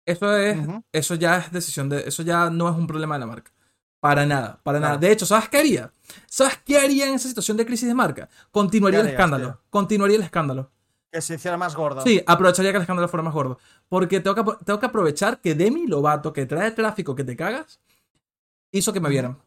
Eso 0.04 0.36
es, 0.36 0.58
eso 0.92 1.14
ya 1.14 1.38
es 1.38 1.52
decisión 1.52 1.88
de, 1.88 2.06
eso 2.06 2.22
ya 2.22 2.50
no 2.50 2.68
es 2.68 2.76
un 2.76 2.86
problema 2.86 3.14
de 3.14 3.20
la 3.20 3.26
marca. 3.26 3.50
Para 3.98 4.26
nada, 4.26 4.60
para 4.62 4.78
nada. 4.78 4.98
De 4.98 5.10
hecho, 5.10 5.24
¿sabes 5.24 5.48
qué 5.48 5.56
haría? 5.56 5.90
¿Sabes 6.26 6.60
qué 6.66 6.76
haría 6.76 7.08
en 7.08 7.14
esa 7.14 7.28
situación 7.28 7.56
de 7.56 7.64
crisis 7.64 7.88
de 7.88 7.94
marca? 7.94 8.28
Continuaría 8.50 9.00
¿Qué 9.00 9.06
el 9.06 9.12
escándalo. 9.14 9.44
tío? 9.46 9.60
Continuaría 9.70 10.18
el 10.18 10.24
escándalo. 10.24 10.70
Que 11.10 11.22
se 11.22 11.36
hiciera 11.36 11.56
más 11.56 11.74
gordo. 11.74 12.02
Sí, 12.02 12.22
aprovecharía 12.26 12.72
que 12.72 12.76
el 12.76 12.82
escándalo 12.82 13.08
fuera 13.08 13.22
más 13.22 13.32
gordo. 13.32 13.58
Porque 13.88 14.20
tengo 14.20 14.34
que, 14.36 14.64
tengo 14.66 14.78
que 14.78 14.86
aprovechar 14.86 15.40
que 15.40 15.54
Demi 15.54 15.86
Lovato, 15.86 16.34
que 16.34 16.44
trae 16.44 16.72
tráfico 16.72 17.14
que 17.14 17.24
te 17.24 17.34
cagas, 17.34 17.80
hizo 18.78 18.92
que 18.92 19.00
me 19.00 19.08
vieran. 19.08 19.38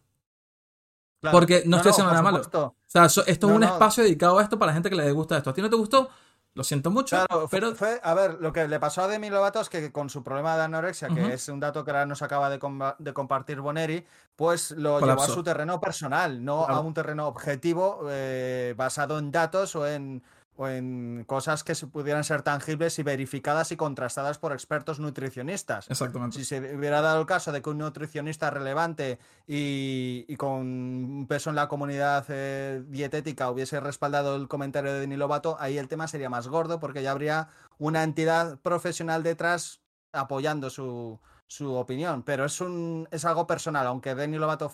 Claro. 1.19 1.35
porque 1.35 1.63
no 1.65 1.77
estoy 1.77 1.91
haciendo 1.91 2.11
nada 2.11 2.21
malo. 2.21 2.41
O 2.53 2.75
sea, 2.85 3.05
esto 3.05 3.47
No, 3.47 3.53
es 3.53 3.57
un 3.57 3.63
espacio 3.63 4.03
dedicado 4.03 4.37
a 4.37 4.43
esto 4.43 4.59
para 4.59 4.69
la 4.69 4.73
gente 4.75 4.89
que 4.89 4.95
le 4.95 5.11
gusta 5.11 5.37
esto. 5.37 5.49
¿A 5.49 5.53
ti 5.53 5.61
no 5.61 5.69
te 5.69 5.75
gustó? 5.75 6.09
Lo 6.53 6.63
siento 6.63 6.89
mucho, 6.89 7.15
Claro, 7.15 7.47
pero... 7.51 7.75
fue, 7.75 7.99
a 8.03 8.15
ver, 8.15 8.39
lo 8.39 8.51
que 8.51 8.67
le 8.67 8.79
pasó 8.79 9.03
a 9.03 9.07
Demi 9.07 9.29
Lovato 9.29 9.61
es 9.61 9.69
que 9.69 9.91
con 9.91 10.09
su 10.09 10.23
problema 10.23 10.57
de 10.57 10.63
anorexia, 10.63 11.07
que 11.07 11.33
es 11.33 11.47
un 11.49 11.59
dato 11.59 11.85
que 11.85 11.91
ahora 11.91 12.07
nos 12.07 12.23
acaba 12.23 12.49
de, 12.49 13.13
compartir 13.13 13.61
Boneri, 13.61 14.03
pues 14.35 14.71
lo 14.71 14.99
llevó 14.99 15.21
a 15.21 15.27
su 15.27 15.43
terreno 15.43 15.79
personal, 15.79 16.43
no 16.43 16.65
a 16.65 16.79
un 16.79 16.95
terreno 16.95 17.27
objetivo 17.27 18.07
eh, 18.09 18.73
basado 18.75 19.19
en 19.19 19.31
datos 19.31 19.75
o 19.75 19.85
en, 19.85 20.23
o 20.57 20.67
en 20.67 21.23
cosas 21.25 21.63
que 21.63 21.75
se 21.75 21.87
pudieran 21.87 22.23
ser 22.23 22.41
tangibles 22.41 22.97
y 22.99 23.03
verificadas 23.03 23.71
y 23.71 23.77
contrastadas 23.77 24.39
por 24.39 24.51
expertos 24.51 24.99
nutricionistas. 24.99 25.89
Exactamente. 25.89 26.37
Si 26.37 26.45
se 26.45 26.75
hubiera 26.75 27.01
dado 27.01 27.21
el 27.21 27.27
caso 27.27 27.51
de 27.51 27.61
que 27.61 27.69
un 27.69 27.77
nutricionista 27.77 28.49
relevante 28.49 29.19
y, 29.47 30.25
y 30.27 30.35
con 30.35 30.51
un 30.51 31.27
peso 31.27 31.51
en 31.51 31.55
la 31.55 31.67
comunidad 31.67 32.25
eh, 32.29 32.83
dietética 32.87 33.49
hubiese 33.51 33.79
respaldado 33.79 34.35
el 34.35 34.47
comentario 34.47 34.91
de 34.91 34.99
Deni 35.01 35.15
Lovato, 35.15 35.57
ahí 35.59 35.77
el 35.77 35.87
tema 35.87 36.07
sería 36.07 36.29
más 36.29 36.47
gordo 36.47 36.79
porque 36.79 37.03
ya 37.03 37.11
habría 37.11 37.49
una 37.77 38.03
entidad 38.03 38.59
profesional 38.59 39.23
detrás 39.23 39.81
apoyando 40.11 40.69
su, 40.69 41.19
su 41.47 41.73
opinión. 41.73 42.23
Pero 42.23 42.45
es, 42.45 42.61
un, 42.61 43.07
es 43.09 43.25
algo 43.25 43.47
personal, 43.47 43.87
aunque 43.87 44.13
Deni 44.13 44.37
Lovato 44.37 44.71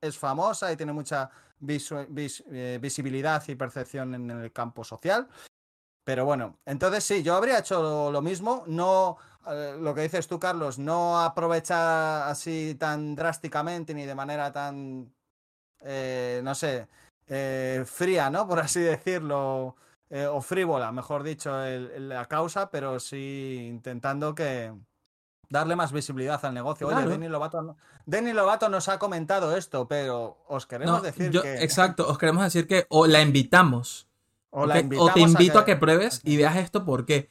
es 0.00 0.18
famosa 0.18 0.72
y 0.72 0.76
tiene 0.76 0.92
mucha 0.92 1.30
vis- 1.60 2.44
eh, 2.50 2.78
visibilidad 2.80 3.42
y 3.48 3.54
percepción 3.54 4.14
en 4.14 4.30
el 4.30 4.52
campo 4.52 4.84
social. 4.84 5.28
Pero 6.04 6.24
bueno, 6.24 6.58
entonces 6.66 7.04
sí, 7.04 7.22
yo 7.22 7.34
habría 7.34 7.58
hecho 7.58 8.10
lo, 8.12 8.22
mismo, 8.22 8.64
no 8.66 9.16
eh, 9.46 9.76
lo 9.80 9.94
que 9.94 10.02
dices 10.02 10.28
tú, 10.28 10.38
Carlos, 10.38 10.78
no 10.78 11.20
aprovechar 11.20 12.28
así 12.28 12.76
tan 12.78 13.16
drásticamente 13.16 13.92
ni 13.92 14.04
de 14.06 14.14
manera 14.14 14.52
tan, 14.52 15.12
eh, 15.80 16.40
no 16.44 16.54
sé, 16.54 16.86
fría, 17.86 18.30
¿no? 18.30 18.46
Por 18.46 18.60
así 18.60 18.80
decirlo, 18.80 19.74
o 20.30 20.40
frívola, 20.40 20.92
mejor 20.92 21.24
dicho, 21.24 21.50
la 21.58 22.26
causa, 22.26 22.70
pero 22.70 23.00
sí 23.00 23.66
intentando 23.68 24.32
que 24.32 24.72
darle 25.48 25.76
más 25.76 25.92
visibilidad 25.92 26.44
al 26.44 26.54
negocio. 26.54 26.86
Oye, 26.86 26.96
Claro. 26.96 27.10
Denny 27.10 27.28
Lovato, 27.28 27.62
no- 27.62 27.76
Denny 28.06 28.32
Lovato 28.32 28.68
nos 28.68 28.88
ha 28.88 28.98
comentado 28.98 29.56
esto, 29.56 29.86
pero 29.88 30.38
os 30.48 30.66
queremos 30.66 30.96
No, 30.98 31.02
decir 31.02 31.30
yo- 31.30 31.42
que 31.42 31.54
Exacto, 31.64 32.06
os 32.08 32.18
queremos 32.18 32.42
decir 32.44 32.66
que 32.66 32.86
o 32.88 33.06
la 33.06 33.20
invitamos 33.22 34.08
o, 34.50 34.66
la 34.66 34.74
¿ok? 34.76 34.80
invitamos 34.82 35.10
o 35.10 35.14
te 35.14 35.20
invito 35.20 35.58
a 35.58 35.64
que, 35.64 35.72
que 35.72 35.76
pruebes 35.80 36.20
y 36.24 36.36
veas 36.36 36.56
esto 36.56 36.84
por 36.84 37.04
qué. 37.06 37.30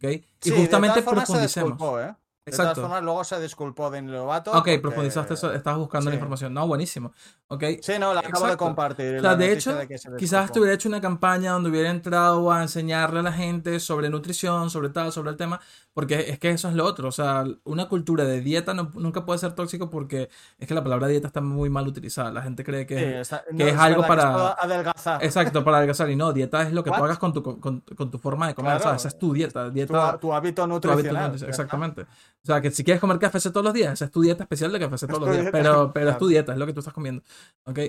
Y 0.00 0.50
de 0.50 0.56
justamente 0.56 1.00
todas 1.02 1.04
formas 1.04 1.26
se 1.26 1.32
profundicemos. 1.32 1.70
disculpó, 1.72 2.00
¿eh? 2.00 2.14
De 2.46 2.52
todas 2.52 2.66
Exacto. 2.68 2.82
formas, 2.82 3.02
luego 3.02 3.24
se 3.24 3.40
disculpó 3.40 3.90
Denny 3.90 4.12
Lovato. 4.12 4.52
Ok, 4.52 4.56
porque- 4.58 4.78
profundizaste 4.78 5.34
eso, 5.34 5.52
estabas 5.52 5.80
buscando 5.80 6.04
la 6.10 6.12
sí. 6.12 6.14
información. 6.18 6.54
No, 6.54 6.64
buenísimo. 6.68 7.12
Ok. 7.48 7.64
Sí, 7.82 7.94
no, 7.98 8.14
la 8.14 8.20
acabo 8.20 8.44
de 8.46 8.52
Exacto. 8.52 8.64
compartir. 8.66 9.16
O 9.16 9.20
sea, 9.20 9.30
la 9.32 9.36
de 9.36 9.52
hecho, 9.52 9.74
de 9.74 9.88
quizás 10.16 10.52
hubiera 10.52 10.72
hecho 10.72 10.88
una 10.88 11.00
campaña 11.00 11.50
donde 11.50 11.70
hubiera 11.70 11.90
entrado 11.90 12.52
a 12.52 12.62
enseñarle 12.62 13.18
a 13.18 13.22
la 13.24 13.32
gente 13.32 13.80
sobre 13.80 14.10
nutrición, 14.10 14.70
sobre 14.70 14.90
tal, 14.90 15.10
sobre 15.10 15.30
el 15.30 15.36
tema, 15.36 15.60
porque 15.92 16.26
es 16.30 16.38
que 16.38 16.50
eso 16.50 16.68
es 16.68 16.74
lo 16.76 16.84
otro. 16.84 17.08
O 17.08 17.12
sea, 17.12 17.44
una 17.64 17.88
cultura 17.88 18.22
de 18.22 18.40
dieta 18.40 18.74
no- 18.74 18.92
nunca 18.94 19.24
puede 19.24 19.40
ser 19.40 19.52
tóxico 19.54 19.90
porque 19.90 20.28
es 20.60 20.68
que 20.68 20.74
la 20.74 20.84
palabra 20.84 21.08
dieta 21.08 21.26
está 21.26 21.40
muy 21.40 21.68
mal 21.68 21.88
utilizada. 21.88 22.30
La 22.30 22.42
gente 22.42 22.62
cree 22.62 22.86
que 22.86 22.96
Sí, 22.96 23.04
es 23.06 23.20
está- 23.22 23.42
que 23.44 23.54
no, 23.54 23.64
es 23.66 23.76
algo 23.76 24.02
verdad 24.02 24.32
para- 24.32 24.50
es 24.52 24.56
adelgazar. 24.72 25.24
Exacto, 25.24 25.64
para 25.64 25.78
adelgazar. 25.78 26.08
Y 26.10 26.14
no, 26.14 26.32
dieta 26.32 26.62
es 26.62 26.72
lo 26.72 26.84
que 26.84 26.90
tú 26.90 26.96
What? 26.96 27.06
hagas 27.06 27.18
con 27.18 27.32
tu, 27.32 27.42
con, 27.42 27.80
con 27.80 28.08
tu 28.08 28.18
forma 28.18 28.46
de 28.46 28.54
comer. 28.54 28.74
Claro. 28.74 28.84
¿sabes? 28.84 29.00
Esa 29.02 29.08
es 29.08 29.18
tu 29.18 29.32
dieta. 29.32 29.64
Tu, 29.66 29.72
dieta 29.72 29.92
tu 29.92 29.98
hábito 29.98 30.18
tu 30.20 30.32
hábito 30.32 30.66
nutricional. 30.68 31.02
nutricional, 31.24 31.30
ya 31.32 31.36
está. 31.36 31.46
Exactamente. 31.50 32.06
O 32.46 32.52
sea, 32.52 32.60
que 32.60 32.70
si 32.70 32.84
quieres 32.84 33.00
comer 33.00 33.18
café 33.18 33.40
todos 33.40 33.64
los 33.64 33.74
días, 33.74 33.94
esa 33.94 34.04
es 34.04 34.12
tu 34.12 34.22
dieta 34.22 34.44
especial 34.44 34.70
de 34.70 34.78
café 34.78 35.04
todos 35.08 35.20
los 35.20 35.32
días. 35.32 35.48
Pero, 35.50 35.92
pero 35.92 36.10
es 36.10 36.18
tu 36.18 36.28
dieta, 36.28 36.52
es 36.52 36.58
lo 36.58 36.64
que 36.64 36.72
tú 36.72 36.78
estás 36.78 36.94
comiendo. 36.94 37.24
¿Ok? 37.64 37.80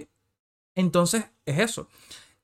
Entonces, 0.73 1.25
es 1.45 1.59
eso. 1.59 1.87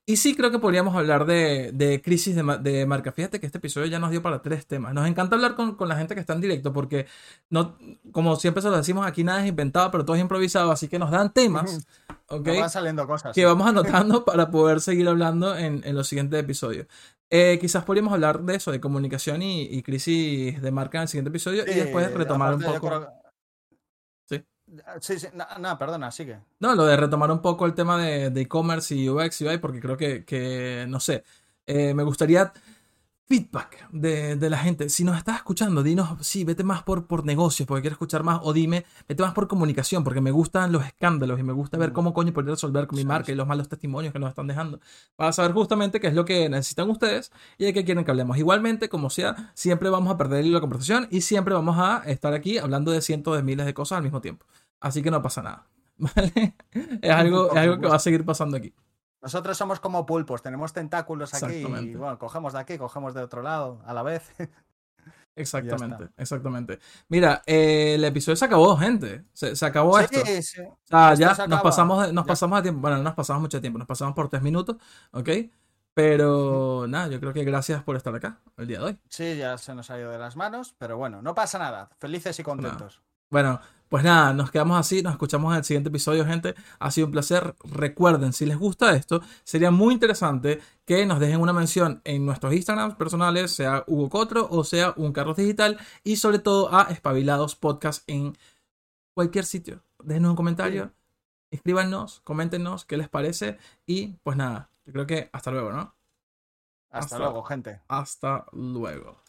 Y 0.06 0.16
sí 0.16 0.36
creo 0.36 0.52
que 0.52 0.60
podríamos 0.60 0.94
hablar 0.94 1.24
de, 1.24 1.72
de 1.72 2.00
crisis 2.02 2.36
de, 2.36 2.42
de 2.60 2.86
marca. 2.86 3.10
Fíjate 3.10 3.40
que 3.40 3.46
este 3.46 3.58
episodio 3.58 3.86
ya 3.86 3.98
nos 3.98 4.12
dio 4.12 4.22
para 4.22 4.42
tres 4.42 4.64
temas. 4.64 4.94
Nos 4.94 5.08
encanta 5.08 5.34
hablar 5.34 5.56
con, 5.56 5.74
con 5.74 5.88
la 5.88 5.96
gente 5.96 6.14
que 6.14 6.20
está 6.20 6.34
en 6.34 6.40
directo 6.40 6.72
porque, 6.72 7.06
no, 7.50 7.76
como 8.12 8.36
siempre 8.36 8.62
se 8.62 8.68
lo 8.68 8.76
decimos, 8.76 9.04
aquí 9.04 9.24
nada 9.24 9.42
es 9.42 9.48
inventado, 9.48 9.90
pero 9.90 10.04
todo 10.04 10.14
es 10.14 10.22
improvisado. 10.22 10.70
Así 10.70 10.86
que 10.86 11.00
nos 11.00 11.10
dan 11.10 11.32
temas. 11.32 11.88
¿ok? 12.28 12.46
Nos 12.46 12.60
van 12.60 12.70
saliendo 12.70 13.06
cosas. 13.08 13.34
que 13.34 13.44
vamos 13.44 13.66
anotando 13.66 14.24
para 14.26 14.52
poder 14.52 14.80
seguir 14.80 15.08
hablando 15.08 15.56
en, 15.56 15.82
en 15.84 15.96
los 15.96 16.06
siguientes 16.06 16.38
episodios. 16.38 16.86
Eh, 17.36 17.58
quizás 17.60 17.82
podríamos 17.84 18.12
hablar 18.12 18.40
de 18.42 18.54
eso, 18.54 18.70
de 18.70 18.80
comunicación 18.80 19.42
y, 19.42 19.62
y 19.62 19.82
crisis 19.82 20.62
de 20.62 20.70
marca 20.70 20.98
en 20.98 21.02
el 21.02 21.08
siguiente 21.08 21.30
episodio 21.30 21.64
y 21.66 21.74
después 21.74 22.12
retomar 22.14 22.54
un 22.54 22.60
poco. 22.62 22.86
creo- 22.88 23.12
Sí. 24.28 24.44
Sí, 25.00 25.18
sí, 25.18 25.26
no, 25.34 25.44
no, 25.58 25.76
perdona, 25.78 26.10
sigue. 26.12 26.38
No, 26.60 26.74
lo 26.76 26.86
de 26.86 26.96
retomar 26.96 27.30
un 27.32 27.42
poco 27.42 27.66
el 27.66 27.74
tema 27.74 27.98
de 28.00 28.30
de 28.30 28.40
e-commerce 28.42 28.94
y 28.94 29.08
UX 29.08 29.40
y 29.40 29.46
UI, 29.48 29.58
porque 29.58 29.80
creo 29.80 29.96
que, 29.96 30.24
que 30.24 30.86
no 30.88 31.00
sé, 31.00 31.24
eh, 31.66 31.92
me 31.92 32.02
gustaría 32.04 32.52
feedback 33.26 33.88
de, 33.90 34.36
de 34.36 34.50
la 34.50 34.58
gente. 34.58 34.88
Si 34.90 35.02
nos 35.02 35.16
estás 35.16 35.36
escuchando, 35.36 35.82
dinos, 35.82 36.08
sí, 36.20 36.44
vete 36.44 36.62
más 36.62 36.82
por, 36.82 37.06
por 37.06 37.24
negocios, 37.24 37.66
porque 37.66 37.80
quiero 37.82 37.94
escuchar 37.94 38.22
más, 38.22 38.40
o 38.42 38.52
dime, 38.52 38.84
vete 39.08 39.22
más 39.22 39.32
por 39.32 39.48
comunicación, 39.48 40.04
porque 40.04 40.20
me 40.20 40.30
gustan 40.30 40.72
los 40.72 40.84
escándalos 40.84 41.40
y 41.40 41.42
me 41.42 41.52
gusta 41.54 41.78
ver 41.78 41.90
Mm. 41.90 41.94
cómo 41.94 42.12
coño 42.14 42.32
poder 42.34 42.50
resolver 42.50 42.86
con 42.86 42.98
mi 42.98 43.04
marca 43.04 43.32
y 43.32 43.34
los 43.34 43.46
malos 43.46 43.68
testimonios 43.68 44.12
que 44.12 44.18
nos 44.18 44.28
están 44.28 44.46
dejando, 44.46 44.78
para 45.16 45.32
saber 45.32 45.52
justamente 45.52 46.00
qué 46.00 46.08
es 46.08 46.14
lo 46.14 46.24
que 46.26 46.48
necesitan 46.50 46.90
ustedes 46.90 47.32
y 47.56 47.64
de 47.64 47.72
qué 47.72 47.84
quieren 47.84 48.04
que 48.04 48.10
hablemos. 48.10 48.36
Igualmente, 48.36 48.88
como 48.90 49.08
sea, 49.10 49.52
siempre 49.54 49.88
vamos 49.88 50.12
a 50.12 50.18
perder 50.18 50.44
la 50.44 50.60
conversación 50.60 51.08
y 51.10 51.22
siempre 51.22 51.54
vamos 51.54 51.78
a 51.78 52.02
estar 52.06 52.34
aquí 52.34 52.58
hablando 52.58 52.90
de 52.92 53.00
cientos 53.00 53.36
de 53.36 53.42
miles 53.42 53.64
de 53.64 53.72
cosas 53.74 53.96
al 53.98 54.02
mismo 54.02 54.20
tiempo. 54.20 54.44
Así 54.80 55.02
que 55.02 55.10
no 55.10 55.22
pasa 55.22 55.42
nada. 55.42 55.66
¿Vale? 55.96 56.56
Es 57.00 57.10
algo, 57.10 57.50
es 57.52 57.56
algo 57.56 57.80
que 57.80 57.86
va 57.88 57.96
a 57.96 57.98
seguir 58.00 58.24
pasando 58.24 58.56
aquí. 58.56 58.74
Nosotros 59.24 59.56
somos 59.56 59.80
como 59.80 60.04
pulpos, 60.04 60.42
tenemos 60.42 60.74
tentáculos 60.74 61.32
aquí 61.32 61.54
y 61.56 61.94
bueno, 61.94 62.18
cogemos 62.18 62.52
de 62.52 62.58
aquí, 62.60 62.76
cogemos 62.76 63.14
de 63.14 63.22
otro 63.22 63.40
lado 63.40 63.80
a 63.86 63.94
la 63.94 64.02
vez. 64.02 64.30
Exactamente, 65.36 66.10
exactamente. 66.16 66.78
Mira, 67.08 67.42
eh, 67.44 67.94
el 67.96 68.04
episodio 68.04 68.36
se 68.36 68.44
acabó, 68.44 68.76
gente. 68.76 69.24
Se, 69.32 69.56
se 69.56 69.66
acabó 69.66 69.98
esto. 69.98 70.20
Sí, 70.24 70.42
sí. 70.42 70.60
O 70.60 70.78
sea, 70.84 71.12
esto 71.14 71.20
ya 71.24 71.34
se 71.34 71.48
nos 71.48 71.60
pasamos 71.60 72.06
de, 72.06 72.12
nos 72.12 72.24
Ya. 72.24 72.28
pasamos 72.28 72.58
de 72.58 72.62
tiempo. 72.62 72.80
Bueno, 72.82 72.98
no 72.98 73.02
nos 73.02 73.14
pasamos 73.14 73.42
mucho 73.42 73.60
tiempo, 73.60 73.78
nos 73.78 73.88
pasamos 73.88 74.14
por 74.14 74.28
tres 74.28 74.42
minutos, 74.42 74.76
¿ok? 75.10 75.28
Pero 75.92 76.86
nada, 76.88 77.08
yo 77.08 77.18
creo 77.18 77.32
que 77.32 77.42
gracias 77.44 77.82
por 77.82 77.96
estar 77.96 78.14
acá 78.14 78.38
el 78.58 78.66
día 78.68 78.78
de 78.78 78.84
hoy. 78.84 78.98
Sí, 79.08 79.36
ya 79.36 79.58
se 79.58 79.74
nos 79.74 79.90
ha 79.90 79.98
ido 79.98 80.10
de 80.10 80.18
las 80.18 80.36
manos, 80.36 80.74
pero 80.78 80.98
bueno, 80.98 81.20
no 81.22 81.34
pasa 81.34 81.58
nada. 81.58 81.88
Felices 81.98 82.38
y 82.38 82.42
contentos. 82.44 83.00
Bueno, 83.30 83.60
pues 83.94 84.02
nada, 84.02 84.32
nos 84.32 84.50
quedamos 84.50 84.76
así, 84.76 85.02
nos 85.02 85.12
escuchamos 85.12 85.52
en 85.52 85.58
el 85.58 85.64
siguiente 85.64 85.88
episodio, 85.88 86.26
gente. 86.26 86.56
Ha 86.80 86.90
sido 86.90 87.06
un 87.06 87.12
placer. 87.12 87.54
Recuerden, 87.62 88.32
si 88.32 88.44
les 88.44 88.58
gusta 88.58 88.96
esto, 88.96 89.20
sería 89.44 89.70
muy 89.70 89.94
interesante 89.94 90.60
que 90.84 91.06
nos 91.06 91.20
dejen 91.20 91.40
una 91.40 91.52
mención 91.52 92.00
en 92.02 92.26
nuestros 92.26 92.52
Instagrams 92.52 92.96
personales, 92.96 93.52
sea 93.52 93.84
Hugo 93.86 94.08
Cotro 94.10 94.48
o 94.50 94.64
sea 94.64 94.94
un 94.96 95.12
Carlos 95.12 95.36
Digital, 95.36 95.78
y 96.02 96.16
sobre 96.16 96.40
todo 96.40 96.74
a 96.74 96.88
Espabilados 96.90 97.54
Podcast 97.54 98.02
en 98.08 98.36
cualquier 99.14 99.44
sitio. 99.44 99.84
Déjenos 100.02 100.30
un 100.30 100.36
comentario, 100.36 100.90
escríbanos, 101.52 102.20
coméntenos 102.24 102.84
qué 102.84 102.96
les 102.96 103.08
parece, 103.08 103.58
y 103.86 104.14
pues 104.24 104.36
nada, 104.36 104.70
yo 104.86 104.92
creo 104.92 105.06
que 105.06 105.30
hasta 105.32 105.52
luego, 105.52 105.70
¿no? 105.70 105.94
Hasta 106.90 107.14
Hasta- 107.14 107.18
luego, 107.20 107.44
gente. 107.44 107.80
Hasta 107.86 108.44
luego. 108.50 109.23